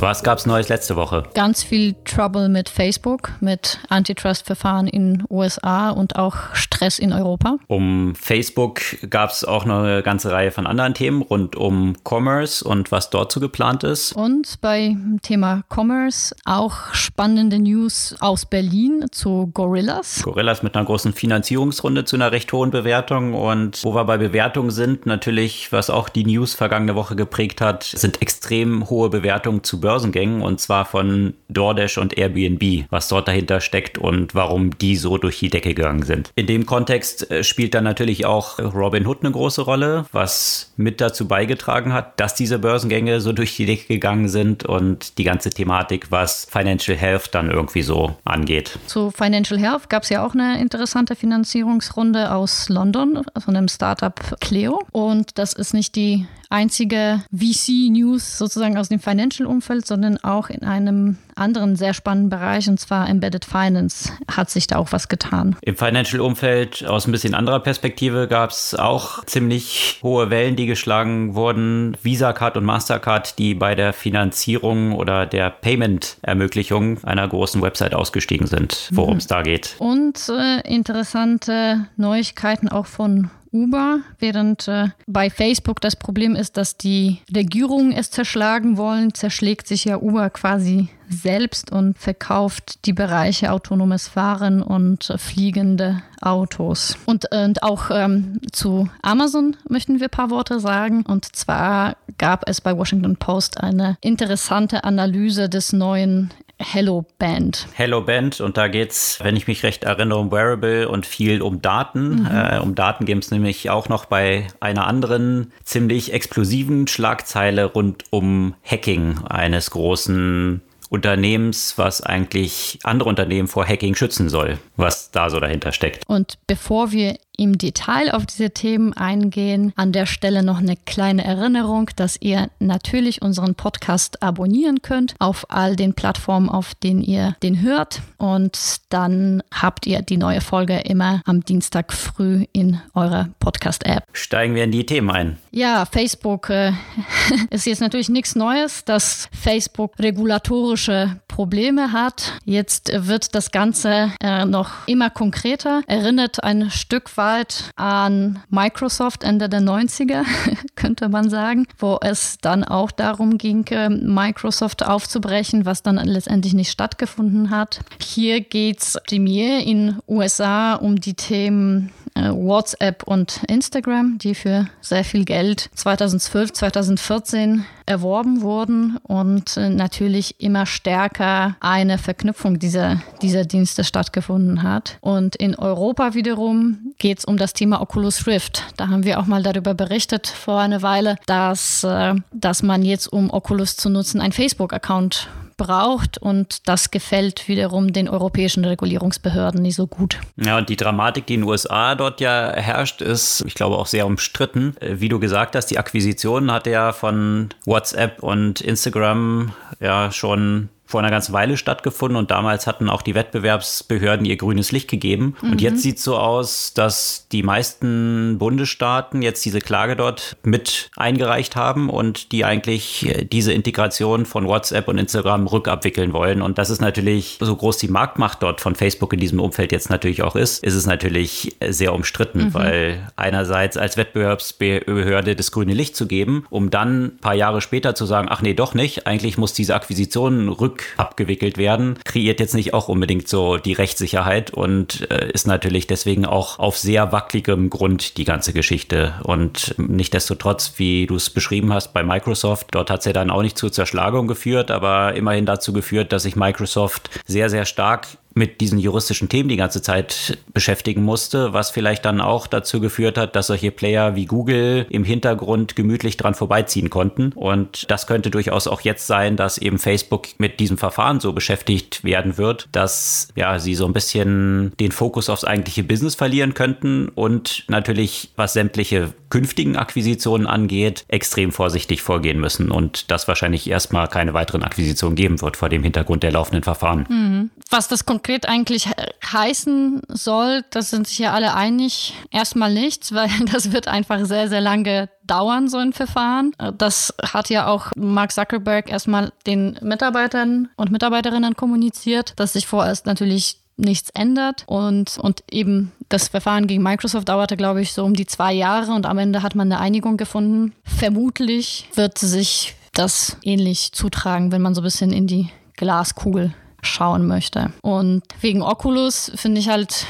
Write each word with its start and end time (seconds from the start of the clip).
Was 0.00 0.22
gab's 0.22 0.46
Neues 0.46 0.68
letzte 0.68 0.94
Woche? 0.94 1.24
Ganz 1.34 1.64
viel 1.64 1.96
Trouble 2.04 2.48
mit 2.48 2.68
Facebook, 2.68 3.32
mit 3.40 3.80
Antitrust-Verfahren 3.88 4.86
in 4.86 5.24
USA 5.28 5.90
und 5.90 6.14
auch 6.14 6.36
Stress 6.52 7.00
in 7.00 7.12
Europa. 7.12 7.56
Um 7.66 8.14
Facebook 8.14 8.80
gab 9.10 9.30
es 9.30 9.44
auch 9.44 9.64
noch 9.64 9.80
eine 9.80 10.04
ganze 10.04 10.30
Reihe 10.30 10.52
von 10.52 10.68
anderen 10.68 10.94
Themen 10.94 11.22
rund 11.22 11.56
um 11.56 11.96
Commerce 12.08 12.64
und 12.64 12.92
was 12.92 13.10
dort 13.10 13.32
so 13.32 13.40
geplant 13.40 13.82
ist. 13.82 14.12
Und 14.12 14.60
bei 14.60 14.96
Thema 15.22 15.64
Commerce 15.68 16.32
auch 16.44 16.94
spannende 16.94 17.58
News 17.58 18.14
aus 18.20 18.46
Berlin 18.46 19.06
zu 19.10 19.50
Gorillas. 19.52 20.22
Gorillas 20.22 20.62
mit 20.62 20.76
einer 20.76 20.86
großen 20.86 21.12
Finanzierungsrunde 21.12 22.04
zu 22.04 22.14
einer 22.14 22.30
recht 22.30 22.52
hohen 22.52 22.70
Bewertung. 22.70 23.34
Und 23.34 23.82
wo 23.82 23.96
wir 23.96 24.04
bei 24.04 24.16
Bewertungen 24.16 24.70
sind, 24.70 25.06
natürlich, 25.06 25.72
was 25.72 25.90
auch 25.90 26.08
die 26.08 26.24
News 26.24 26.54
vergangene 26.54 26.94
Woche 26.94 27.16
geprägt 27.16 27.60
hat, 27.60 27.82
sind 27.82 28.22
extrem 28.22 28.88
hohe 28.88 29.10
Bewertungen 29.10 29.64
zu 29.64 29.80
Börsengängen 29.88 30.42
und 30.42 30.60
zwar 30.60 30.84
von 30.84 31.32
DoorDash 31.48 31.96
und 31.96 32.18
Airbnb, 32.18 32.84
was 32.90 33.08
dort 33.08 33.26
dahinter 33.26 33.62
steckt 33.62 33.96
und 33.96 34.34
warum 34.34 34.76
die 34.76 34.96
so 34.96 35.16
durch 35.16 35.38
die 35.38 35.48
Decke 35.48 35.72
gegangen 35.72 36.02
sind. 36.02 36.30
In 36.34 36.46
dem 36.46 36.66
Kontext 36.66 37.30
äh, 37.30 37.42
spielt 37.42 37.72
dann 37.72 37.84
natürlich 37.84 38.26
auch 38.26 38.58
Robinhood 38.58 39.24
eine 39.24 39.32
große 39.32 39.62
Rolle, 39.62 40.04
was 40.12 40.74
mit 40.76 41.00
dazu 41.00 41.26
beigetragen 41.26 41.94
hat, 41.94 42.20
dass 42.20 42.34
diese 42.34 42.58
Börsengänge 42.58 43.22
so 43.22 43.32
durch 43.32 43.56
die 43.56 43.64
Decke 43.64 43.86
gegangen 43.86 44.28
sind 44.28 44.62
und 44.66 45.16
die 45.16 45.24
ganze 45.24 45.48
Thematik, 45.48 46.10
was 46.10 46.46
Financial 46.50 46.94
Health 46.94 47.30
dann 47.32 47.50
irgendwie 47.50 47.80
so 47.80 48.14
angeht. 48.24 48.78
Zu 48.84 49.10
Financial 49.10 49.58
Health 49.58 49.88
gab 49.88 50.02
es 50.02 50.10
ja 50.10 50.22
auch 50.22 50.34
eine 50.34 50.60
interessante 50.60 51.16
Finanzierungsrunde 51.16 52.34
aus 52.34 52.68
London 52.68 53.22
von 53.42 53.54
dem 53.54 53.68
Startup 53.68 54.20
Cleo 54.40 54.82
und 54.92 55.38
das 55.38 55.54
ist 55.54 55.72
nicht 55.72 55.96
die 55.96 56.26
einzige 56.50 57.22
VC-News 57.32 58.38
sozusagen 58.38 58.78
aus 58.78 58.88
dem 58.88 59.00
Financial-Umfeld, 59.00 59.86
sondern 59.86 60.18
auch 60.18 60.50
in 60.50 60.62
einem 60.62 61.18
anderen 61.34 61.76
sehr 61.76 61.94
spannenden 61.94 62.30
Bereich, 62.30 62.68
und 62.68 62.80
zwar 62.80 63.08
Embedded 63.08 63.44
Finance, 63.44 64.12
hat 64.30 64.50
sich 64.50 64.66
da 64.66 64.76
auch 64.76 64.92
was 64.92 65.08
getan. 65.08 65.56
Im 65.62 65.76
Financial-Umfeld 65.76 66.86
aus 66.86 67.06
ein 67.06 67.12
bisschen 67.12 67.34
anderer 67.34 67.60
Perspektive 67.60 68.28
gab 68.28 68.50
es 68.50 68.74
auch 68.74 69.24
ziemlich 69.24 70.00
hohe 70.02 70.30
Wellen, 70.30 70.56
die 70.56 70.66
geschlagen 70.66 71.34
wurden. 71.34 71.96
Visa 72.02 72.32
Card 72.32 72.56
und 72.56 72.64
Mastercard, 72.64 73.38
die 73.38 73.54
bei 73.54 73.74
der 73.74 73.92
Finanzierung 73.92 74.94
oder 74.94 75.26
der 75.26 75.50
Payment-Ermöglichung 75.50 77.04
einer 77.04 77.28
großen 77.28 77.62
Website 77.62 77.94
ausgestiegen 77.94 78.46
sind, 78.46 78.88
worum 78.92 79.18
es 79.18 79.24
mhm. 79.24 79.28
da 79.28 79.42
geht. 79.42 79.76
Und 79.78 80.28
äh, 80.28 80.60
interessante 80.68 81.86
Neuigkeiten 81.96 82.68
auch 82.68 82.86
von 82.86 83.30
Uber, 83.52 84.00
während 84.18 84.68
äh, 84.68 84.88
bei 85.06 85.30
Facebook 85.30 85.80
das 85.80 85.96
Problem 85.96 86.34
ist, 86.34 86.56
dass 86.56 86.76
die 86.76 87.18
Regierungen 87.34 87.92
es 87.92 88.10
zerschlagen 88.10 88.76
wollen, 88.76 89.14
zerschlägt 89.14 89.66
sich 89.66 89.84
ja 89.84 89.98
Uber 89.98 90.30
quasi 90.30 90.88
selbst 91.08 91.72
und 91.72 91.98
verkauft 91.98 92.84
die 92.84 92.92
Bereiche 92.92 93.52
autonomes 93.52 94.08
Fahren 94.08 94.62
und 94.62 95.10
äh, 95.10 95.18
fliegende 95.18 96.02
Autos. 96.20 96.96
Und, 97.06 97.32
äh, 97.32 97.44
und 97.44 97.62
auch 97.62 97.90
ähm, 97.90 98.40
zu 98.52 98.88
Amazon 99.02 99.56
möchten 99.68 100.00
wir 100.00 100.08
ein 100.08 100.10
paar 100.10 100.30
Worte 100.30 100.60
sagen. 100.60 101.04
Und 101.06 101.24
zwar 101.36 101.96
gab 102.18 102.48
es 102.48 102.60
bei 102.60 102.76
Washington 102.76 103.16
Post 103.16 103.60
eine 103.60 103.96
interessante 104.00 104.84
Analyse 104.84 105.48
des 105.48 105.72
neuen 105.72 106.30
Hello 106.60 107.04
Band. 107.18 107.68
Hello 107.74 108.00
Band 108.00 108.40
und 108.40 108.56
da 108.56 108.66
geht 108.68 108.90
es, 108.90 109.18
wenn 109.22 109.36
ich 109.36 109.46
mich 109.46 109.62
recht 109.62 109.84
erinnere, 109.84 110.18
um 110.18 110.32
Wearable 110.32 110.88
und 110.88 111.06
viel 111.06 111.40
um 111.40 111.62
Daten. 111.62 112.22
Mhm. 112.22 112.26
Äh, 112.26 112.58
um 112.58 112.74
Daten 112.74 113.04
geht 113.04 113.22
es 113.22 113.30
nämlich 113.30 113.70
auch 113.70 113.88
noch 113.88 114.06
bei 114.06 114.48
einer 114.58 114.86
anderen 114.86 115.52
ziemlich 115.62 116.12
explosiven 116.12 116.88
Schlagzeile 116.88 117.64
rund 117.64 118.04
um 118.10 118.54
Hacking 118.64 119.20
eines 119.28 119.70
großen 119.70 120.60
Unternehmens, 120.90 121.76
was 121.76 122.00
eigentlich 122.02 122.78
andere 122.82 123.08
Unternehmen 123.08 123.46
vor 123.46 123.66
Hacking 123.66 123.94
schützen 123.94 124.28
soll, 124.28 124.58
was 124.76 125.10
da 125.10 125.30
so 125.30 125.38
dahinter 125.38 125.72
steckt. 125.72 126.08
Und 126.08 126.38
bevor 126.46 126.92
wir 126.92 127.18
im 127.38 127.56
Detail 127.56 128.12
auf 128.12 128.26
diese 128.26 128.50
Themen 128.50 128.92
eingehen. 128.92 129.72
An 129.76 129.92
der 129.92 130.04
Stelle 130.06 130.42
noch 130.42 130.58
eine 130.58 130.76
kleine 130.76 131.24
Erinnerung, 131.24 131.88
dass 131.96 132.20
ihr 132.20 132.50
natürlich 132.58 133.22
unseren 133.22 133.54
Podcast 133.54 134.22
abonnieren 134.22 134.82
könnt 134.82 135.14
auf 135.20 135.46
all 135.48 135.76
den 135.76 135.94
Plattformen, 135.94 136.48
auf 136.48 136.74
denen 136.74 137.02
ihr 137.02 137.36
den 137.42 137.62
hört. 137.62 138.02
Und 138.18 138.58
dann 138.90 139.42
habt 139.52 139.86
ihr 139.86 140.02
die 140.02 140.16
neue 140.16 140.40
Folge 140.40 140.78
immer 140.80 141.22
am 141.24 141.44
Dienstag 141.44 141.92
früh 141.92 142.44
in 142.52 142.80
eurer 142.94 143.28
Podcast-App. 143.38 144.04
Steigen 144.12 144.54
wir 144.54 144.64
in 144.64 144.72
die 144.72 144.84
Themen 144.84 145.10
ein. 145.10 145.38
Ja, 145.52 145.86
Facebook 145.86 146.50
äh, 146.50 146.72
ist 147.50 147.66
jetzt 147.66 147.80
natürlich 147.80 148.08
nichts 148.08 148.34
Neues, 148.34 148.84
dass 148.84 149.28
Facebook 149.32 149.92
regulatorische 149.98 151.20
Probleme 151.38 151.92
hat. 151.92 152.32
Jetzt 152.44 152.90
wird 152.92 153.32
das 153.36 153.52
Ganze 153.52 154.10
äh, 154.20 154.44
noch 154.44 154.72
immer 154.88 155.08
konkreter. 155.08 155.82
Erinnert 155.86 156.42
ein 156.42 156.68
Stück 156.68 157.16
weit 157.16 157.70
an 157.76 158.40
Microsoft 158.50 159.22
Ende 159.22 159.48
der 159.48 159.60
90er, 159.60 160.24
könnte 160.74 161.08
man 161.08 161.30
sagen, 161.30 161.68
wo 161.78 162.00
es 162.00 162.38
dann 162.40 162.64
auch 162.64 162.90
darum 162.90 163.38
ging, 163.38 163.64
ähm, 163.70 164.12
Microsoft 164.12 164.84
aufzubrechen, 164.84 165.64
was 165.64 165.84
dann 165.84 165.94
letztendlich 165.98 166.54
nicht 166.54 166.72
stattgefunden 166.72 167.50
hat. 167.50 167.82
Hier 168.02 168.40
geht 168.40 168.82
es 168.82 168.98
primär 169.06 169.60
in 169.64 170.00
USA 170.08 170.74
um 170.74 170.96
die 170.96 171.14
Themen 171.14 171.92
äh, 172.06 172.07
WhatsApp 172.32 173.02
und 173.04 173.42
Instagram, 173.48 174.18
die 174.18 174.34
für 174.34 174.66
sehr 174.80 175.04
viel 175.04 175.24
Geld 175.24 175.70
2012, 175.74 176.52
2014 176.52 177.64
erworben 177.86 178.42
wurden 178.42 178.98
und 179.02 179.56
äh, 179.56 179.70
natürlich 179.70 180.40
immer 180.40 180.66
stärker 180.66 181.56
eine 181.60 181.98
Verknüpfung 181.98 182.58
dieser, 182.58 183.00
dieser 183.22 183.44
Dienste 183.44 183.82
stattgefunden 183.82 184.62
hat. 184.62 184.98
Und 185.00 185.36
in 185.36 185.54
Europa 185.54 186.14
wiederum 186.14 186.92
geht 186.98 187.20
es 187.20 187.24
um 187.24 187.38
das 187.38 187.54
Thema 187.54 187.80
Oculus 187.80 188.26
Rift. 188.26 188.64
Da 188.76 188.88
haben 188.88 189.04
wir 189.04 189.18
auch 189.18 189.26
mal 189.26 189.42
darüber 189.42 189.74
berichtet 189.74 190.26
vor 190.26 190.60
einer 190.60 190.82
Weile, 190.82 191.16
dass, 191.26 191.82
äh, 191.84 192.14
dass 192.32 192.62
man 192.62 192.82
jetzt, 192.82 193.10
um 193.10 193.30
Oculus 193.30 193.76
zu 193.76 193.88
nutzen, 193.88 194.20
einen 194.20 194.32
Facebook-Account 194.32 195.28
braucht 195.58 196.16
und 196.16 196.66
das 196.66 196.90
gefällt 196.90 197.48
wiederum 197.48 197.92
den 197.92 198.08
europäischen 198.08 198.64
Regulierungsbehörden 198.64 199.60
nicht 199.60 199.74
so 199.74 199.86
gut. 199.86 200.18
Ja, 200.36 200.56
und 200.56 200.70
die 200.70 200.76
Dramatik, 200.76 201.26
die 201.26 201.34
in 201.34 201.42
den 201.42 201.48
USA 201.48 201.94
dort 201.94 202.22
ja 202.22 202.52
herrscht, 202.54 203.02
ist, 203.02 203.44
ich 203.46 203.54
glaube, 203.54 203.76
auch 203.76 203.86
sehr 203.86 204.06
umstritten. 204.06 204.74
Äh, 204.80 205.00
wie 205.00 205.10
du 205.10 205.18
gesagt 205.18 205.54
hast, 205.54 205.66
die 205.66 205.78
Akquisition 205.78 206.50
hat 206.50 206.66
ja 206.66 206.92
von 206.92 207.50
WhatsApp 207.66 208.22
und 208.22 208.62
Instagram 208.62 209.52
ja 209.80 210.10
schon 210.10 210.70
vor 210.88 211.00
einer 211.00 211.10
ganzen 211.10 211.34
Weile 211.34 211.58
stattgefunden 211.58 212.16
und 212.16 212.30
damals 212.30 212.66
hatten 212.66 212.88
auch 212.88 213.02
die 213.02 213.14
Wettbewerbsbehörden 213.14 214.24
ihr 214.24 214.38
grünes 214.38 214.72
Licht 214.72 214.88
gegeben. 214.88 215.36
Mhm. 215.42 215.52
Und 215.52 215.60
jetzt 215.60 215.82
sieht 215.82 215.98
es 215.98 216.04
so 216.04 216.16
aus, 216.16 216.72
dass 216.72 217.26
die 217.30 217.42
meisten 217.42 218.38
Bundesstaaten 218.38 219.20
jetzt 219.20 219.44
diese 219.44 219.58
Klage 219.58 219.96
dort 219.96 220.38
mit 220.44 220.90
eingereicht 220.96 221.56
haben 221.56 221.90
und 221.90 222.32
die 222.32 222.46
eigentlich 222.46 223.06
äh, 223.06 223.26
diese 223.26 223.52
Integration 223.52 224.24
von 224.24 224.46
WhatsApp 224.46 224.88
und 224.88 224.96
Instagram 224.96 225.46
rückabwickeln 225.46 226.14
wollen. 226.14 226.40
Und 226.40 226.56
das 226.56 226.70
ist 226.70 226.80
natürlich, 226.80 227.36
so 227.38 227.54
groß 227.54 227.76
die 227.76 227.88
Marktmacht 227.88 228.42
dort 228.42 228.62
von 228.62 228.74
Facebook 228.74 229.12
in 229.12 229.20
diesem 229.20 229.40
Umfeld 229.40 229.72
jetzt 229.72 229.90
natürlich 229.90 230.22
auch 230.22 230.36
ist, 230.36 230.64
ist 230.64 230.74
es 230.74 230.86
natürlich 230.86 231.54
sehr 231.68 231.92
umstritten, 231.92 232.44
mhm. 232.44 232.54
weil 232.54 233.12
einerseits 233.14 233.76
als 233.76 233.98
Wettbewerbsbehörde 233.98 235.36
das 235.36 235.52
grüne 235.52 235.74
Licht 235.74 235.96
zu 235.96 236.06
geben, 236.06 236.46
um 236.48 236.70
dann 236.70 237.04
ein 237.04 237.18
paar 237.18 237.34
Jahre 237.34 237.60
später 237.60 237.94
zu 237.94 238.06
sagen, 238.06 238.28
ach 238.30 238.40
nee, 238.40 238.54
doch 238.54 238.72
nicht, 238.72 239.06
eigentlich 239.06 239.36
muss 239.36 239.52
diese 239.52 239.74
Akquisition 239.74 240.48
rück 240.48 240.77
abgewickelt 240.96 241.58
werden, 241.58 241.98
kreiert 242.04 242.40
jetzt 242.40 242.54
nicht 242.54 242.74
auch 242.74 242.88
unbedingt 242.88 243.28
so 243.28 243.56
die 243.56 243.72
Rechtssicherheit 243.72 244.50
und 244.50 245.10
äh, 245.10 245.30
ist 245.30 245.46
natürlich 245.46 245.86
deswegen 245.86 246.24
auch 246.24 246.58
auf 246.58 246.78
sehr 246.78 247.12
wackeligem 247.12 247.70
Grund 247.70 248.16
die 248.16 248.24
ganze 248.24 248.52
Geschichte. 248.52 249.14
Und 249.22 249.74
nichtdestotrotz, 249.78 250.74
wie 250.76 251.06
du 251.06 251.16
es 251.16 251.30
beschrieben 251.30 251.72
hast 251.72 251.92
bei 251.92 252.02
Microsoft, 252.02 252.68
dort 252.70 252.90
hat 252.90 253.00
es 253.00 253.06
ja 253.06 253.12
dann 253.12 253.30
auch 253.30 253.42
nicht 253.42 253.58
zur 253.58 253.72
Zerschlagung 253.72 254.26
geführt, 254.26 254.70
aber 254.70 255.14
immerhin 255.14 255.46
dazu 255.46 255.72
geführt, 255.72 256.12
dass 256.12 256.22
sich 256.22 256.36
Microsoft 256.36 257.10
sehr, 257.26 257.50
sehr 257.50 257.64
stark 257.64 258.08
mit 258.38 258.60
diesen 258.60 258.78
juristischen 258.78 259.28
Themen 259.28 259.48
die 259.48 259.56
ganze 259.56 259.82
Zeit 259.82 260.38
beschäftigen 260.54 261.02
musste, 261.02 261.52
was 261.52 261.70
vielleicht 261.70 262.04
dann 262.04 262.20
auch 262.20 262.46
dazu 262.46 262.80
geführt 262.80 263.18
hat, 263.18 263.36
dass 263.36 263.48
solche 263.48 263.70
Player 263.70 264.14
wie 264.14 264.26
Google 264.26 264.86
im 264.88 265.04
Hintergrund 265.04 265.76
gemütlich 265.76 266.16
dran 266.16 266.34
vorbeiziehen 266.34 266.88
konnten. 266.88 267.32
Und 267.34 267.90
das 267.90 268.06
könnte 268.06 268.30
durchaus 268.30 268.66
auch 268.66 268.80
jetzt 268.80 269.06
sein, 269.06 269.36
dass 269.36 269.58
eben 269.58 269.78
Facebook 269.78 270.28
mit 270.38 270.60
diesem 270.60 270.78
Verfahren 270.78 271.20
so 271.20 271.32
beschäftigt 271.32 272.04
werden 272.04 272.38
wird, 272.38 272.68
dass 272.72 273.28
ja 273.34 273.58
sie 273.58 273.74
so 273.74 273.86
ein 273.86 273.92
bisschen 273.92 274.72
den 274.78 274.92
Fokus 274.92 275.28
aufs 275.28 275.44
eigentliche 275.44 275.82
Business 275.82 276.14
verlieren 276.14 276.54
könnten 276.54 277.08
und 277.08 277.64
natürlich, 277.68 278.30
was 278.36 278.52
sämtliche 278.52 279.12
künftigen 279.30 279.76
Akquisitionen 279.76 280.46
angeht, 280.46 281.04
extrem 281.08 281.52
vorsichtig 281.52 282.02
vorgehen 282.02 282.40
müssen 282.40 282.70
und 282.70 283.10
das 283.10 283.28
wahrscheinlich 283.28 283.68
erstmal 283.68 284.08
keine 284.08 284.32
weiteren 284.32 284.62
Akquisitionen 284.62 285.16
geben 285.16 285.40
wird 285.40 285.56
vor 285.56 285.68
dem 285.68 285.82
Hintergrund 285.82 286.22
der 286.22 286.32
laufenden 286.32 286.62
Verfahren. 286.62 287.06
Mhm. 287.08 287.50
Was 287.70 287.88
das 287.88 288.06
konkret 288.06 288.27
eigentlich 288.48 288.88
heißen 289.32 290.02
soll, 290.08 290.64
das 290.70 290.90
sind 290.90 291.06
sich 291.06 291.18
ja 291.18 291.32
alle 291.32 291.54
einig. 291.54 292.14
Erstmal 292.30 292.72
nichts, 292.72 293.12
weil 293.14 293.30
das 293.50 293.72
wird 293.72 293.88
einfach 293.88 294.24
sehr, 294.24 294.48
sehr 294.48 294.60
lange 294.60 295.08
dauern, 295.24 295.68
so 295.68 295.78
ein 295.78 295.92
Verfahren. 295.92 296.52
Das 296.76 297.14
hat 297.22 297.50
ja 297.50 297.66
auch 297.66 297.92
Mark 297.96 298.32
Zuckerberg 298.32 298.90
erstmal 298.90 299.32
den 299.46 299.78
Mitarbeitern 299.82 300.68
und 300.76 300.90
Mitarbeiterinnen 300.90 301.54
kommuniziert, 301.54 302.32
dass 302.36 302.54
sich 302.54 302.66
vorerst 302.66 303.06
natürlich 303.06 303.58
nichts 303.76 304.10
ändert. 304.10 304.64
Und, 304.66 305.18
und 305.18 305.44
eben 305.50 305.92
das 306.08 306.28
Verfahren 306.28 306.66
gegen 306.66 306.82
Microsoft 306.82 307.28
dauerte, 307.28 307.56
glaube 307.56 307.80
ich, 307.80 307.92
so 307.92 308.04
um 308.04 308.14
die 308.14 308.26
zwei 308.26 308.52
Jahre 308.52 308.92
und 308.92 309.06
am 309.06 309.18
Ende 309.18 309.42
hat 309.42 309.54
man 309.54 309.70
eine 309.70 309.80
Einigung 309.80 310.16
gefunden. 310.16 310.74
Vermutlich 310.84 311.88
wird 311.94 312.18
sich 312.18 312.74
das 312.92 313.36
ähnlich 313.42 313.92
zutragen, 313.92 314.50
wenn 314.50 314.62
man 314.62 314.74
so 314.74 314.80
ein 314.80 314.84
bisschen 314.84 315.12
in 315.12 315.26
die 315.26 315.50
Glaskugel 315.76 316.54
schauen 316.82 317.26
möchte. 317.26 317.72
Und 317.82 318.22
wegen 318.40 318.62
Oculus 318.62 319.32
finde 319.34 319.60
ich 319.60 319.68
halt 319.68 320.06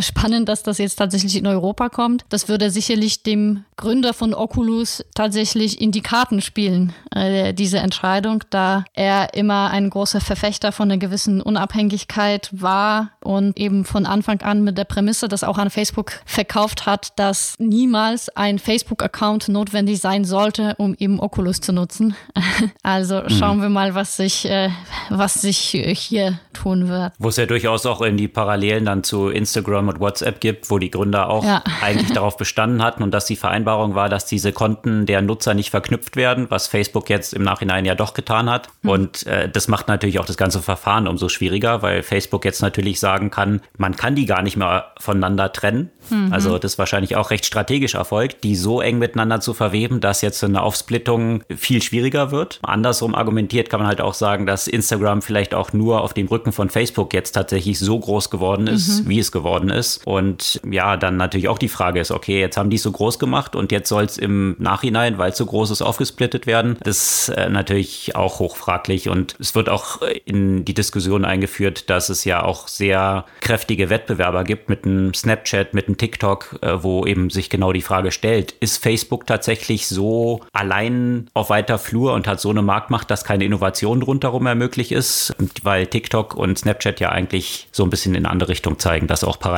spannend, 0.00 0.48
dass 0.48 0.62
das 0.62 0.78
jetzt 0.78 0.96
tatsächlich 0.96 1.36
in 1.36 1.46
Europa 1.46 1.88
kommt. 1.88 2.24
Das 2.28 2.48
würde 2.48 2.70
sicherlich 2.70 3.22
dem 3.22 3.64
Gründer 3.76 4.14
von 4.14 4.34
Oculus 4.34 5.04
tatsächlich 5.14 5.80
in 5.80 5.92
die 5.92 6.00
Karten 6.00 6.40
spielen, 6.40 6.94
äh, 7.14 7.52
diese 7.52 7.78
Entscheidung, 7.78 8.42
da 8.50 8.84
er 8.94 9.34
immer 9.34 9.70
ein 9.70 9.90
großer 9.90 10.20
Verfechter 10.20 10.72
von 10.72 10.90
einer 10.90 10.98
gewissen 10.98 11.42
Unabhängigkeit 11.42 12.48
war 12.52 13.10
und 13.22 13.58
eben 13.58 13.84
von 13.84 14.06
Anfang 14.06 14.40
an 14.40 14.64
mit 14.64 14.78
der 14.78 14.84
Prämisse, 14.84 15.28
dass 15.28 15.44
auch 15.44 15.58
an 15.58 15.70
Facebook 15.70 16.12
verkauft 16.24 16.86
hat, 16.86 17.18
dass 17.18 17.54
niemals 17.58 18.30
ein 18.30 18.58
Facebook-Account 18.58 19.48
notwendig 19.48 20.00
sein 20.00 20.24
sollte, 20.24 20.74
um 20.78 20.94
eben 20.98 21.20
Oculus 21.20 21.60
zu 21.60 21.72
nutzen. 21.72 22.16
also 22.82 23.22
mhm. 23.22 23.30
schauen 23.30 23.60
wir 23.60 23.68
mal, 23.68 23.94
was 23.94 24.16
sich, 24.16 24.48
äh, 24.48 24.70
was 25.10 25.34
sich 25.34 25.58
hier 25.58 26.40
tun 26.54 26.88
wird. 26.88 27.12
Wo 27.18 27.28
es 27.28 27.36
ja 27.36 27.46
durchaus 27.46 27.84
auch 27.84 28.00
in 28.00 28.16
die 28.16 28.28
Parallelen 28.28 28.86
dann 28.86 29.04
zu 29.04 29.28
Instagram 29.28 29.75
Instagram 29.76 29.88
und 29.88 30.00
WhatsApp 30.00 30.40
gibt, 30.40 30.70
wo 30.70 30.78
die 30.78 30.90
Gründer 30.90 31.28
auch 31.28 31.44
ja. 31.44 31.62
eigentlich 31.82 32.12
darauf 32.12 32.36
bestanden 32.36 32.82
hatten 32.82 33.02
und 33.02 33.12
dass 33.12 33.26
die 33.26 33.36
Vereinbarung 33.36 33.94
war, 33.94 34.08
dass 34.08 34.26
diese 34.26 34.52
Konten 34.52 35.06
der 35.06 35.22
Nutzer 35.22 35.54
nicht 35.54 35.70
verknüpft 35.70 36.16
werden, 36.16 36.46
was 36.48 36.66
Facebook 36.66 37.08
jetzt 37.10 37.34
im 37.34 37.42
Nachhinein 37.42 37.84
ja 37.84 37.94
doch 37.94 38.14
getan 38.14 38.50
hat. 38.50 38.68
Mhm. 38.82 38.90
Und 38.90 39.26
äh, 39.26 39.48
das 39.48 39.68
macht 39.68 39.88
natürlich 39.88 40.18
auch 40.18 40.24
das 40.24 40.36
ganze 40.36 40.60
Verfahren 40.60 41.06
umso 41.06 41.28
schwieriger, 41.28 41.82
weil 41.82 42.02
Facebook 42.02 42.44
jetzt 42.44 42.62
natürlich 42.62 43.00
sagen 43.00 43.30
kann, 43.30 43.60
man 43.76 43.96
kann 43.96 44.14
die 44.14 44.26
gar 44.26 44.42
nicht 44.42 44.56
mehr 44.56 44.92
voneinander 44.98 45.52
trennen. 45.52 45.90
Mhm. 46.10 46.32
Also 46.32 46.58
das 46.58 46.72
ist 46.72 46.78
wahrscheinlich 46.78 47.16
auch 47.16 47.30
recht 47.30 47.44
strategisch 47.44 47.94
erfolgt, 47.94 48.44
die 48.44 48.56
so 48.56 48.80
eng 48.80 48.98
miteinander 48.98 49.40
zu 49.40 49.54
verweben, 49.54 50.00
dass 50.00 50.22
jetzt 50.22 50.42
eine 50.44 50.62
Aufsplittung 50.62 51.42
viel 51.54 51.82
schwieriger 51.82 52.30
wird. 52.30 52.60
Andersrum 52.62 53.14
argumentiert 53.14 53.70
kann 53.70 53.80
man 53.80 53.88
halt 53.88 54.00
auch 54.00 54.14
sagen, 54.14 54.46
dass 54.46 54.68
Instagram 54.68 55.22
vielleicht 55.22 55.54
auch 55.54 55.72
nur 55.72 56.02
auf 56.02 56.14
dem 56.14 56.26
Rücken 56.28 56.52
von 56.52 56.70
Facebook 56.70 57.12
jetzt 57.14 57.32
tatsächlich 57.32 57.78
so 57.78 57.98
groß 57.98 58.30
geworden 58.30 58.66
ist, 58.66 59.04
mhm. 59.04 59.08
wie 59.08 59.18
es 59.18 59.32
geworden 59.32 59.65
ist. 59.70 60.06
Und 60.06 60.60
ja, 60.70 60.96
dann 60.96 61.16
natürlich 61.16 61.48
auch 61.48 61.58
die 61.58 61.68
Frage 61.68 62.00
ist, 62.00 62.10
okay, 62.10 62.40
jetzt 62.40 62.56
haben 62.56 62.70
die 62.70 62.76
es 62.76 62.82
so 62.82 62.92
groß 62.92 63.18
gemacht 63.18 63.56
und 63.56 63.72
jetzt 63.72 63.88
soll 63.88 64.04
es 64.04 64.18
im 64.18 64.56
Nachhinein, 64.58 65.18
weil 65.18 65.30
es 65.30 65.38
so 65.38 65.46
groß 65.46 65.70
ist, 65.70 65.82
aufgesplittet 65.82 66.46
werden. 66.46 66.76
Das 66.82 67.28
ist 67.28 67.28
äh, 67.30 67.48
natürlich 67.48 68.16
auch 68.16 68.38
hochfraglich 68.38 69.08
und 69.08 69.36
es 69.38 69.54
wird 69.54 69.68
auch 69.68 70.00
in 70.24 70.64
die 70.64 70.74
Diskussion 70.74 71.24
eingeführt, 71.24 71.90
dass 71.90 72.08
es 72.08 72.24
ja 72.24 72.42
auch 72.42 72.68
sehr 72.68 73.24
kräftige 73.40 73.90
Wettbewerber 73.90 74.44
gibt 74.44 74.68
mit 74.68 74.84
einem 74.84 75.14
Snapchat, 75.14 75.74
mit 75.74 75.86
einem 75.86 75.96
TikTok, 75.96 76.58
äh, 76.62 76.82
wo 76.82 77.04
eben 77.06 77.30
sich 77.30 77.50
genau 77.50 77.72
die 77.72 77.82
Frage 77.82 78.12
stellt, 78.12 78.52
ist 78.60 78.82
Facebook 78.82 79.26
tatsächlich 79.26 79.88
so 79.88 80.40
allein 80.52 81.28
auf 81.34 81.50
weiter 81.50 81.78
Flur 81.78 82.12
und 82.14 82.26
hat 82.26 82.40
so 82.40 82.50
eine 82.50 82.62
Marktmacht, 82.62 83.10
dass 83.10 83.24
keine 83.24 83.44
Innovation 83.44 84.02
rundherum 84.02 84.44
mehr 84.44 84.54
möglich 84.54 84.92
ist, 84.92 85.34
weil 85.62 85.86
TikTok 85.86 86.34
und 86.34 86.58
Snapchat 86.58 87.00
ja 87.00 87.10
eigentlich 87.10 87.68
so 87.72 87.84
ein 87.84 87.90
bisschen 87.90 88.14
in 88.14 88.24
eine 88.24 88.32
andere 88.32 88.50
Richtung 88.50 88.78
zeigen, 88.78 89.06
dass 89.06 89.24
auch 89.24 89.38
parallel 89.38 89.55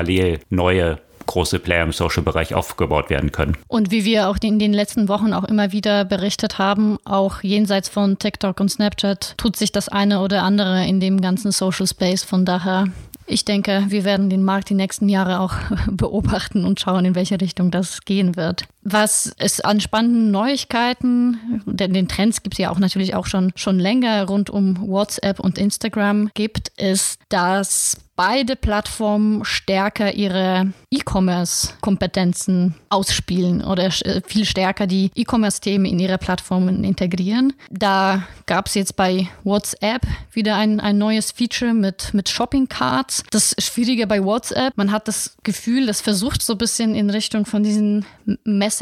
neue 0.50 0.98
große 1.26 1.58
Player 1.60 1.84
im 1.84 1.92
Social-Bereich 1.92 2.54
aufgebaut 2.54 3.10
werden 3.10 3.30
können. 3.30 3.56
Und 3.68 3.90
wie 3.90 4.04
wir 4.04 4.28
auch 4.28 4.38
in 4.42 4.58
den 4.58 4.72
letzten 4.72 5.08
Wochen 5.08 5.32
auch 5.32 5.44
immer 5.44 5.72
wieder 5.72 6.04
berichtet 6.04 6.58
haben, 6.58 6.98
auch 7.04 7.42
jenseits 7.42 7.88
von 7.88 8.18
TikTok 8.18 8.58
und 8.60 8.70
Snapchat 8.70 9.34
tut 9.36 9.54
sich 9.54 9.70
das 9.70 9.88
eine 9.88 10.20
oder 10.20 10.42
andere 10.42 10.86
in 10.86 11.00
dem 11.00 11.20
ganzen 11.20 11.52
Social 11.52 11.86
Space. 11.86 12.24
Von 12.24 12.44
daher 12.44 12.86
ich 13.30 13.44
denke, 13.44 13.84
wir 13.88 14.04
werden 14.04 14.30
den 14.30 14.42
Markt 14.42 14.70
die 14.70 14.74
nächsten 14.74 15.08
Jahre 15.08 15.40
auch 15.40 15.52
beobachten 15.90 16.64
und 16.64 16.80
schauen, 16.80 17.04
in 17.04 17.14
welche 17.14 17.40
Richtung 17.40 17.70
das 17.70 18.00
gehen 18.06 18.36
wird. 18.36 18.64
Was 18.90 19.32
es 19.38 19.60
an 19.60 19.80
spannenden 19.80 20.30
Neuigkeiten, 20.30 21.62
denn 21.66 21.92
den 21.92 22.08
Trends 22.08 22.42
gibt 22.42 22.54
es 22.54 22.58
ja 22.58 22.70
auch 22.70 22.78
natürlich 22.78 23.14
auch 23.14 23.26
schon, 23.26 23.52
schon 23.54 23.78
länger 23.78 24.26
rund 24.26 24.50
um 24.50 24.88
WhatsApp 24.88 25.40
und 25.40 25.58
Instagram 25.58 26.30
gibt, 26.34 26.68
ist, 26.78 27.20
dass 27.28 27.98
beide 28.18 28.56
Plattformen 28.56 29.44
stärker 29.44 30.12
ihre 30.12 30.72
E-Commerce-Kompetenzen 30.90 32.74
ausspielen 32.88 33.62
oder 33.62 33.84
äh, 33.84 34.20
viel 34.26 34.44
stärker 34.44 34.88
die 34.88 35.12
E-Commerce-Themen 35.14 35.86
in 35.86 36.00
ihre 36.00 36.18
Plattformen 36.18 36.82
integrieren. 36.82 37.52
Da 37.70 38.24
gab 38.46 38.66
es 38.66 38.74
jetzt 38.74 38.96
bei 38.96 39.28
WhatsApp 39.44 40.02
wieder 40.32 40.56
ein, 40.56 40.80
ein 40.80 40.98
neues 40.98 41.30
Feature 41.30 41.74
mit, 41.74 42.12
mit 42.12 42.28
Shopping-Cards. 42.28 43.22
Das 43.30 43.54
Schwierige 43.60 44.08
bei 44.08 44.24
WhatsApp, 44.24 44.76
man 44.76 44.90
hat 44.90 45.06
das 45.06 45.36
Gefühl, 45.44 45.86
das 45.86 46.00
versucht 46.00 46.42
so 46.42 46.54
ein 46.54 46.58
bisschen 46.58 46.96
in 46.96 47.10
Richtung 47.10 47.46
von 47.46 47.62
diesen 47.62 48.04
Messenger 48.42 48.77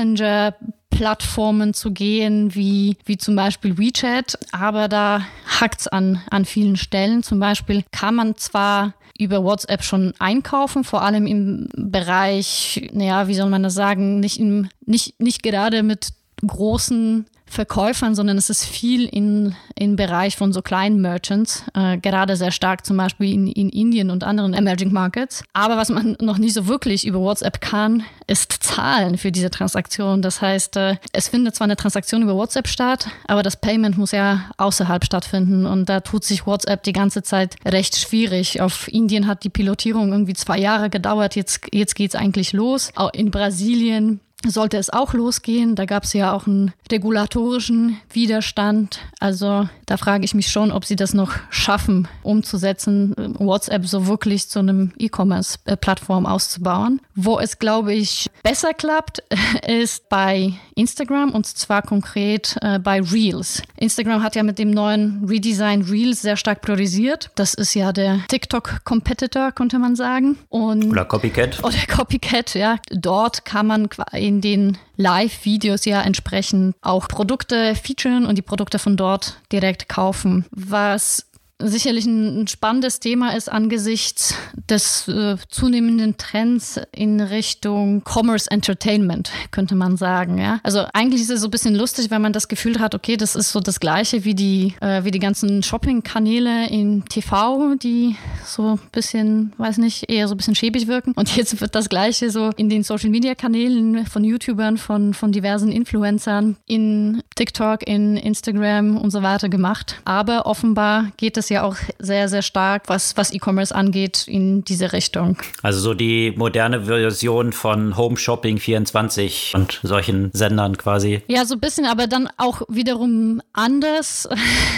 Plattformen 0.91 1.75
zu 1.75 1.93
gehen, 1.93 2.55
wie, 2.55 2.97
wie 3.05 3.19
zum 3.19 3.37
Beispiel 3.37 3.77
WeChat, 3.77 4.39
aber 4.53 4.89
da 4.89 5.27
hakt 5.61 5.83
es 5.83 5.89
an, 5.89 6.23
an 6.31 6.47
vielen 6.47 6.77
Stellen. 6.77 7.23
Zum 7.23 7.39
Beispiel 7.39 7.85
kann 7.93 8.15
man 8.15 8.37
zwar 8.37 8.95
über 9.19 9.45
WhatsApp 9.45 9.83
schon 9.83 10.15
einkaufen, 10.19 10.85
vor 10.85 11.03
allem 11.03 11.27
im 11.27 11.69
Bereich, 11.77 12.89
naja, 12.93 13.29
wie 13.29 13.35
soll 13.35 13.51
man 13.51 13.63
das 13.63 13.75
sagen, 13.75 14.21
nicht, 14.21 14.41
im, 14.41 14.69
nicht, 14.85 15.21
nicht 15.21 15.43
gerade 15.43 15.83
mit 15.83 16.09
großen 16.47 17.27
Verkäufern, 17.49 18.15
sondern 18.15 18.39
es 18.39 18.51
ist 18.51 18.65
viel 18.65 19.07
in, 19.07 19.55
im 19.77 19.97
Bereich 19.97 20.37
von 20.37 20.53
so 20.53 20.63
kleinen 20.63 21.01
Merchants, 21.01 21.65
äh, 21.75 21.97
gerade 21.97 22.37
sehr 22.37 22.51
stark 22.51 22.85
zum 22.85 22.97
Beispiel 22.97 23.33
in, 23.33 23.47
in 23.47 23.69
Indien 23.69 24.11
und 24.11 24.25
anderen 24.25 24.53
Emerging 24.53 24.93
Markets. 24.93 25.45
Aber 25.53 25.77
was 25.77 25.89
man 25.89 26.17
noch 26.21 26.39
nicht 26.39 26.55
so 26.55 26.67
wirklich 26.67 27.07
über 27.07 27.21
WhatsApp 27.21 27.61
kann, 27.61 28.03
ist 28.27 28.53
zahlen 28.53 29.17
für 29.17 29.31
diese 29.31 29.51
Transaktion. 29.51 30.23
Das 30.23 30.43
heißt, 30.43 30.77
äh, 30.77 30.97
es 31.13 31.29
findet 31.29 31.55
zwar 31.55 31.67
eine 31.67 31.77
Transaktion 31.77 32.23
über 32.23 32.35
WhatsApp 32.35 32.67
statt, 32.67 33.09
aber 33.29 33.43
das 33.43 33.57
Payment 33.57 33.97
muss 33.97 34.11
ja 34.11 34.51
außerhalb 34.59 35.05
stattfinden 35.05 35.67
und 35.67 35.89
da 35.89 36.01
tut 36.01 36.25
sich 36.25 36.47
WhatsApp 36.47 36.83
die 36.83 36.93
ganze 36.93 37.23
Zeit 37.23 37.57
recht 37.65 37.97
schwierig. 37.97 38.61
Auf 38.61 38.89
Indien 38.89 39.29
hat 39.29 39.45
die 39.45 39.51
Pilotierung 39.51 40.11
irgendwie 40.11 40.35
zwei 40.35 40.59
Jahre 40.59 40.91
gedauert, 40.91 41.37
jetzt, 41.37 41.61
jetzt 41.73 41.95
geht 41.95 42.11
es 42.11 42.21
eigentlich 42.21 42.53
los. 42.53 42.91
Auch 42.97 43.13
in 43.13 43.31
Brasilien 43.31 44.21
sollte 44.51 44.77
es 44.77 44.91
auch 44.91 45.15
losgehen. 45.15 45.75
Da 45.75 45.85
gab 45.85 46.05
es 46.05 46.13
ja 46.13 46.33
auch 46.33 46.47
einen 46.47 46.73
regulatorischen 46.91 47.99
Widerstand. 48.13 49.01
Also 49.21 49.69
da 49.87 49.97
frage 49.97 50.25
ich 50.25 50.35
mich 50.35 50.49
schon, 50.49 50.73
ob 50.73 50.85
sie 50.85 50.97
das 50.97 51.15
noch 51.15 51.33
schaffen, 51.51 52.09
umzusetzen, 52.23 53.15
WhatsApp 53.39 53.87
so 53.87 54.07
wirklich 54.07 54.49
zu 54.49 54.59
einem 54.59 54.93
E-Commerce-Plattform 54.99 56.27
auszubauen. 56.27 57.01
Wo 57.15 57.39
es, 57.39 57.59
glaube 57.59 57.95
ich, 57.95 58.29
besser 58.43 58.75
klappt, 58.75 59.23
ist 59.67 60.09
bei 60.09 60.53
Instagram 60.75 61.31
und 61.31 61.47
zwar 61.47 61.83
konkret 61.83 62.57
äh, 62.61 62.79
bei 62.79 63.01
Reels. 63.01 63.63
Instagram 63.77 64.23
hat 64.23 64.37
ja 64.37 64.43
mit 64.43 64.59
dem 64.59 64.71
neuen 64.71 65.25
Redesign 65.27 65.83
Reels 65.83 66.23
sehr 66.23 66.37
stark 66.37 66.63
priorisiert. 66.63 67.31
Das 67.35 67.55
ist 67.55 67.75
ja 67.75 67.93
der 67.93 68.21
TikTok-Competitor, 68.29 69.53
könnte 69.53 69.79
man 69.79 69.97
sagen. 69.97 70.39
Und 70.49 70.91
oder 70.91 71.05
Copycat. 71.05 71.63
Oder 71.63 71.79
Copycat, 71.89 72.55
ja. 72.55 72.77
Dort 72.91 73.45
kann 73.45 73.67
man 73.67 73.89
in 74.13 74.36
den 74.41 74.79
Live-Videos 74.97 75.85
ja 75.85 76.03
entsprechend 76.03 76.75
auch 76.83 77.09
Produkte 77.09 77.75
featuren 77.75 78.27
und 78.27 78.37
die 78.37 78.43
Produkte 78.43 78.79
von 78.79 78.97
dort 78.97 79.41
direkt 79.53 79.89
kaufen. 79.89 80.45
Was 80.51 81.27
sicherlich 81.59 82.05
ein 82.05 82.47
spannendes 82.49 83.01
Thema 83.01 83.35
ist 83.35 83.51
angesichts 83.51 84.35
des 84.69 85.09
äh, 85.09 85.37
zunehmenden 85.49 86.17
Trends 86.19 86.79
in 86.93 87.21
Richtung 87.21 88.03
Commerce 88.05 88.51
Entertainment, 88.51 89.31
könnte 89.53 89.75
man 89.75 89.97
sagen. 89.97 90.39
Ja? 90.39 90.61
Also 90.63 90.85
eigentlich 90.93 91.23
ist 91.23 91.31
es 91.31 91.41
so 91.41 91.49
ein 91.49 91.51
bisschen 91.51 91.75
lustig, 91.75 92.11
wenn 92.11 92.21
man 92.21 92.33
das 92.33 92.49
Gefühl 92.49 92.79
hat, 92.79 92.95
okay, 92.95 93.17
das 93.17 93.37
ist 93.37 93.53
so 93.53 93.61
das 93.61 93.81
Gleiche 93.81 94.25
wie 94.25 94.35
die, 94.35 94.75
äh, 94.81 95.05
wie 95.05 95.11
die 95.11 95.19
ganzen 95.19 95.63
Shopping-Kanäle 95.63 96.69
in 96.69 97.05
TV, 97.07 97.75
die 97.77 98.17
so 98.45 98.73
ein 98.73 98.81
bisschen, 98.93 99.53
weiß 99.57 99.79
nicht, 99.79 100.11
eher 100.11 100.29
so 100.29 100.35
ein 100.35 100.39
bisschen 100.39 100.55
schäbig 100.55 100.87
wirken. 100.89 101.13
Und 101.13 101.35
jetzt 101.37 101.59
wird 101.61 101.75
das 101.75 101.89
Gleiche 101.89 102.31
so 102.31 102.51
in 102.57 102.69
den 102.69 102.83
Social-Media-Kanälen 102.83 104.07
von 104.07 104.25
YouTubern, 104.25 104.77
von, 104.77 105.15
von 105.15 105.33
diversen 105.33 105.73
Influencern 105.73 106.57
in 106.67 107.23
TikTok, 107.35 107.87
in 107.87 108.17
Instagram 108.17 108.99
und 108.99 109.11
so 109.11 109.23
weiter 109.23 109.49
gemacht. 109.49 110.01
Aber 110.05 110.47
offenbar 110.47 111.13
geht 111.17 111.37
es 111.37 111.46
es 111.47 111.51
ja 111.51 111.63
auch 111.63 111.77
sehr, 111.99 112.29
sehr 112.29 112.43
stark, 112.43 112.85
was, 112.89 113.17
was 113.17 113.33
E-Commerce 113.33 113.75
angeht, 113.75 114.27
in 114.27 114.65
diese 114.65 114.93
Richtung. 114.93 115.39
Also 115.63 115.81
so 115.81 115.95
die 115.95 116.33
moderne 116.37 116.85
Version 116.85 117.53
von 117.53 117.97
Home 117.97 118.17
Shopping 118.17 118.59
24 118.59 119.53
und 119.55 119.81
solchen 119.83 120.31
Sendern 120.33 120.77
quasi. 120.77 121.23
Ja, 121.29 121.45
so 121.45 121.55
ein 121.55 121.61
bisschen, 121.61 121.87
aber 121.87 122.07
dann 122.07 122.29
auch 122.37 122.63
wiederum 122.69 123.41
anders, 123.53 124.29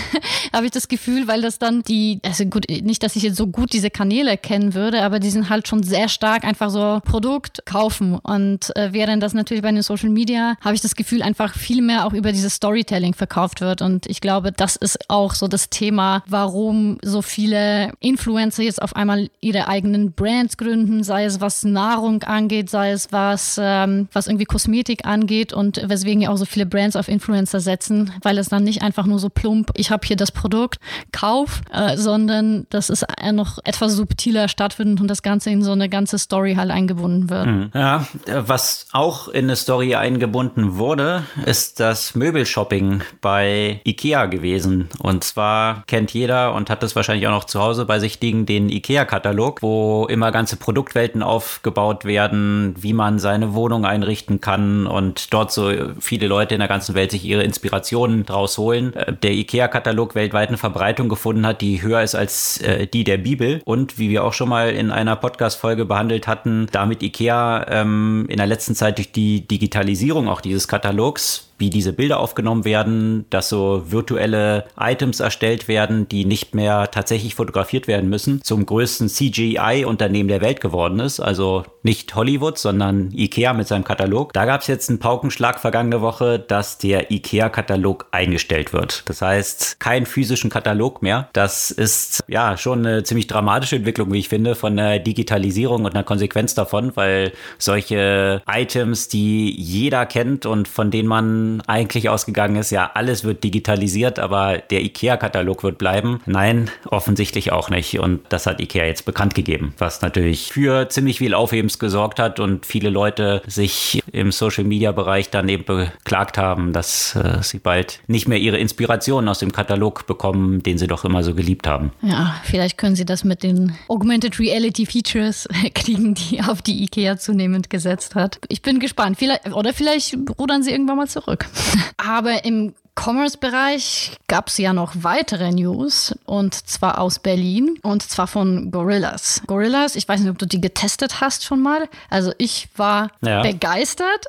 habe 0.53 0.67
ich 0.67 0.73
das 0.73 0.89
Gefühl, 0.89 1.27
weil 1.27 1.43
das 1.43 1.59
dann 1.59 1.83
die, 1.83 2.21
also 2.25 2.45
gut, 2.45 2.67
nicht, 2.69 3.03
dass 3.03 3.17
ich 3.17 3.23
jetzt 3.23 3.37
so 3.37 3.47
gut 3.47 3.73
diese 3.73 3.91
Kanäle 3.91 4.37
kennen 4.37 4.75
würde, 4.75 5.03
aber 5.03 5.19
die 5.19 5.31
sind 5.31 5.49
halt 5.49 5.69
schon 5.69 5.83
sehr 5.83 6.09
stark 6.09 6.45
einfach 6.45 6.71
so 6.71 7.01
Produkt 7.05 7.65
kaufen. 7.65 8.15
Und 8.17 8.77
äh, 8.77 8.93
während 8.93 9.23
das 9.23 9.33
natürlich 9.33 9.63
bei 9.63 9.73
den 9.73 9.83
Social 9.83 10.11
Media, 10.11 10.57
habe 10.61 10.75
ich 10.75 10.81
das 10.81 10.95
Gefühl, 10.95 11.23
einfach 11.23 11.55
viel 11.55 11.83
mehr 11.83 12.07
auch 12.07 12.13
über 12.13 12.33
dieses 12.33 12.55
Storytelling 12.55 13.15
verkauft 13.15 13.61
wird. 13.61 13.81
Und 13.81 14.07
ich 14.07 14.21
glaube, 14.21 14.53
das 14.53 14.77
ist 14.77 14.99
auch 15.09 15.35
so 15.35 15.49
das 15.49 15.71
Thema, 15.71 16.23
warum 16.27 16.58
warum 16.59 16.99
so 17.03 17.23
viele 17.23 17.93
Influencer 18.01 18.65
jetzt 18.65 18.83
auf 18.83 18.97
einmal 18.97 19.31
ihre 19.41 19.69
eigenen 19.69 20.13
Brands 20.13 20.57
gründen, 20.57 21.05
sei 21.05 21.25
es 21.25 21.41
was 21.41 21.63
Nahrung 21.63 22.25
angeht, 22.25 22.69
sei 22.69 22.91
es 22.91 23.13
was, 23.13 23.61
ähm, 23.63 24.09
was 24.13 24.27
irgendwie 24.27 24.45
Kosmetik 24.45 25.07
angeht 25.07 25.53
und 25.53 25.81
weswegen 25.89 26.21
ja 26.21 26.31
auch 26.31 26.37
so 26.37 26.45
viele 26.45 26.67
Brands 26.67 26.97
auf 26.97 27.09
Influencer 27.09 27.61
setzen, 27.61 28.13
weil 28.23 28.39
es 28.39 28.49
dann 28.49 28.65
nicht 28.65 28.83
einfach 28.83 29.07
nur 29.07 29.21
so 29.21 29.29
plump, 29.29 29.71
ich 29.75 29.91
habe 29.91 30.07
hier 30.07 30.17
das 30.17 30.33
Produkt, 30.33 30.81
kauf, 31.13 31.63
äh, 31.73 31.97
sondern 31.97 32.67
dass 32.71 32.89
es 32.89 33.05
noch 33.33 33.59
etwas 33.65 33.93
subtiler 33.93 34.49
stattfindet 34.49 35.01
und 35.01 35.09
das 35.09 35.23
Ganze 35.23 35.51
in 35.51 35.63
so 35.63 35.73
eine 35.73 35.89
ganze 35.89 36.19
Story 36.19 36.57
halt 36.57 36.71
eingebunden 36.71 37.31
wird. 37.31 37.47
Mhm. 37.47 37.71
Ja, 37.73 38.07
was 38.27 38.89
auch 38.93 39.29
in 39.29 39.45
eine 39.45 39.57
Story 39.57 39.95
eingebunden 39.95 40.77
wurde, 40.77 41.23
ist 41.47 41.79
das 41.79 42.17
Möbelshopping 42.17 43.03
bei 43.21 43.81
Ikea 43.87 44.27
gewesen. 44.27 44.89
Und 44.99 45.23
zwar 45.23 45.85
kennt 45.87 46.13
jeder 46.13 46.48
und 46.55 46.71
hat 46.71 46.83
das 46.83 46.97
wahrscheinlich 46.97 47.27
auch 47.27 47.33
noch 47.33 47.45
zu 47.45 47.61
Hause 47.61 47.85
bei 47.85 47.99
sich 47.99 48.21
liegen, 48.21 48.47
den 48.47 48.69
IKEA-Katalog, 48.69 49.63
wo 49.63 50.07
immer 50.09 50.33
ganze 50.33 50.57
Produktwelten 50.57 51.23
aufgebaut 51.23 52.05
werden, 52.05 52.75
wie 52.79 52.93
man 52.93 53.19
seine 53.19 53.55
Wohnung 53.55 53.85
einrichten 53.85 54.41
kann 54.41 54.87
und 54.87 55.33
dort 55.33 55.53
so 55.53 55.71
viele 56.01 56.27
Leute 56.27 56.55
in 56.55 56.61
der 56.61 56.69
ganzen 56.69 56.95
Welt 56.95 57.11
sich 57.11 57.25
ihre 57.25 57.43
Inspirationen 57.43 58.25
draus 58.27 58.59
holen. 58.59 58.95
Äh, 58.95 59.13
der 59.13 59.33
IKEA-Katalog 59.33 60.15
weltweit 60.15 60.49
eine 60.49 60.59
Verbreitung 60.59 61.09
gefunden 61.09 61.47
hat, 61.47 61.61
die 61.61 61.83
höher 61.83 62.03
ist 62.03 62.15
als 62.15 62.61
äh, 62.61 62.87
die 62.87 63.05
der 63.05 63.19
Bibel 63.19 63.61
und 63.65 63.99
wie 63.99 64.11
wir 64.11 64.25
auch 64.25 64.33
schon 64.33 64.49
mal 64.49 64.71
in 64.71 64.91
einer 64.91 65.17
Podcast-Folge 65.17 65.85
behandelt 65.85 66.27
hatten, 66.27 66.69
damit 66.73 67.03
IKEA 67.03 67.67
ähm, 67.69 68.27
in 68.29 68.37
der 68.37 68.47
letzten 68.47 68.75
Zeit 68.75 68.99
durch 68.99 69.13
die 69.13 69.47
Digitalisierung 69.47 70.29
auch 70.29 70.41
dieses 70.41 70.69
Katalogs 70.69 71.48
wie 71.59 71.71
diese 71.71 71.93
Bilder 71.93 72.21
aufgenommen 72.21 72.65
werden, 72.65 73.27
dass 73.31 73.49
so 73.49 73.83
virtuelle 73.89 74.65
Items 74.79 75.21
erstellt 75.21 75.69
werden, 75.69 76.09
die 76.09 76.25
nicht 76.25 76.55
mehr 76.55 76.91
tatsächlich 76.91 77.35
fotografiert 77.35 77.89
werden 77.89 78.09
müssen, 78.09 78.41
zum 78.43 78.65
größten 78.65 79.09
CGI-Unternehmen 79.09 80.29
der 80.29 80.41
Welt 80.41 80.61
geworden 80.61 81.01
ist. 81.01 81.21
Also 81.21 81.65
nicht 81.83 82.15
Hollywood, 82.15 82.59
sondern 82.59 83.11
IKEA 83.13 83.53
mit 83.53 83.67
seinem 83.67 83.85
Katalog. 83.85 84.33
Da 84.33 84.45
gab 84.45 84.61
es 84.61 84.67
jetzt 84.69 84.89
einen 84.89 84.99
Paukenschlag 85.01 85.59
vergangene 85.59 86.01
Woche, 86.01 86.39
dass 86.39 86.79
der 86.79 87.11
IKEA-Katalog 87.11 88.07
eingestellt 88.13 88.73
wird. 88.73 89.03
Das 89.07 89.23
heißt, 89.23 89.81
kein 89.81 90.07
physischen 90.07 90.51
Katalog 90.51 91.03
mehr. 91.03 91.29
Das 91.33 91.71
ist 91.71 92.23
ja 92.29 92.57
schon 92.57 92.87
eine 92.87 93.03
ziemlich 93.03 93.27
dramatische 93.27 93.77
Entwicklung, 93.77 94.13
wie 94.13 94.19
ich 94.19 94.29
finde, 94.29 94.55
von 94.55 94.77
der 94.77 94.99
Digitalisierung 94.99 95.85
und 95.85 95.95
einer 95.95 96.05
Konsequenz 96.05 96.55
davon, 96.55 96.93
weil 96.95 97.33
solche 97.59 98.43
Items, 98.47 99.09
die 99.09 99.51
jeder 99.61 100.07
kennt 100.07 100.47
und 100.47 100.69
von 100.69 100.91
denen 100.91 101.09
man 101.09 101.48
eigentlich 101.67 102.09
ausgegangen 102.09 102.57
ist, 102.57 102.71
ja, 102.71 102.91
alles 102.95 103.25
wird 103.25 103.45
digitalisiert, 103.45 104.19
aber 104.19 104.59
der 104.59 104.83
IKEA-Katalog 104.83 105.63
wird 105.63 105.79
bleiben. 105.79 106.21
Nein, 106.27 106.71
offensichtlich 106.87 107.53
auch 107.53 107.71
nicht. 107.71 107.99
Und 107.99 108.21
das 108.29 108.47
hat 108.47 108.61
IKEA 108.61 108.85
jetzt 108.85 109.05
bekannt 109.05 109.35
gegeben, 109.35 109.75
was 109.79 110.03
natürlich 110.03 110.53
für 110.53 110.89
ziemlich 110.89 111.19
viel 111.19 111.35
Aufhebens 111.35 111.79
gesorgt 111.79 112.19
hat 112.19 112.41
und 112.41 112.67
viele 112.67 112.91
Leute 112.91 113.43
sich 113.47 114.03
im 114.13 114.33
Social-Media-Bereich 114.33 115.31
dann 115.31 115.49
eben 115.49 115.65
beklagt 115.65 116.39
haben, 116.39 116.73
dass 116.73 117.15
äh, 117.15 117.43
sie 117.43 117.59
bald 117.59 118.01
nicht 118.07 118.29
mehr 118.29 118.39
ihre 118.39 118.59
Inspirationen 118.59 119.29
aus 119.29 119.39
dem 119.39 119.53
Katalog 119.53 120.07
bekommen, 120.07 120.63
den 120.63 120.79
sie 120.79 120.87
doch 120.87 121.05
immer 121.05 121.23
so 121.23 121.35
geliebt 121.35 121.67
haben. 121.67 121.93
Ja, 122.03 122.37
vielleicht 122.45 122.79
können 122.79 122.97
sie 122.97 123.05
das 123.05 123.25
mit 123.25 123.43
den 123.43 123.77
Augmented 123.89 124.39
Reality 124.39 124.87
Features 124.87 125.49
kriegen, 125.75 126.15
die 126.15 126.41
auf 126.43 126.63
die 126.63 126.83
IKEA 126.85 127.17
zunehmend 127.17 127.71
gesetzt 127.71 128.15
hat. 128.15 128.39
Ich 128.49 128.63
bin 128.63 128.81
gespannt. 128.81 129.19
Vielleicht, 129.19 129.53
oder 129.53 129.73
vielleicht 129.73 130.17
rudern 130.39 130.63
sie 130.63 130.71
irgendwann 130.71 130.97
mal 130.97 131.09
zurück. 131.09 131.38
Aber 131.97 132.45
im 132.45 132.75
Commerce-Bereich 132.99 134.17
gab 134.27 134.49
es 134.49 134.59
ja 134.59 134.73
noch 134.73 134.93
weitere 134.97 135.53
News 135.53 136.15
und 136.25 136.55
zwar 136.55 136.99
aus 136.99 137.21
Berlin 137.21 137.79
und 137.83 138.03
zwar 138.03 138.27
von 138.27 138.73
Gorillas. 138.73 139.43
Gorillas, 139.47 139.95
ich 139.95 140.09
weiß 140.09 140.21
nicht, 140.21 140.31
ob 140.31 140.39
du 140.39 140.47
die 140.47 140.61
getestet 140.61 141.21
hast 141.21 141.45
schon 141.45 141.61
mal. 141.61 141.89
Also 142.11 142.33
ich 142.39 142.69
war 142.77 143.11
ja. 143.21 143.43
begeistert, 143.43 144.27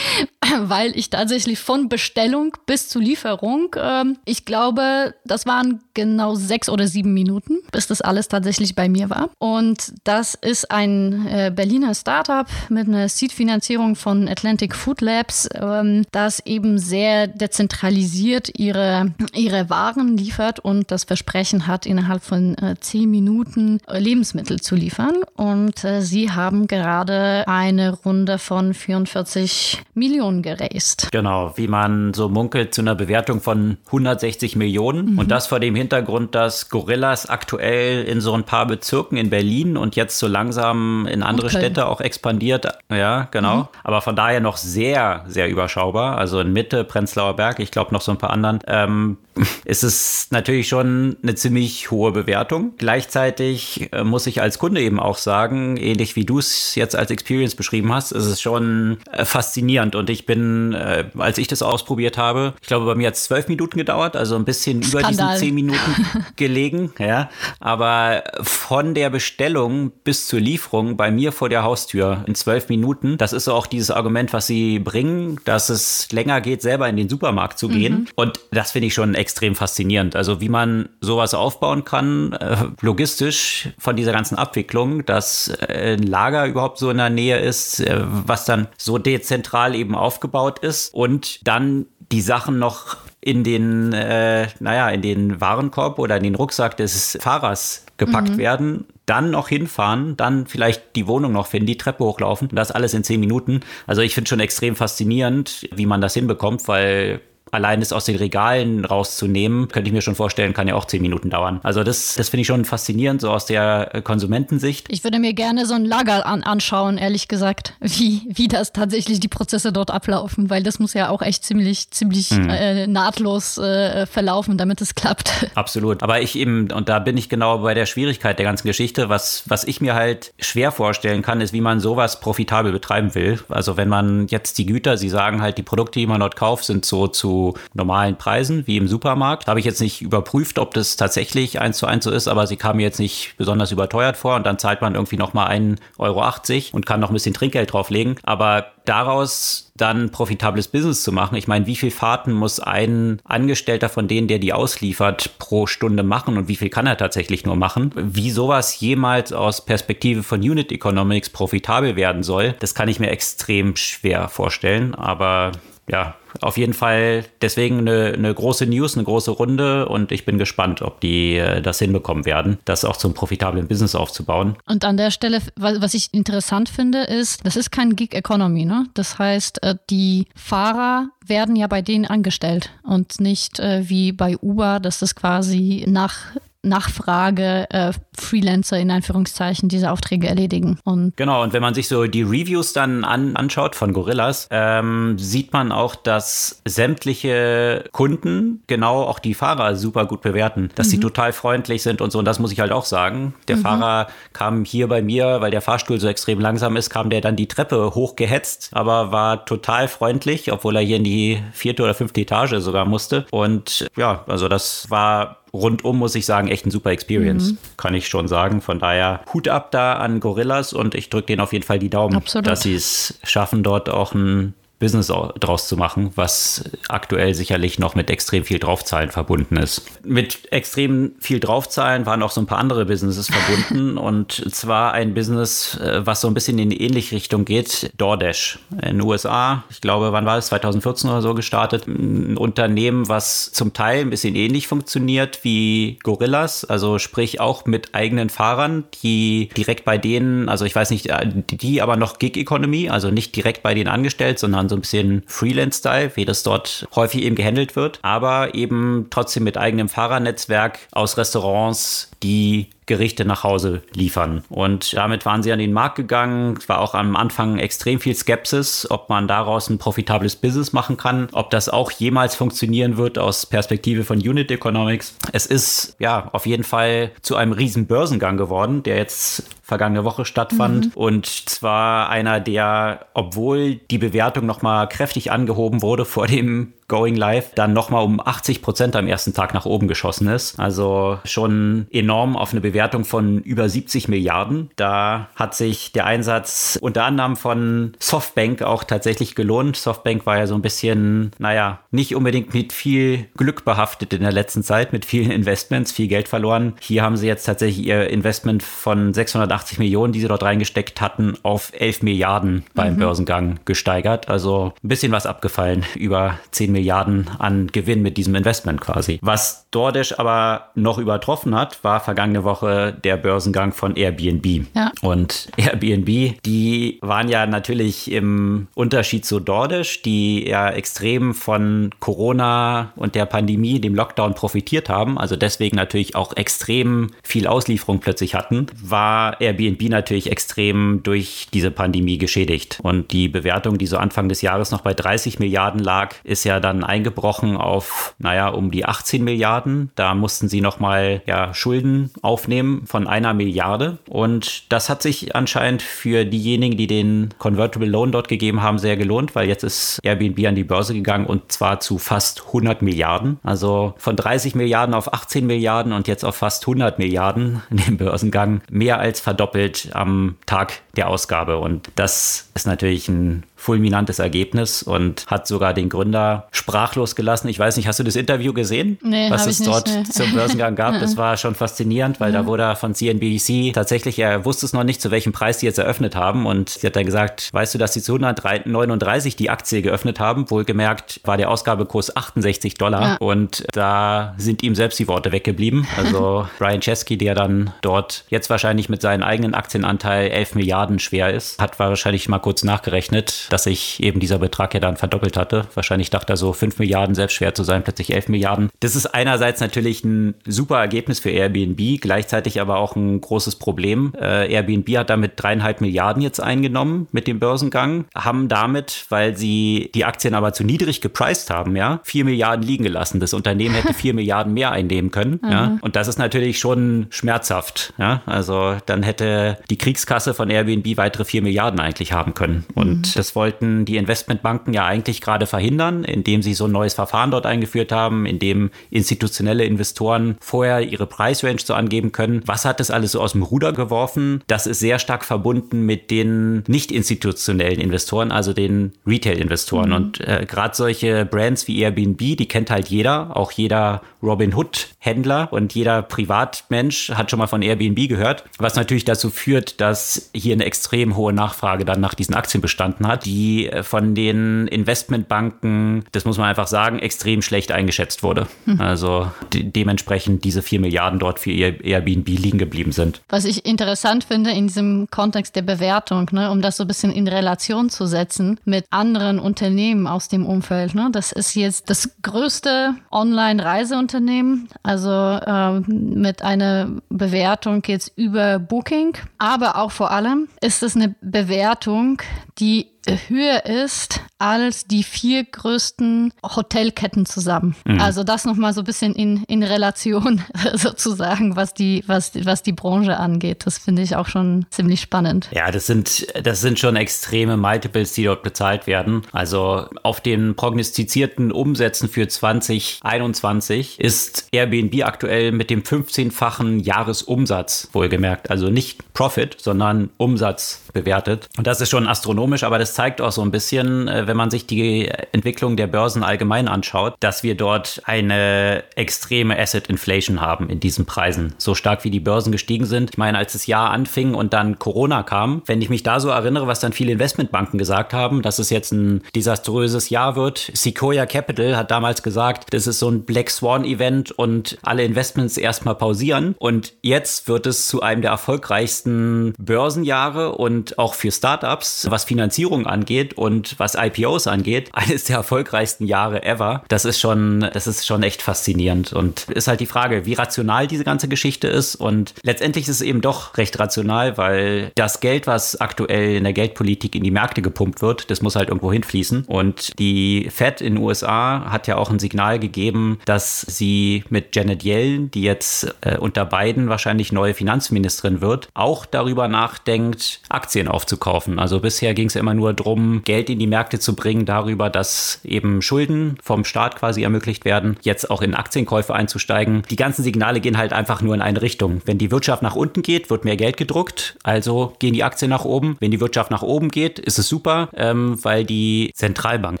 weil 0.60 0.96
ich 0.96 1.10
tatsächlich 1.10 1.58
von 1.58 1.88
Bestellung 1.88 2.56
bis 2.66 2.88
zu 2.88 3.00
Lieferung, 3.00 3.74
ähm, 3.76 4.18
ich 4.24 4.44
glaube, 4.44 5.14
das 5.24 5.44
waren 5.44 5.82
genau 5.94 6.36
sechs 6.36 6.68
oder 6.68 6.86
sieben 6.86 7.14
Minuten, 7.14 7.58
bis 7.72 7.88
das 7.88 8.00
alles 8.00 8.28
tatsächlich 8.28 8.76
bei 8.76 8.88
mir 8.88 9.10
war. 9.10 9.30
Und 9.38 9.92
das 10.04 10.34
ist 10.34 10.70
ein 10.70 11.26
äh, 11.26 11.52
Berliner 11.54 11.94
Startup 11.94 12.46
mit 12.68 12.86
einer 12.86 13.08
Seed-Finanzierung 13.08 13.96
von 13.96 14.28
Atlantic 14.28 14.74
Food 14.76 15.00
Labs, 15.00 15.48
ähm, 15.54 16.04
das 16.12 16.40
eben 16.46 16.78
sehr 16.78 17.26
dezentralisiert 17.26 18.03
organisiert 18.04 18.50
ihre, 18.58 19.12
ihre 19.34 19.70
Waren 19.70 20.18
liefert 20.18 20.60
und 20.60 20.90
das 20.90 21.04
Versprechen 21.04 21.66
hat, 21.66 21.86
innerhalb 21.86 22.22
von 22.22 22.54
äh, 22.58 22.74
zehn 22.78 23.10
Minuten 23.10 23.80
äh, 23.88 23.98
Lebensmittel 23.98 24.60
zu 24.60 24.74
liefern. 24.74 25.22
Und 25.36 25.84
äh, 25.84 26.02
sie 26.02 26.30
haben 26.30 26.66
gerade 26.66 27.44
eine 27.46 27.94
Runde 27.94 28.38
von 28.38 28.74
44 28.74 29.82
Millionen 29.94 30.42
geraced. 30.42 31.08
Genau, 31.12 31.54
wie 31.56 31.66
man 31.66 32.12
so 32.12 32.28
munkelt, 32.28 32.74
zu 32.74 32.82
einer 32.82 32.94
Bewertung 32.94 33.40
von 33.40 33.78
160 33.86 34.56
Millionen. 34.56 35.12
Mhm. 35.12 35.18
Und 35.18 35.30
das 35.30 35.46
vor 35.46 35.60
dem 35.60 35.74
Hintergrund, 35.74 36.34
dass 36.34 36.68
Gorillas 36.68 37.26
aktuell 37.30 38.04
in 38.04 38.20
so 38.20 38.34
ein 38.34 38.44
paar 38.44 38.66
Bezirken 38.66 39.16
in 39.16 39.30
Berlin 39.30 39.78
und 39.78 39.96
jetzt 39.96 40.18
so 40.18 40.26
langsam 40.26 41.06
in 41.06 41.22
andere 41.22 41.48
Städte 41.48 41.86
auch 41.86 42.02
expandiert. 42.02 42.66
Ja, 42.90 43.28
genau. 43.30 43.56
Mhm. 43.56 43.68
Aber 43.82 44.02
von 44.02 44.14
daher 44.14 44.40
noch 44.40 44.58
sehr, 44.58 45.24
sehr 45.26 45.48
überschaubar. 45.48 46.18
Also 46.18 46.40
in 46.40 46.52
Mitte, 46.52 46.84
Prenzlauer 46.84 47.34
Berg, 47.36 47.60
ich 47.60 47.70
glaube, 47.70 47.93
noch 47.94 48.02
so 48.02 48.12
ein 48.12 48.18
paar 48.18 48.30
anderen, 48.30 48.58
ähm, 48.66 49.16
ist 49.64 49.82
es 49.82 50.28
natürlich 50.30 50.68
schon 50.68 51.16
eine 51.22 51.34
ziemlich 51.34 51.90
hohe 51.90 52.12
Bewertung. 52.12 52.74
Gleichzeitig 52.76 53.88
äh, 53.92 54.04
muss 54.04 54.26
ich 54.26 54.42
als 54.42 54.58
Kunde 54.58 54.82
eben 54.82 55.00
auch 55.00 55.16
sagen, 55.16 55.76
ähnlich 55.76 56.14
wie 56.16 56.24
du 56.24 56.38
es 56.38 56.74
jetzt 56.74 56.94
als 56.94 57.10
Experience 57.10 57.54
beschrieben 57.54 57.92
hast, 57.92 58.12
ist 58.12 58.26
es 58.26 58.40
schon 58.42 58.98
äh, 59.10 59.24
faszinierend. 59.24 59.94
Und 59.94 60.10
ich 60.10 60.26
bin, 60.26 60.74
äh, 60.74 61.06
als 61.16 61.38
ich 61.38 61.48
das 61.48 61.62
ausprobiert 61.62 62.18
habe, 62.18 62.54
ich 62.60 62.68
glaube, 62.68 62.84
bei 62.84 62.94
mir 62.94 63.06
hat 63.06 63.14
es 63.14 63.24
zwölf 63.24 63.48
Minuten 63.48 63.78
gedauert, 63.78 64.16
also 64.16 64.36
ein 64.36 64.44
bisschen 64.44 64.82
Skandal. 64.82 65.12
über 65.12 65.22
diesen 65.24 65.36
zehn 65.38 65.54
Minuten 65.54 66.06
gelegen. 66.36 66.92
Ja, 66.98 67.30
aber 67.60 68.24
von 68.42 68.94
der 68.94 69.10
Bestellung 69.10 69.90
bis 70.04 70.26
zur 70.26 70.40
Lieferung 70.40 70.96
bei 70.96 71.10
mir 71.10 71.32
vor 71.32 71.48
der 71.48 71.62
Haustür 71.62 72.24
in 72.26 72.34
zwölf 72.34 72.68
Minuten, 72.68 73.16
das 73.18 73.32
ist 73.32 73.48
auch 73.48 73.66
dieses 73.66 73.90
Argument, 73.90 74.32
was 74.32 74.46
sie 74.46 74.78
bringen, 74.78 75.40
dass 75.44 75.68
es 75.68 76.10
länger 76.12 76.40
geht, 76.40 76.62
selber 76.62 76.88
in 76.88 76.96
den 76.96 77.08
Supermarkt 77.08 77.58
zu 77.58 77.68
gehen. 77.68 77.78
Mhm 77.78 77.83
gehen. 77.84 78.00
Mhm. 78.00 78.06
Und 78.14 78.40
das 78.50 78.72
finde 78.72 78.88
ich 78.88 78.94
schon 78.94 79.14
extrem 79.14 79.54
faszinierend. 79.54 80.16
Also 80.16 80.40
wie 80.40 80.48
man 80.48 80.88
sowas 81.00 81.34
aufbauen 81.34 81.84
kann, 81.84 82.32
äh, 82.32 82.56
logistisch 82.80 83.68
von 83.78 83.96
dieser 83.96 84.12
ganzen 84.12 84.36
Abwicklung, 84.36 85.04
dass 85.04 85.48
äh, 85.68 85.96
ein 85.98 86.02
Lager 86.02 86.46
überhaupt 86.46 86.78
so 86.78 86.90
in 86.90 86.98
der 86.98 87.10
Nähe 87.10 87.38
ist, 87.38 87.80
äh, 87.80 88.00
was 88.02 88.44
dann 88.44 88.68
so 88.78 88.98
dezentral 88.98 89.74
eben 89.74 89.94
aufgebaut 89.94 90.58
ist 90.60 90.92
und 90.94 91.46
dann 91.46 91.86
die 92.12 92.20
Sachen 92.20 92.58
noch 92.58 92.96
in 93.20 93.42
den, 93.42 93.92
äh, 93.94 94.48
naja, 94.60 94.90
in 94.90 95.00
den 95.00 95.40
Warenkorb 95.40 95.98
oder 95.98 96.18
in 96.18 96.22
den 96.22 96.34
Rucksack 96.34 96.76
des 96.76 97.16
Fahrers 97.20 97.86
gepackt 97.96 98.30
mhm. 98.30 98.38
werden, 98.38 98.84
dann 99.06 99.30
noch 99.30 99.48
hinfahren, 99.48 100.16
dann 100.16 100.46
vielleicht 100.46 100.94
die 100.94 101.06
Wohnung 101.06 101.32
noch 101.32 101.46
finden, 101.46 101.66
die 101.66 101.78
Treppe 101.78 102.04
hochlaufen. 102.04 102.48
Das 102.52 102.70
alles 102.70 102.92
in 102.92 103.02
zehn 103.02 103.20
Minuten. 103.20 103.60
Also 103.86 104.02
ich 104.02 104.14
finde 104.14 104.28
schon 104.28 104.40
extrem 104.40 104.76
faszinierend, 104.76 105.68
wie 105.74 105.86
man 105.86 106.02
das 106.02 106.12
hinbekommt, 106.12 106.68
weil 106.68 107.20
allein 107.50 107.80
es 107.80 107.92
aus 107.92 108.04
den 108.04 108.16
Regalen 108.16 108.84
rauszunehmen, 108.84 109.68
könnte 109.68 109.88
ich 109.88 109.92
mir 109.92 110.02
schon 110.02 110.14
vorstellen, 110.14 110.54
kann 110.54 110.68
ja 110.68 110.74
auch 110.74 110.86
zehn 110.86 111.02
Minuten 111.02 111.30
dauern. 111.30 111.60
Also 111.62 111.84
das, 111.84 112.14
das 112.14 112.28
finde 112.28 112.42
ich 112.42 112.46
schon 112.46 112.64
faszinierend, 112.64 113.20
so 113.20 113.30
aus 113.30 113.46
der 113.46 114.02
Konsumentensicht. 114.02 114.86
Ich 114.90 115.04
würde 115.04 115.18
mir 115.18 115.34
gerne 115.34 115.66
so 115.66 115.74
ein 115.74 115.84
Lager 115.84 116.26
an, 116.26 116.42
anschauen, 116.42 116.98
ehrlich 116.98 117.28
gesagt, 117.28 117.74
wie, 117.80 118.22
wie 118.28 118.48
das 118.48 118.72
tatsächlich 118.72 119.20
die 119.20 119.28
Prozesse 119.28 119.72
dort 119.72 119.90
ablaufen, 119.90 120.50
weil 120.50 120.62
das 120.62 120.78
muss 120.78 120.94
ja 120.94 121.08
auch 121.08 121.22
echt 121.22 121.44
ziemlich, 121.44 121.90
ziemlich 121.90 122.30
hm. 122.30 122.48
äh, 122.48 122.86
nahtlos 122.86 123.58
äh, 123.58 124.06
verlaufen, 124.06 124.58
damit 124.58 124.80
es 124.80 124.94
klappt. 124.94 125.46
Absolut. 125.54 126.02
Aber 126.02 126.20
ich 126.20 126.36
eben, 126.36 126.70
und 126.72 126.88
da 126.88 126.98
bin 126.98 127.16
ich 127.16 127.28
genau 127.28 127.58
bei 127.58 127.74
der 127.74 127.86
Schwierigkeit 127.86 128.38
der 128.38 128.46
ganzen 128.46 128.66
Geschichte, 128.66 129.08
was, 129.08 129.44
was 129.46 129.64
ich 129.64 129.80
mir 129.80 129.94
halt 129.94 130.34
schwer 130.40 130.72
vorstellen 130.72 131.22
kann, 131.22 131.40
ist, 131.40 131.52
wie 131.52 131.60
man 131.60 131.78
sowas 131.78 132.20
profitabel 132.20 132.72
betreiben 132.72 133.14
will. 133.14 133.38
Also 133.48 133.76
wenn 133.76 133.88
man 133.88 134.26
jetzt 134.28 134.58
die 134.58 134.66
Güter, 134.66 134.96
Sie 134.96 135.08
sagen 135.08 135.40
halt, 135.40 135.58
die 135.58 135.62
Produkte, 135.62 136.00
die 136.00 136.06
man 136.06 136.20
dort 136.20 136.36
kauft, 136.36 136.64
sind 136.64 136.84
so 136.84 137.06
zu 137.06 137.33
normalen 137.74 138.16
Preisen 138.16 138.66
wie 138.66 138.76
im 138.76 138.88
Supermarkt. 138.88 139.46
Habe 139.46 139.60
ich 139.60 139.66
jetzt 139.66 139.80
nicht 139.80 140.02
überprüft, 140.02 140.58
ob 140.58 140.74
das 140.74 140.96
tatsächlich 140.96 141.60
eins 141.60 141.78
zu 141.78 141.86
eins 141.86 142.04
so 142.04 142.10
ist, 142.10 142.28
aber 142.28 142.46
sie 142.46 142.56
kam 142.56 142.76
mir 142.76 142.82
jetzt 142.82 143.00
nicht 143.00 143.34
besonders 143.36 143.72
überteuert 143.72 144.16
vor 144.16 144.36
und 144.36 144.46
dann 144.46 144.58
zahlt 144.58 144.80
man 144.80 144.94
irgendwie 144.94 145.16
nochmal 145.16 145.50
1,80 145.50 145.78
Euro 145.98 146.24
und 146.72 146.86
kann 146.86 147.00
noch 147.00 147.10
ein 147.10 147.14
bisschen 147.14 147.34
Trinkgeld 147.34 147.72
drauflegen. 147.72 148.16
Aber 148.22 148.66
daraus 148.84 149.72
dann 149.76 150.10
profitables 150.10 150.68
Business 150.68 151.02
zu 151.02 151.10
machen. 151.10 151.36
Ich 151.36 151.48
meine, 151.48 151.66
wie 151.66 151.76
viel 151.76 151.90
Fahrten 151.90 152.32
muss 152.32 152.60
ein 152.60 153.20
Angestellter 153.24 153.88
von 153.88 154.06
denen, 154.06 154.28
der 154.28 154.38
die 154.38 154.52
ausliefert, 154.52 155.38
pro 155.38 155.66
Stunde 155.66 156.02
machen 156.02 156.36
und 156.36 156.48
wie 156.48 156.56
viel 156.56 156.68
kann 156.68 156.86
er 156.86 156.96
tatsächlich 156.96 157.44
nur 157.44 157.56
machen? 157.56 157.92
Wie 157.96 158.30
sowas 158.30 158.78
jemals 158.78 159.32
aus 159.32 159.64
Perspektive 159.64 160.22
von 160.22 160.40
Unit 160.40 160.70
Economics 160.70 161.30
profitabel 161.30 161.96
werden 161.96 162.22
soll, 162.22 162.54
das 162.60 162.74
kann 162.74 162.88
ich 162.88 163.00
mir 163.00 163.10
extrem 163.10 163.74
schwer 163.76 164.28
vorstellen. 164.28 164.94
Aber 164.94 165.52
ja, 165.88 166.14
auf 166.40 166.56
jeden 166.56 166.74
Fall 166.74 167.24
deswegen 167.42 167.78
eine, 167.78 168.12
eine, 168.12 168.34
große 168.34 168.66
News, 168.66 168.96
eine 168.96 169.04
große 169.04 169.30
Runde 169.30 169.88
und 169.88 170.12
ich 170.12 170.24
bin 170.24 170.38
gespannt, 170.38 170.82
ob 170.82 171.00
die 171.00 171.36
äh, 171.36 171.62
das 171.62 171.78
hinbekommen 171.78 172.24
werden, 172.24 172.58
das 172.64 172.84
auch 172.84 172.96
zum 172.96 173.14
profitablen 173.14 173.68
Business 173.68 173.94
aufzubauen. 173.94 174.56
Und 174.66 174.84
an 174.84 174.96
der 174.96 175.10
Stelle, 175.10 175.40
was 175.56 175.94
ich 175.94 176.12
interessant 176.12 176.68
finde, 176.68 177.02
ist, 177.02 177.44
das 177.46 177.56
ist 177.56 177.70
kein 177.70 177.96
Gig 177.96 178.14
Economy, 178.14 178.64
ne? 178.64 178.86
Das 178.94 179.18
heißt, 179.18 179.62
äh, 179.62 179.76
die 179.90 180.26
Fahrer 180.34 181.08
werden 181.26 181.56
ja 181.56 181.66
bei 181.66 181.82
denen 181.82 182.04
angestellt 182.04 182.70
und 182.82 183.20
nicht 183.20 183.58
äh, 183.60 183.88
wie 183.88 184.12
bei 184.12 184.36
Uber, 184.38 184.80
dass 184.80 184.98
das 184.98 185.14
quasi 185.14 185.84
nach 185.88 186.16
Nachfrage 186.64 187.66
äh, 187.70 187.92
Freelancer 188.18 188.78
in 188.78 188.90
Anführungszeichen 188.90 189.68
diese 189.68 189.90
Aufträge 189.90 190.28
erledigen. 190.28 190.78
Und 190.84 191.16
genau, 191.16 191.42
und 191.42 191.52
wenn 191.52 191.62
man 191.62 191.74
sich 191.74 191.88
so 191.88 192.06
die 192.06 192.22
Reviews 192.22 192.72
dann 192.72 193.04
an, 193.04 193.36
anschaut 193.36 193.76
von 193.76 193.92
Gorillas, 193.92 194.48
ähm, 194.50 195.18
sieht 195.18 195.52
man 195.52 195.72
auch, 195.72 195.94
dass 195.94 196.62
sämtliche 196.64 197.84
Kunden 197.92 198.62
genau 198.66 199.02
auch 199.02 199.18
die 199.18 199.34
Fahrer 199.34 199.76
super 199.76 200.06
gut 200.06 200.22
bewerten, 200.22 200.70
dass 200.74 200.88
mhm. 200.88 200.90
sie 200.90 201.00
total 201.00 201.32
freundlich 201.32 201.82
sind 201.82 202.00
und 202.00 202.10
so. 202.10 202.18
Und 202.18 202.24
das 202.24 202.38
muss 202.38 202.52
ich 202.52 202.60
halt 202.60 202.72
auch 202.72 202.84
sagen. 202.84 203.34
Der 203.48 203.56
mhm. 203.56 203.62
Fahrer 203.62 204.06
kam 204.32 204.64
hier 204.64 204.88
bei 204.88 205.02
mir, 205.02 205.40
weil 205.40 205.50
der 205.50 205.60
Fahrstuhl 205.60 206.00
so 206.00 206.08
extrem 206.08 206.40
langsam 206.40 206.76
ist, 206.76 206.90
kam 206.90 207.10
der 207.10 207.20
dann 207.20 207.36
die 207.36 207.48
Treppe 207.48 207.94
hochgehetzt, 207.94 208.70
aber 208.72 209.12
war 209.12 209.44
total 209.44 209.88
freundlich, 209.88 210.52
obwohl 210.52 210.76
er 210.76 210.82
hier 210.82 210.96
in 210.96 211.04
die 211.04 211.42
vierte 211.52 211.82
oder 211.82 211.94
fünfte 211.94 212.20
Etage 212.20 212.54
sogar 212.58 212.84
musste. 212.84 213.26
Und 213.30 213.86
ja, 213.96 214.24
also 214.26 214.48
das 214.48 214.90
war 214.90 215.43
rundum, 215.54 215.98
muss 215.98 216.14
ich 216.14 216.26
sagen, 216.26 216.48
echt 216.48 216.66
ein 216.66 216.70
super 216.70 216.90
Experience, 216.90 217.52
mhm. 217.52 217.58
kann 217.76 217.94
ich 217.94 218.08
schon 218.08 218.28
sagen. 218.28 218.60
Von 218.60 218.78
daher 218.78 219.20
Hut 219.32 219.48
ab 219.48 219.70
da 219.70 219.94
an 219.94 220.20
Gorillas 220.20 220.72
und 220.72 220.94
ich 220.94 221.08
drücke 221.08 221.28
denen 221.28 221.40
auf 221.40 221.52
jeden 221.52 221.64
Fall 221.64 221.78
die 221.78 221.88
Daumen, 221.88 222.16
Absolut. 222.16 222.46
dass 222.46 222.62
sie 222.62 222.74
es 222.74 223.18
schaffen, 223.22 223.62
dort 223.62 223.88
auch 223.88 224.14
ein 224.14 224.54
Business 224.78 225.06
draus 225.06 225.68
zu 225.68 225.76
machen, 225.76 226.10
was 226.14 226.64
aktuell 226.88 227.34
sicherlich 227.34 227.78
noch 227.78 227.94
mit 227.94 228.10
extrem 228.10 228.44
viel 228.44 228.58
Draufzahlen 228.58 229.10
verbunden 229.10 229.56
ist. 229.56 229.82
Mit 230.04 230.52
extrem 230.52 231.12
viel 231.20 231.40
Draufzahlen 231.40 232.06
waren 232.06 232.22
auch 232.22 232.30
so 232.30 232.40
ein 232.40 232.46
paar 232.46 232.58
andere 232.58 232.84
Businesses 232.84 233.28
verbunden 233.28 233.96
und 234.04 234.32
zwar 234.54 234.92
ein 234.92 235.14
Business, 235.14 235.78
äh, 235.78 236.04
was 236.04 236.20
so 236.20 236.28
ein 236.28 236.34
bisschen 236.34 236.58
in 236.58 236.70
die 236.70 236.82
ähnliche 236.82 237.14
Richtung 237.14 237.44
geht, 237.44 237.92
DoorDash 237.96 238.58
in 238.72 238.98
den 238.98 239.00
USA. 239.00 239.64
Ich 239.70 239.80
glaube, 239.80 240.12
wann 240.12 240.26
war 240.26 240.38
es? 240.38 240.46
2014 240.46 241.08
oder 241.08 241.22
so 241.22 241.34
gestartet. 241.34 241.86
Ein 241.86 242.36
Unternehmen, 242.36 243.08
was 243.08 243.52
zum 243.52 243.72
Teil 243.72 244.00
ein 244.00 244.10
bisschen 244.10 244.34
ähnlich 244.34 244.68
funktioniert 244.68 245.40
wie 245.44 245.98
Gorillas, 246.02 246.64
also 246.64 246.98
sprich 246.98 247.40
auch 247.40 247.64
mit 247.64 247.94
eigenen 247.94 248.28
Fahrern, 248.28 248.84
die 249.02 249.48
direkt 249.56 249.84
bei 249.84 249.96
denen, 249.96 250.48
also 250.48 250.64
ich 250.64 250.74
weiß 250.74 250.90
nicht, 250.90 251.06
äh, 251.06 251.26
die 251.32 251.80
aber 251.80 251.96
noch 251.96 252.18
Gig 252.18 252.36
Economy, 252.36 252.90
also 252.90 253.10
nicht 253.10 253.34
direkt 253.34 253.62
bei 253.62 253.72
denen 253.72 253.88
angestellt, 253.88 254.38
sondern 254.38 254.68
so 254.68 254.73
ein 254.74 254.80
bisschen 254.80 255.22
Freelance-Style, 255.26 256.12
wie 256.14 256.24
das 256.24 256.42
dort 256.42 256.86
häufig 256.94 257.22
eben 257.22 257.36
gehandelt 257.36 257.76
wird, 257.76 257.98
aber 258.02 258.54
eben 258.54 259.06
trotzdem 259.10 259.44
mit 259.44 259.56
eigenem 259.56 259.88
Fahrernetzwerk 259.88 260.78
aus 260.92 261.16
Restaurants, 261.16 262.10
die 262.22 262.68
Gerichte 262.86 263.24
nach 263.24 263.44
Hause 263.44 263.82
liefern. 263.94 264.44
Und 264.48 264.94
damit 264.94 265.24
waren 265.24 265.42
sie 265.42 265.52
an 265.52 265.58
den 265.58 265.72
Markt 265.72 265.96
gegangen. 265.96 266.56
Es 266.58 266.68
war 266.68 266.80
auch 266.80 266.94
am 266.94 267.16
Anfang 267.16 267.58
extrem 267.58 267.98
viel 267.98 268.14
Skepsis, 268.14 268.86
ob 268.90 269.08
man 269.08 269.26
daraus 269.26 269.70
ein 269.70 269.78
profitables 269.78 270.36
Business 270.36 270.72
machen 270.72 270.96
kann, 270.96 271.28
ob 271.32 271.50
das 271.50 271.68
auch 271.68 271.90
jemals 271.90 272.34
funktionieren 272.34 272.96
wird 272.96 273.18
aus 273.18 273.46
Perspektive 273.46 274.04
von 274.04 274.18
Unit 274.18 274.50
Economics. 274.50 275.16
Es 275.32 275.46
ist 275.46 275.96
ja 275.98 276.28
auf 276.32 276.46
jeden 276.46 276.64
Fall 276.64 277.10
zu 277.22 277.36
einem 277.36 277.52
riesen 277.52 277.86
Börsengang 277.86 278.36
geworden, 278.36 278.82
der 278.82 278.96
jetzt 278.96 279.44
vergangene 279.64 280.04
Woche 280.04 280.24
stattfand. 280.24 280.86
Mhm. 280.86 280.92
Und 280.94 281.26
zwar 281.26 282.10
einer, 282.10 282.38
der, 282.38 283.06
obwohl 283.14 283.76
die 283.76 283.98
Bewertung 283.98 284.46
nochmal 284.46 284.88
kräftig 284.88 285.32
angehoben 285.32 285.82
wurde 285.82 286.04
vor 286.04 286.26
dem 286.26 286.74
Going 286.88 287.16
Live 287.16 287.52
dann 287.54 287.72
nochmal 287.72 288.04
um 288.04 288.20
80 288.20 288.60
Prozent 288.60 288.96
am 288.96 289.06
ersten 289.06 289.32
Tag 289.32 289.54
nach 289.54 289.64
oben 289.64 289.88
geschossen 289.88 290.28
ist. 290.28 290.60
Also 290.60 291.18
schon 291.24 291.86
enorm 291.90 292.36
auf 292.36 292.52
eine 292.52 292.60
Bewertung 292.60 293.04
von 293.04 293.40
über 293.40 293.68
70 293.68 294.08
Milliarden. 294.08 294.70
Da 294.76 295.28
hat 295.34 295.54
sich 295.54 295.92
der 295.92 296.06
Einsatz 296.06 296.78
unter 296.80 297.04
anderem 297.04 297.36
von 297.36 297.94
Softbank 297.98 298.62
auch 298.62 298.84
tatsächlich 298.84 299.34
gelohnt. 299.34 299.76
Softbank 299.76 300.26
war 300.26 300.38
ja 300.38 300.46
so 300.46 300.54
ein 300.54 300.62
bisschen, 300.62 301.30
naja, 301.38 301.80
nicht 301.90 302.14
unbedingt 302.14 302.52
mit 302.52 302.72
viel 302.72 303.28
Glück 303.36 303.64
behaftet 303.64 304.12
in 304.12 304.20
der 304.20 304.32
letzten 304.32 304.62
Zeit, 304.62 304.92
mit 304.92 305.04
vielen 305.06 305.30
Investments, 305.30 305.92
viel 305.92 306.08
Geld 306.08 306.28
verloren. 306.28 306.74
Hier 306.80 307.02
haben 307.02 307.16
sie 307.16 307.26
jetzt 307.26 307.44
tatsächlich 307.44 307.86
ihr 307.86 308.10
Investment 308.10 308.62
von 308.62 309.14
680 309.54 309.78
Millionen, 309.78 310.12
die 310.12 310.20
sie 310.20 310.28
dort 310.28 310.42
reingesteckt 310.42 311.00
hatten, 311.00 311.34
auf 311.42 311.72
11 311.78 312.02
Milliarden 312.02 312.64
beim 312.74 312.94
mhm. 312.94 312.98
Börsengang 312.98 313.60
gesteigert. 313.64 314.28
Also 314.28 314.72
ein 314.82 314.88
bisschen 314.88 315.12
was 315.12 315.26
abgefallen, 315.26 315.84
über 315.94 316.38
10 316.50 316.72
Milliarden 316.72 317.30
an 317.38 317.68
Gewinn 317.68 318.02
mit 318.02 318.16
diesem 318.16 318.34
Investment 318.34 318.80
quasi. 318.80 319.18
Was 319.22 319.66
DoorDash 319.70 320.18
aber 320.18 320.70
noch 320.74 320.98
übertroffen 320.98 321.54
hat, 321.54 321.82
war 321.82 322.00
vergangene 322.00 322.44
Woche 322.44 322.96
der 323.04 323.16
Börsengang 323.16 323.72
von 323.72 323.96
Airbnb. 323.96 324.66
Ja. 324.74 324.92
Und 325.02 325.48
Airbnb, 325.56 326.42
die 326.44 326.98
waren 327.00 327.28
ja 327.28 327.46
natürlich 327.46 328.10
im 328.10 328.68
Unterschied 328.74 329.24
zu 329.24 329.40
DoorDash, 329.40 330.02
die 330.02 330.48
ja 330.48 330.70
extrem 330.70 331.34
von 331.34 331.90
Corona 332.00 332.92
und 332.96 333.14
der 333.14 333.26
Pandemie, 333.26 333.80
dem 333.80 333.94
Lockdown 333.94 334.34
profitiert 334.34 334.88
haben, 334.88 335.18
also 335.18 335.36
deswegen 335.36 335.76
natürlich 335.76 336.16
auch 336.16 336.36
extrem 336.36 337.10
viel 337.22 337.46
Auslieferung 337.46 338.00
plötzlich 338.00 338.34
hatten, 338.34 338.66
war 338.82 339.40
Airbnb 339.44 339.82
natürlich 339.88 340.30
extrem 340.30 341.02
durch 341.02 341.48
diese 341.52 341.70
Pandemie 341.70 342.18
geschädigt. 342.18 342.78
Und 342.82 343.12
die 343.12 343.28
Bewertung, 343.28 343.78
die 343.78 343.86
so 343.86 343.98
Anfang 343.98 344.28
des 344.28 344.42
Jahres 344.42 344.70
noch 344.70 344.80
bei 344.80 344.94
30 344.94 345.38
Milliarden 345.38 345.80
lag, 345.80 346.14
ist 346.24 346.44
ja 346.44 346.60
dann 346.60 346.84
eingebrochen 346.84 347.56
auf, 347.56 348.14
naja, 348.18 348.48
um 348.48 348.70
die 348.70 348.84
18 348.84 349.22
Milliarden. 349.22 349.90
Da 349.94 350.14
mussten 350.14 350.48
sie 350.48 350.60
nochmal 350.60 351.22
ja, 351.26 351.54
Schulden 351.54 352.10
aufnehmen 352.22 352.86
von 352.86 353.06
einer 353.06 353.34
Milliarde. 353.34 353.98
Und 354.08 354.72
das 354.72 354.88
hat 354.88 355.02
sich 355.02 355.34
anscheinend 355.34 355.82
für 355.82 356.24
diejenigen, 356.24 356.76
die 356.76 356.86
den 356.86 357.30
Convertible 357.38 357.88
Loan 357.88 358.12
dort 358.12 358.28
gegeben 358.28 358.62
haben, 358.62 358.78
sehr 358.78 358.96
gelohnt, 358.96 359.34
weil 359.34 359.48
jetzt 359.48 359.64
ist 359.64 360.00
Airbnb 360.02 360.46
an 360.46 360.54
die 360.54 360.64
Börse 360.64 360.94
gegangen 360.94 361.26
und 361.26 361.52
zwar 361.52 361.80
zu 361.80 361.98
fast 361.98 362.46
100 362.46 362.82
Milliarden. 362.82 363.38
Also 363.42 363.94
von 363.98 364.16
30 364.16 364.54
Milliarden 364.54 364.94
auf 364.94 365.12
18 365.12 365.46
Milliarden 365.46 365.92
und 365.92 366.08
jetzt 366.08 366.24
auf 366.24 366.36
fast 366.36 366.62
100 366.64 366.98
Milliarden 366.98 367.62
in 367.70 367.76
dem 367.78 367.96
Börsengang. 367.96 368.62
Mehr 368.70 368.98
als 368.98 369.20
verdoppelt 369.34 369.90
am 369.92 370.36
Tag 370.46 370.80
der 370.96 371.08
Ausgabe. 371.08 371.58
Und 371.58 371.90
das 371.96 372.50
ist 372.54 372.66
natürlich 372.66 373.08
ein 373.08 373.42
fulminantes 373.56 374.18
Ergebnis 374.18 374.82
und 374.82 375.26
hat 375.26 375.46
sogar 375.46 375.74
den 375.74 375.88
Gründer 375.88 376.48
sprachlos 376.50 377.16
gelassen. 377.16 377.48
Ich 377.48 377.58
weiß 377.58 377.76
nicht, 377.76 377.86
hast 377.86 377.98
du 377.98 378.04
das 378.04 378.16
Interview 378.16 378.52
gesehen, 378.52 378.98
nee, 379.02 379.30
was 379.30 379.46
es 379.46 379.58
dort 379.58 379.88
nicht, 379.88 380.12
zum 380.12 380.32
Börsengang 380.32 380.74
gab? 380.76 380.94
Das 381.04 381.16
war 381.16 381.36
schon 381.36 381.54
faszinierend, 381.54 382.20
weil 382.20 382.32
ja. 382.32 382.40
da 382.40 382.46
wurde 382.46 382.62
er 382.62 382.76
von 382.76 382.94
CNBC 382.94 383.72
tatsächlich, 383.74 384.18
er 384.18 384.44
wusste 384.44 384.64
es 384.64 384.72
noch 384.72 384.84
nicht, 384.84 385.02
zu 385.02 385.10
welchem 385.10 385.32
Preis 385.32 385.60
sie 385.60 385.66
jetzt 385.66 385.78
eröffnet 385.78 386.14
haben. 386.14 386.46
Und 386.46 386.70
sie 386.70 386.86
hat 386.86 386.96
dann 386.96 387.04
gesagt, 387.04 387.50
weißt 387.52 387.74
du, 387.74 387.78
dass 387.78 387.92
sie 387.92 388.00
zu 388.00 388.14
139 388.14 389.36
die 389.36 389.50
Aktie 389.50 389.82
geöffnet 389.82 390.20
haben? 390.20 390.50
Wohlgemerkt 390.50 391.20
war 391.24 391.36
der 391.36 391.50
Ausgabekurs 391.50 392.16
68 392.16 392.74
Dollar 392.74 393.02
ja. 393.02 393.16
und 393.16 393.64
da 393.72 394.34
sind 394.38 394.62
ihm 394.62 394.74
selbst 394.74 394.98
die 394.98 395.08
Worte 395.08 395.32
weggeblieben. 395.32 395.86
Also 395.98 396.48
Brian 396.58 396.80
Chesky, 396.80 397.18
der 397.18 397.34
dann 397.34 397.72
dort 397.82 398.24
jetzt 398.28 398.48
wahrscheinlich 398.50 398.88
mit 398.88 399.02
seinem 399.02 399.22
eigenen 399.22 399.54
Aktienanteil 399.54 400.30
11 400.30 400.54
Milliarden 400.54 400.98
schwer 400.98 401.34
ist, 401.34 401.60
hat 401.60 401.78
wahrscheinlich 401.78 402.28
mal 402.28 402.38
kurz 402.38 402.64
nachgerechnet, 402.64 403.48
dass 403.54 403.64
sich 403.64 404.02
eben 404.02 404.20
dieser 404.20 404.38
Betrag 404.38 404.74
ja 404.74 404.80
dann 404.80 404.96
verdoppelt 404.96 405.36
hatte. 405.36 405.66
Wahrscheinlich 405.74 406.10
dachte 406.10 406.34
er 406.34 406.36
so, 406.36 406.44
so 406.44 406.52
5 406.52 406.78
Milliarden 406.78 407.14
selbst 407.14 407.34
schwer 407.34 407.54
zu 407.54 407.64
sein, 407.64 407.82
plötzlich 407.82 408.12
11 408.12 408.28
Milliarden. 408.28 408.68
Das 408.80 408.94
ist 408.94 409.06
einerseits 409.06 409.60
natürlich 409.60 410.04
ein 410.04 410.34
super 410.46 410.78
Ergebnis 410.78 411.20
für 411.20 411.30
Airbnb, 411.30 412.00
gleichzeitig 412.02 412.60
aber 412.60 412.76
auch 412.76 412.96
ein 412.96 413.20
großes 413.20 413.56
Problem. 413.56 414.12
Äh, 414.20 414.52
Airbnb 414.52 414.98
hat 414.98 415.08
damit 415.08 415.32
dreieinhalb 415.36 415.80
Milliarden 415.80 416.22
jetzt 416.22 416.40
eingenommen 416.40 417.08
mit 417.12 417.26
dem 417.26 417.38
Börsengang, 417.38 418.04
haben 418.14 418.48
damit, 418.48 419.06
weil 419.08 419.38
sie 419.38 419.90
die 419.94 420.04
Aktien 420.04 420.34
aber 420.34 420.52
zu 420.52 420.64
niedrig 420.64 421.00
gepreist 421.00 421.48
haben, 421.48 421.76
ja, 421.76 422.00
4 422.04 422.26
Milliarden 422.26 422.64
liegen 422.66 422.84
gelassen. 422.84 423.20
Das 423.20 423.32
Unternehmen 423.32 423.74
hätte 423.74 423.94
4 423.94 424.12
Milliarden 424.14 424.52
mehr 424.52 424.70
einnehmen 424.70 425.10
können, 425.10 425.40
ja. 425.48 425.78
Und 425.80 425.96
das 425.96 426.08
ist 426.08 426.18
natürlich 426.18 426.58
schon 426.58 427.06
schmerzhaft, 427.08 427.94
ja. 427.96 428.22
Also 428.26 428.76
dann 428.84 429.02
hätte 429.02 429.58
die 429.70 429.78
Kriegskasse 429.78 430.34
von 430.34 430.50
Airbnb 430.50 430.98
weitere 430.98 431.24
4 431.24 431.40
Milliarden 431.40 431.80
eigentlich 431.80 432.12
haben 432.12 432.34
können. 432.34 432.66
Und 432.74 432.98
mhm. 432.98 433.12
das 433.14 433.33
wollten 433.34 433.84
die 433.84 433.96
Investmentbanken 433.96 434.74
ja 434.74 434.84
eigentlich 434.84 435.20
gerade 435.20 435.46
verhindern, 435.46 436.04
indem 436.04 436.42
sie 436.42 436.54
so 436.54 436.66
ein 436.66 436.72
neues 436.72 436.94
Verfahren 436.94 437.30
dort 437.30 437.46
eingeführt 437.46 437.92
haben, 437.92 438.26
in 438.26 438.38
dem 438.38 438.70
institutionelle 438.90 439.64
Investoren 439.64 440.36
vorher 440.40 440.80
ihre 440.80 441.06
Preisrange 441.06 441.60
so 441.64 441.74
angeben 441.74 442.12
können. 442.12 442.42
Was 442.46 442.64
hat 442.64 442.80
das 442.80 442.90
alles 442.90 443.12
so 443.12 443.20
aus 443.20 443.32
dem 443.32 443.42
Ruder 443.42 443.72
geworfen? 443.72 444.42
Das 444.46 444.66
ist 444.66 444.80
sehr 444.80 444.98
stark 444.98 445.24
verbunden 445.24 445.86
mit 445.86 446.10
den 446.10 446.64
nicht 446.66 446.92
institutionellen 446.92 447.80
Investoren, 447.80 448.32
also 448.32 448.52
den 448.52 448.92
Retail-Investoren. 449.06 449.90
Mhm. 449.90 449.96
Und 449.96 450.20
äh, 450.20 450.46
gerade 450.48 450.74
solche 450.74 451.24
Brands 451.24 451.68
wie 451.68 451.80
Airbnb, 451.80 452.18
die 452.18 452.48
kennt 452.48 452.70
halt 452.70 452.88
jeder, 452.88 453.36
auch 453.36 453.52
jeder 453.52 454.02
Robin 454.22 454.54
Hood-Händler 454.54 455.52
und 455.52 455.74
jeder 455.74 456.02
Privatmensch 456.02 457.10
hat 457.10 457.30
schon 457.30 457.38
mal 457.38 457.46
von 457.46 457.62
Airbnb 457.62 458.08
gehört, 458.08 458.44
was 458.58 458.74
natürlich 458.74 459.04
dazu 459.04 459.30
führt, 459.30 459.80
dass 459.80 460.30
hier 460.34 460.54
eine 460.54 460.64
extrem 460.64 461.16
hohe 461.16 461.32
Nachfrage 461.32 461.84
dann 461.84 462.00
nach 462.00 462.14
diesen 462.14 462.34
Aktien 462.34 462.60
bestanden 462.60 463.06
hat, 463.06 463.23
die 463.24 463.68
äh, 463.68 463.82
von 463.82 464.14
den 464.14 464.66
Investmentbanken, 464.68 466.04
das 466.12 466.24
muss 466.24 466.38
man 466.38 466.48
einfach 466.48 466.66
sagen, 466.66 466.98
extrem 466.98 467.42
schlecht 467.42 467.72
eingeschätzt 467.72 468.22
wurde. 468.22 468.46
Mhm. 468.66 468.80
Also 468.80 469.30
de 469.52 469.64
dementsprechend 469.64 470.44
diese 470.44 470.62
vier 470.62 470.80
Milliarden 470.80 471.18
dort 471.18 471.40
für 471.40 471.50
Airbnb 471.50 472.28
liegen 472.28 472.58
geblieben 472.58 472.92
sind. 472.92 473.22
Was 473.28 473.44
ich 473.44 473.66
interessant 473.66 474.24
finde 474.24 474.50
in 474.50 474.68
diesem 474.68 475.08
Kontext 475.10 475.56
der 475.56 475.62
Bewertung, 475.62 476.28
ne, 476.32 476.50
um 476.50 476.62
das 476.62 476.76
so 476.76 476.84
ein 476.84 476.88
bisschen 476.88 477.12
in 477.12 477.28
Relation 477.28 477.90
zu 477.90 478.06
setzen 478.06 478.60
mit 478.64 478.86
anderen 478.90 479.38
Unternehmen 479.38 480.06
aus 480.06 480.28
dem 480.28 480.46
Umfeld. 480.46 480.94
Ne? 480.94 481.08
Das 481.12 481.32
ist 481.32 481.54
jetzt 481.54 481.90
das 481.90 482.16
größte 482.22 482.94
Online-Reiseunternehmen, 483.10 484.68
also 484.82 485.10
äh, 485.10 485.80
mit 485.88 486.42
einer 486.42 486.88
Bewertung 487.08 487.82
jetzt 487.86 488.12
über 488.16 488.58
Booking, 488.58 489.16
aber 489.38 489.76
auch 489.76 489.90
vor 489.90 490.10
allem 490.10 490.48
ist 490.60 490.82
es 490.82 490.96
eine 490.96 491.14
Bewertung, 491.20 492.22
die 492.58 492.88
höher 493.28 493.66
ist 493.66 494.20
als 494.38 494.86
die 494.86 495.02
vier 495.02 495.44
größten 495.44 496.32
Hotelketten 496.44 497.26
zusammen. 497.26 497.76
Mhm. 497.84 498.00
Also 498.00 498.24
das 498.24 498.44
nochmal 498.44 498.72
so 498.72 498.82
ein 498.82 498.84
bisschen 498.84 499.14
in, 499.14 499.44
in 499.44 499.62
Relation 499.62 500.42
sozusagen, 500.74 501.56
was 501.56 501.74
die, 501.74 502.04
was, 502.06 502.32
was 502.44 502.62
die 502.62 502.72
Branche 502.72 503.16
angeht. 503.18 503.66
Das 503.66 503.78
finde 503.78 504.02
ich 504.02 504.16
auch 504.16 504.26
schon 504.26 504.66
ziemlich 504.70 505.00
spannend. 505.00 505.48
Ja, 505.52 505.70
das 505.70 505.86
sind, 505.86 506.26
das 506.42 506.60
sind 506.60 506.78
schon 506.78 506.96
extreme 506.96 507.56
Multiples, 507.56 508.12
die 508.12 508.24
dort 508.24 508.42
bezahlt 508.42 508.86
werden. 508.86 509.22
Also 509.32 509.86
auf 510.02 510.20
den 510.20 510.54
prognostizierten 510.56 511.52
Umsätzen 511.52 512.08
für 512.08 512.28
2021 512.28 514.00
ist 514.00 514.48
Airbnb 514.52 515.04
aktuell 515.04 515.52
mit 515.52 515.70
dem 515.70 515.82
15-fachen 515.82 516.80
Jahresumsatz 516.80 517.88
wohlgemerkt. 517.92 518.50
Also 518.50 518.68
nicht 518.68 519.14
Profit, 519.14 519.60
sondern 519.60 520.10
Umsatz 520.16 520.82
bewertet. 520.92 521.48
Und 521.56 521.66
das 521.66 521.80
ist 521.80 521.90
schon 521.90 522.06
astronomisch, 522.06 522.43
aber 522.64 522.78
das 522.78 522.94
zeigt 522.94 523.20
auch 523.20 523.32
so 523.32 523.42
ein 523.42 523.50
bisschen, 523.50 524.08
äh, 524.08 524.26
wenn 524.26 524.36
man 524.36 524.50
sich 524.50 524.66
die 524.66 525.08
Entwicklung 525.32 525.76
der 525.76 525.86
Börsen 525.86 526.22
allgemein 526.22 526.68
anschaut, 526.68 527.14
dass 527.20 527.42
wir 527.42 527.56
dort 527.56 528.02
eine 528.04 528.84
extreme 528.96 529.58
Asset 529.58 529.88
Inflation 529.88 530.40
haben 530.40 530.68
in 530.68 530.80
diesen 530.80 531.06
Preisen. 531.06 531.54
So 531.58 531.74
stark 531.74 532.04
wie 532.04 532.10
die 532.10 532.20
Börsen 532.20 532.52
gestiegen 532.52 532.86
sind. 532.86 533.10
Ich 533.12 533.18
meine, 533.18 533.38
als 533.38 533.52
das 533.52 533.66
Jahr 533.66 533.90
anfing 533.90 534.34
und 534.34 534.52
dann 534.52 534.78
Corona 534.78 535.22
kam, 535.22 535.62
wenn 535.66 535.80
ich 535.80 535.90
mich 535.90 536.02
da 536.02 536.20
so 536.20 536.28
erinnere, 536.28 536.66
was 536.66 536.80
dann 536.80 536.92
viele 536.92 537.12
Investmentbanken 537.12 537.78
gesagt 537.78 538.12
haben, 538.12 538.42
dass 538.42 538.58
es 538.58 538.70
jetzt 538.70 538.92
ein 538.92 539.22
desaströses 539.34 540.10
Jahr 540.10 540.36
wird. 540.36 540.70
Sequoia 540.74 541.26
Capital 541.26 541.76
hat 541.76 541.90
damals 541.90 542.22
gesagt, 542.22 542.72
das 542.72 542.86
ist 542.86 542.98
so 542.98 543.08
ein 543.08 543.24
Black 543.24 543.50
Swan 543.50 543.84
Event 543.84 544.30
und 544.32 544.78
alle 544.82 545.04
Investments 545.04 545.56
erstmal 545.56 545.94
pausieren. 545.94 546.54
Und 546.58 546.94
jetzt 547.02 547.48
wird 547.48 547.66
es 547.66 547.88
zu 547.88 548.02
einem 548.02 548.22
der 548.22 548.30
erfolgreichsten 548.32 549.54
Börsenjahre 549.58 550.52
und 550.52 550.98
auch 550.98 551.14
für 551.14 551.30
Startups, 551.30 552.06
was 552.10 552.24
Finanzierung 552.34 552.86
angeht 552.86 553.34
und 553.34 553.78
was 553.78 553.94
IPOs 553.94 554.48
angeht, 554.48 554.90
eines 554.92 555.24
der 555.24 555.36
erfolgreichsten 555.36 556.04
Jahre 556.04 556.42
ever. 556.42 556.82
Das 556.88 557.04
ist 557.04 557.20
schon, 557.20 557.60
das 557.72 557.86
ist 557.86 558.06
schon 558.06 558.24
echt 558.24 558.42
faszinierend 558.42 559.12
und 559.12 559.48
ist 559.50 559.68
halt 559.68 559.78
die 559.78 559.86
Frage, 559.86 560.26
wie 560.26 560.34
rational 560.34 560.88
diese 560.88 561.04
ganze 561.04 561.28
Geschichte 561.28 561.68
ist 561.68 561.94
und 561.94 562.34
letztendlich 562.42 562.88
ist 562.88 562.96
es 562.96 563.00
eben 563.02 563.20
doch 563.20 563.56
recht 563.56 563.78
rational, 563.78 564.36
weil 564.36 564.90
das 564.96 565.20
Geld, 565.20 565.46
was 565.46 565.80
aktuell 565.80 566.36
in 566.36 566.44
der 566.44 566.52
Geldpolitik 566.52 567.14
in 567.14 567.22
die 567.22 567.30
Märkte 567.30 567.62
gepumpt 567.62 568.02
wird, 568.02 568.30
das 568.30 568.42
muss 568.42 568.56
halt 568.56 568.68
irgendwo 568.68 568.92
hinfließen 568.92 569.44
und 569.44 569.96
die 570.00 570.48
Fed 570.50 570.80
in 570.80 570.96
den 570.96 571.04
USA 571.04 571.70
hat 571.70 571.86
ja 571.86 571.96
auch 571.96 572.10
ein 572.10 572.18
Signal 572.18 572.58
gegeben, 572.58 573.20
dass 573.26 573.60
sie 573.60 574.24
mit 574.28 574.56
Janet 574.56 574.82
Yellen, 574.82 575.30
die 575.30 575.42
jetzt 575.42 575.94
äh, 576.00 576.18
unter 576.18 576.44
Biden 576.44 576.88
wahrscheinlich 576.88 577.30
neue 577.30 577.54
Finanzministerin 577.54 578.40
wird, 578.40 578.68
auch 578.74 579.06
darüber 579.06 579.46
nachdenkt, 579.46 580.40
Aktien 580.48 580.88
aufzukaufen. 580.88 581.58
Also 581.58 581.80
bisher 581.80 582.14
ging 582.14 582.23
es 582.26 582.34
ja 582.34 582.40
immer 582.40 582.54
nur 582.54 582.72
darum, 582.72 583.22
Geld 583.24 583.50
in 583.50 583.58
die 583.58 583.66
Märkte 583.66 583.98
zu 583.98 584.16
bringen, 584.16 584.46
darüber, 584.46 584.90
dass 584.90 585.40
eben 585.44 585.82
Schulden 585.82 586.38
vom 586.42 586.64
Staat 586.64 586.96
quasi 586.96 587.22
ermöglicht 587.22 587.64
werden, 587.64 587.96
jetzt 588.02 588.30
auch 588.30 588.42
in 588.42 588.54
Aktienkäufe 588.54 589.14
einzusteigen. 589.14 589.82
Die 589.90 589.96
ganzen 589.96 590.22
Signale 590.22 590.60
gehen 590.60 590.78
halt 590.78 590.92
einfach 590.92 591.22
nur 591.22 591.34
in 591.34 591.40
eine 591.40 591.62
Richtung. 591.62 592.00
Wenn 592.04 592.18
die 592.18 592.30
Wirtschaft 592.30 592.62
nach 592.62 592.76
unten 592.76 593.02
geht, 593.02 593.30
wird 593.30 593.44
mehr 593.44 593.56
Geld 593.56 593.76
gedruckt, 593.76 594.36
also 594.42 594.94
gehen 594.98 595.14
die 595.14 595.24
Aktien 595.24 595.50
nach 595.50 595.64
oben. 595.64 595.96
Wenn 596.00 596.10
die 596.10 596.20
Wirtschaft 596.20 596.50
nach 596.50 596.62
oben 596.62 596.90
geht, 596.90 597.18
ist 597.18 597.38
es 597.38 597.48
super, 597.48 597.88
ähm, 597.96 598.38
weil 598.42 598.64
die 598.64 599.10
Zentralbank 599.14 599.80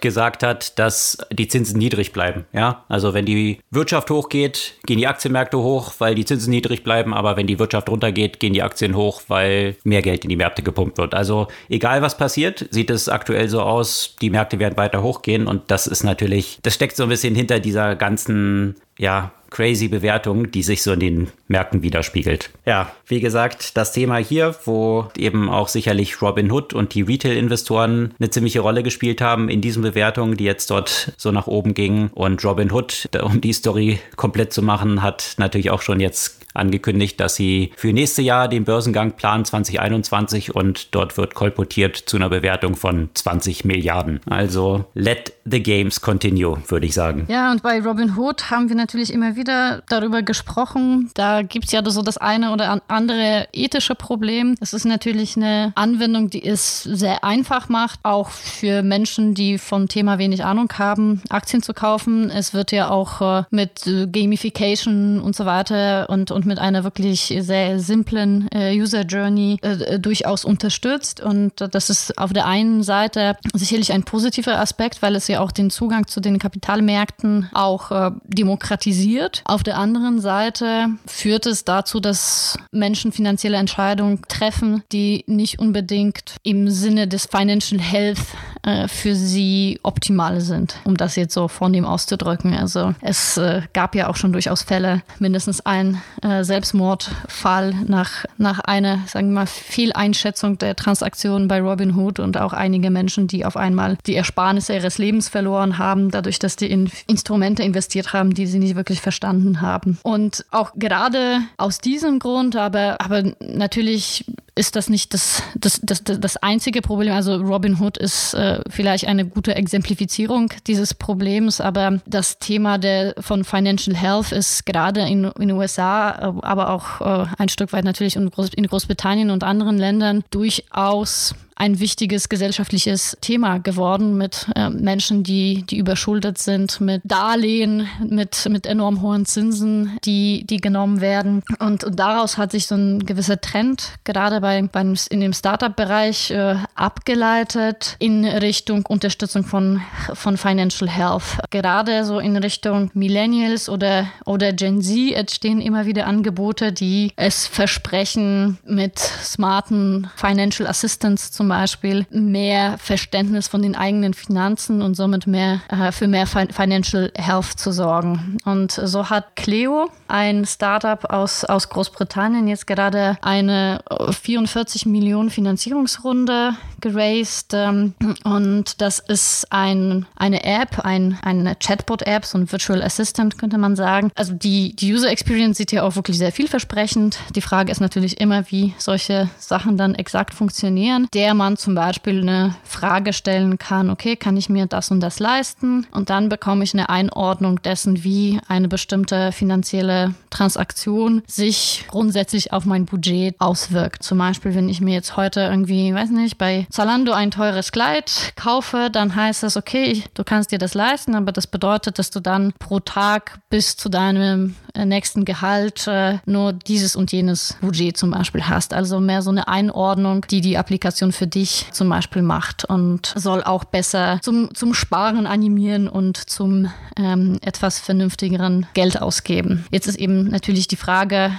gesagt 0.00 0.42
hat, 0.42 0.78
dass 0.78 1.18
die 1.32 1.48
Zinsen 1.48 1.78
niedrig 1.78 2.12
bleiben. 2.12 2.44
Ja, 2.52 2.84
also 2.88 3.14
wenn 3.14 3.24
die 3.26 3.60
Wirtschaft 3.70 4.10
hochgeht, 4.10 4.74
gehen 4.86 4.98
die 4.98 5.06
Aktienmärkte 5.06 5.58
hoch, 5.58 5.94
weil 5.98 6.14
die 6.14 6.24
Zinsen 6.24 6.50
niedrig 6.50 6.84
bleiben, 6.84 7.14
aber 7.14 7.36
wenn 7.36 7.46
die 7.46 7.58
Wirtschaft 7.58 7.88
runtergeht, 7.88 8.40
gehen 8.40 8.52
die 8.52 8.62
Aktien 8.62 8.94
hoch, 8.96 9.22
weil 9.28 9.76
mehr 9.84 10.02
Geld 10.02 10.24
in 10.24 10.30
die 10.30 10.36
Märkte 10.36 10.62
gepumpt 10.62 10.98
wird. 10.98 11.14
Also 11.14 11.48
egal 11.68 12.02
was 12.02 12.16
passiert, 12.16 12.33
sieht 12.34 12.90
es 12.90 13.08
aktuell 13.08 13.48
so 13.48 13.62
aus, 13.62 14.16
die 14.20 14.30
Märkte 14.30 14.58
werden 14.58 14.76
weiter 14.76 15.02
hochgehen 15.02 15.46
und 15.46 15.70
das 15.70 15.86
ist 15.86 16.04
natürlich, 16.04 16.58
das 16.62 16.74
steckt 16.74 16.96
so 16.96 17.04
ein 17.04 17.08
bisschen 17.08 17.34
hinter 17.34 17.60
dieser 17.60 17.96
ganzen, 17.96 18.76
ja, 18.98 19.32
crazy 19.54 19.86
Bewertung, 19.86 20.50
die 20.50 20.64
sich 20.64 20.82
so 20.82 20.92
in 20.94 21.00
den 21.00 21.28
Märkten 21.46 21.82
widerspiegelt. 21.82 22.50
Ja, 22.66 22.90
wie 23.06 23.20
gesagt, 23.20 23.76
das 23.76 23.92
Thema 23.92 24.16
hier, 24.16 24.56
wo 24.64 25.06
eben 25.16 25.48
auch 25.48 25.68
sicherlich 25.68 26.20
Robin 26.20 26.50
Hood 26.50 26.74
und 26.74 26.92
die 26.92 27.02
Retail-Investoren 27.02 28.14
eine 28.18 28.30
ziemliche 28.30 28.60
Rolle 28.60 28.82
gespielt 28.82 29.20
haben 29.20 29.48
in 29.48 29.60
diesen 29.60 29.82
Bewertungen, 29.82 30.36
die 30.36 30.42
jetzt 30.42 30.72
dort 30.72 31.12
so 31.16 31.30
nach 31.30 31.46
oben 31.46 31.72
gingen. 31.72 32.10
Und 32.14 32.44
Robin 32.44 32.72
Hood, 32.72 33.08
um 33.22 33.40
die 33.40 33.52
Story 33.52 34.00
komplett 34.16 34.52
zu 34.52 34.60
machen, 34.60 35.02
hat 35.02 35.34
natürlich 35.38 35.70
auch 35.70 35.82
schon 35.82 36.00
jetzt 36.00 36.43
angekündigt, 36.54 37.20
dass 37.20 37.34
sie 37.34 37.72
für 37.76 37.92
nächste 37.92 38.22
Jahr 38.22 38.48
den 38.48 38.64
Börsengang 38.64 39.12
planen 39.12 39.44
2021 39.44 40.54
und 40.54 40.94
dort 40.94 41.16
wird 41.16 41.34
kolportiert 41.34 41.96
zu 41.96 42.16
einer 42.16 42.30
Bewertung 42.30 42.76
von 42.76 43.10
20 43.14 43.64
Milliarden. 43.64 44.20
Also 44.26 44.86
let 44.94 45.34
the 45.44 45.62
games 45.62 46.00
continue, 46.00 46.56
würde 46.68 46.86
ich 46.86 46.94
sagen. 46.94 47.26
Ja, 47.28 47.50
und 47.50 47.62
bei 47.62 47.80
Robin 47.80 48.16
Hood 48.16 48.50
haben 48.50 48.68
wir 48.68 48.76
natürlich 48.76 49.12
immer 49.12 49.36
wieder 49.36 49.82
darüber 49.88 50.22
gesprochen. 50.22 51.10
Da 51.14 51.42
gibt 51.42 51.66
es 51.66 51.72
ja 51.72 51.82
so 51.84 52.02
das 52.02 52.16
eine 52.16 52.52
oder 52.52 52.80
andere 52.88 53.48
ethische 53.52 53.94
Problem. 53.94 54.54
Es 54.60 54.72
ist 54.72 54.84
natürlich 54.84 55.36
eine 55.36 55.72
Anwendung, 55.74 56.30
die 56.30 56.44
es 56.44 56.82
sehr 56.82 57.24
einfach 57.24 57.68
macht, 57.68 58.00
auch 58.02 58.30
für 58.30 58.82
Menschen, 58.82 59.34
die 59.34 59.58
vom 59.58 59.88
Thema 59.88 60.18
wenig 60.18 60.44
Ahnung 60.44 60.72
haben, 60.78 61.22
Aktien 61.28 61.62
zu 61.62 61.74
kaufen. 61.74 62.30
Es 62.30 62.54
wird 62.54 62.72
ja 62.72 62.90
auch 62.90 63.20
äh, 63.20 63.44
mit 63.50 63.86
äh, 63.86 64.06
Gamification 64.06 65.20
und 65.20 65.36
so 65.36 65.44
weiter 65.44 66.08
und, 66.08 66.30
und 66.30 66.43
mit 66.44 66.58
einer 66.58 66.84
wirklich 66.84 67.34
sehr 67.40 67.78
simplen 67.78 68.48
äh, 68.52 68.78
User 68.78 69.02
Journey 69.02 69.58
äh, 69.62 69.98
durchaus 69.98 70.44
unterstützt. 70.44 71.20
Und 71.20 71.52
das 71.58 71.90
ist 71.90 72.18
auf 72.18 72.32
der 72.32 72.46
einen 72.46 72.82
Seite 72.82 73.36
sicherlich 73.52 73.92
ein 73.92 74.04
positiver 74.04 74.58
Aspekt, 74.58 75.02
weil 75.02 75.16
es 75.16 75.28
ja 75.28 75.40
auch 75.40 75.52
den 75.52 75.70
Zugang 75.70 76.06
zu 76.06 76.20
den 76.20 76.38
Kapitalmärkten 76.38 77.50
auch 77.52 77.90
äh, 77.90 78.10
demokratisiert. 78.26 79.42
Auf 79.44 79.62
der 79.62 79.78
anderen 79.78 80.20
Seite 80.20 80.88
führt 81.06 81.46
es 81.46 81.64
dazu, 81.64 82.00
dass 82.00 82.58
Menschen 82.72 83.12
finanzielle 83.12 83.56
Entscheidungen 83.56 84.22
treffen, 84.28 84.82
die 84.92 85.24
nicht 85.26 85.58
unbedingt 85.58 86.36
im 86.42 86.70
Sinne 86.70 87.08
des 87.08 87.26
Financial 87.26 87.80
Health 87.80 88.20
äh, 88.64 88.88
für 88.88 89.14
sie 89.14 89.78
optimal 89.82 90.40
sind, 90.40 90.76
um 90.84 90.96
das 90.96 91.16
jetzt 91.16 91.34
so 91.34 91.48
vornehm 91.48 91.84
auszudrücken. 91.84 92.54
Also 92.54 92.94
es 93.02 93.36
äh, 93.36 93.62
gab 93.74 93.94
ja 93.94 94.08
auch 94.08 94.16
schon 94.16 94.32
durchaus 94.32 94.62
Fälle, 94.62 95.02
mindestens 95.18 95.60
ein 95.66 96.00
äh, 96.22 96.44
Selbstmordfall 96.44 97.74
nach, 97.86 98.24
nach 98.38 98.60
einer, 98.60 99.00
sagen 99.06 99.28
wir 99.28 99.40
mal, 99.40 99.46
Fehleinschätzung 99.46 100.56
der 100.56 100.76
Transaktionen 100.76 101.46
bei 101.46 101.60
Robinhood 101.60 102.20
und 102.20 102.38
auch 102.38 102.54
einige 102.54 102.90
Menschen, 102.90 103.26
die 103.26 103.44
auf 103.44 103.56
einmal 103.56 103.98
die 104.06 104.16
Ersparnisse 104.16 104.74
ihres 104.74 104.96
Lebens 104.96 105.28
verloren 105.28 105.76
haben, 105.76 106.10
dadurch, 106.10 106.38
dass 106.38 106.56
die 106.56 106.70
in 106.70 106.90
Instrumente 107.06 107.62
investiert 107.62 108.14
haben, 108.14 108.32
die 108.32 108.46
sie 108.46 108.58
nicht 108.58 108.76
wirklich 108.76 109.00
verstanden 109.02 109.60
haben. 109.60 109.98
Und 110.02 110.46
auch 110.50 110.72
gerade 110.76 111.40
aus 111.58 111.78
diesem 111.78 112.18
Grund, 112.18 112.56
aber, 112.56 113.00
aber 113.00 113.24
natürlich 113.40 114.24
ist 114.56 114.76
das 114.76 114.88
nicht 114.88 115.12
das, 115.14 115.42
das, 115.56 115.80
das, 115.82 116.02
das 116.04 116.36
einzige 116.36 116.80
Problem. 116.80 117.12
Also 117.12 117.36
Robin 117.36 117.80
Hood 117.80 117.98
ist 117.98 118.34
äh, 118.34 118.60
vielleicht 118.68 119.06
eine 119.06 119.26
gute 119.26 119.56
Exemplifizierung 119.56 120.52
dieses 120.66 120.94
Problems, 120.94 121.60
aber 121.60 122.00
das 122.06 122.38
Thema 122.38 122.78
der, 122.78 123.14
von 123.18 123.44
Financial 123.44 123.96
Health 123.96 124.30
ist 124.30 124.64
gerade 124.64 125.00
in, 125.08 125.30
den 125.38 125.50
USA, 125.50 126.10
äh, 126.10 126.46
aber 126.46 126.70
auch 126.70 127.00
äh, 127.00 127.26
ein 127.38 127.48
Stück 127.48 127.72
weit 127.72 127.84
natürlich 127.84 128.14
in, 128.14 128.30
Groß, 128.30 128.50
in 128.54 128.66
Großbritannien 128.66 129.30
und 129.30 129.42
anderen 129.42 129.76
Ländern 129.76 130.22
durchaus 130.30 131.34
ein 131.56 131.80
wichtiges 131.80 132.28
gesellschaftliches 132.28 133.16
Thema 133.20 133.58
geworden 133.58 134.16
mit 134.16 134.46
äh, 134.56 134.70
Menschen, 134.70 135.22
die, 135.22 135.62
die 135.62 135.78
überschuldet 135.78 136.38
sind, 136.38 136.80
mit 136.80 137.02
Darlehen, 137.04 137.88
mit, 138.08 138.48
mit 138.48 138.66
enorm 138.66 139.02
hohen 139.02 139.24
Zinsen, 139.24 139.98
die, 140.04 140.44
die 140.46 140.58
genommen 140.58 141.00
werden. 141.00 141.42
Und, 141.58 141.84
und 141.84 141.98
daraus 141.98 142.38
hat 142.38 142.52
sich 142.52 142.66
so 142.66 142.74
ein 142.74 143.06
gewisser 143.06 143.40
Trend 143.40 143.92
gerade 144.04 144.40
bei, 144.40 144.62
beim, 144.62 144.94
in 145.10 145.20
dem 145.20 145.32
Startup-Bereich 145.32 146.30
äh, 146.30 146.56
abgeleitet 146.74 147.96
in 147.98 148.24
Richtung 148.24 148.84
Unterstützung 148.86 149.44
von, 149.44 149.80
von 150.12 150.36
Financial 150.36 150.88
Health. 150.88 151.38
Gerade 151.50 152.04
so 152.04 152.18
in 152.18 152.36
Richtung 152.36 152.90
Millennials 152.94 153.68
oder, 153.68 154.08
oder 154.24 154.52
Gen 154.52 154.82
Z 154.82 155.12
entstehen 155.14 155.60
immer 155.60 155.86
wieder 155.86 156.06
Angebote, 156.06 156.72
die 156.72 157.12
es 157.16 157.46
versprechen, 157.46 158.58
mit 158.66 158.98
smarten 158.98 160.08
Financial 160.16 160.68
Assistance 160.68 161.32
zum 161.44 161.50
Beispiel 161.50 162.06
mehr 162.10 162.78
Verständnis 162.78 163.48
von 163.48 163.60
den 163.60 163.76
eigenen 163.76 164.14
Finanzen 164.14 164.80
und 164.80 164.94
somit 164.94 165.26
mehr 165.26 165.60
äh, 165.68 165.92
für 165.92 166.08
mehr 166.08 166.26
Financial 166.26 167.12
Health 167.14 167.58
zu 167.58 167.70
sorgen. 167.70 168.38
Und 168.46 168.72
so 168.72 169.10
hat 169.10 169.36
Cleo, 169.36 169.90
ein 170.08 170.46
Startup 170.46 171.04
aus, 171.04 171.44
aus 171.44 171.68
Großbritannien, 171.68 172.48
jetzt 172.48 172.66
gerade 172.66 173.18
eine 173.20 173.80
44 174.10 174.86
Millionen 174.86 175.28
Finanzierungsrunde 175.28 176.54
geraced. 176.84 177.54
Ähm, 177.54 177.94
und 178.24 178.80
das 178.80 178.98
ist 179.00 179.46
ein, 179.50 180.06
eine 180.16 180.44
App, 180.44 180.80
ein, 180.84 181.18
eine 181.22 181.56
Chatbot-App, 181.56 182.24
so 182.24 182.38
ein 182.38 182.52
Virtual 182.52 182.82
Assistant 182.82 183.38
könnte 183.38 183.58
man 183.58 183.74
sagen. 183.74 184.10
Also 184.14 184.34
die, 184.34 184.76
die 184.76 184.92
User 184.92 185.10
Experience 185.10 185.56
sieht 185.56 185.72
ja 185.72 185.82
auch 185.82 185.96
wirklich 185.96 186.18
sehr 186.18 186.30
vielversprechend. 186.30 187.18
Die 187.34 187.40
Frage 187.40 187.72
ist 187.72 187.80
natürlich 187.80 188.20
immer, 188.20 188.44
wie 188.50 188.74
solche 188.78 189.28
Sachen 189.38 189.76
dann 189.76 189.94
exakt 189.94 190.34
funktionieren. 190.34 191.08
Der 191.14 191.34
man 191.34 191.56
zum 191.56 191.74
Beispiel 191.74 192.20
eine 192.20 192.54
Frage 192.64 193.12
stellen 193.12 193.58
kann, 193.58 193.90
okay, 193.90 194.16
kann 194.16 194.36
ich 194.36 194.48
mir 194.48 194.66
das 194.66 194.90
und 194.90 195.00
das 195.00 195.18
leisten? 195.18 195.86
Und 195.90 196.10
dann 196.10 196.28
bekomme 196.28 196.64
ich 196.64 196.74
eine 196.74 196.90
Einordnung 196.90 197.62
dessen, 197.62 198.04
wie 198.04 198.40
eine 198.48 198.68
bestimmte 198.68 199.32
finanzielle 199.32 200.14
Transaktion 200.30 201.22
sich 201.26 201.86
grundsätzlich 201.88 202.52
auf 202.52 202.66
mein 202.66 202.84
Budget 202.84 203.40
auswirkt. 203.40 204.02
Zum 204.02 204.18
Beispiel, 204.18 204.54
wenn 204.54 204.68
ich 204.68 204.80
mir 204.80 204.94
jetzt 204.94 205.16
heute 205.16 205.40
irgendwie, 205.40 205.94
weiß 205.94 206.10
nicht, 206.10 206.36
bei 206.36 206.66
Zalando 206.74 207.12
ein 207.12 207.30
teures 207.30 207.70
Kleid 207.70 208.32
kaufe, 208.34 208.88
dann 208.90 209.14
heißt 209.14 209.44
das, 209.44 209.56
okay, 209.56 210.02
du 210.14 210.24
kannst 210.24 210.50
dir 210.50 210.58
das 210.58 210.74
leisten, 210.74 211.14
aber 211.14 211.30
das 211.30 211.46
bedeutet, 211.46 212.00
dass 212.00 212.10
du 212.10 212.18
dann 212.18 212.52
pro 212.58 212.80
Tag 212.80 213.38
bis 213.48 213.76
zu 213.76 213.88
deinem 213.88 214.56
äh, 214.74 214.84
nächsten 214.84 215.24
Gehalt 215.24 215.86
äh, 215.86 216.18
nur 216.26 216.52
dieses 216.52 216.96
und 216.96 217.12
jenes 217.12 217.56
Budget 217.60 217.96
zum 217.96 218.10
Beispiel 218.10 218.48
hast. 218.48 218.74
Also 218.74 218.98
mehr 218.98 219.22
so 219.22 219.30
eine 219.30 219.46
Einordnung, 219.46 220.26
die 220.28 220.40
die 220.40 220.58
Applikation 220.58 221.12
für 221.12 221.28
dich 221.28 221.66
zum 221.70 221.88
Beispiel 221.88 222.22
macht 222.22 222.64
und 222.64 223.12
soll 223.14 223.44
auch 223.44 223.62
besser 223.62 224.18
zum, 224.20 224.52
zum 224.52 224.74
Sparen 224.74 225.28
animieren 225.28 225.88
und 225.88 226.16
zum 226.16 226.72
ähm, 226.96 227.38
etwas 227.42 227.78
vernünftigeren 227.78 228.66
Geld 228.74 229.00
ausgeben. 229.00 229.64
Jetzt 229.70 229.86
ist 229.86 230.00
eben 230.00 230.24
natürlich 230.24 230.66
die 230.66 230.74
Frage, 230.74 231.30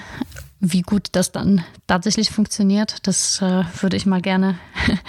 wie 0.71 0.81
gut 0.81 1.09
das 1.11 1.31
dann 1.31 1.63
tatsächlich 1.87 2.29
funktioniert, 2.31 3.07
das 3.07 3.41
äh, 3.41 3.63
würde 3.79 3.97
ich 3.97 4.05
mal 4.05 4.21
gerne 4.21 4.57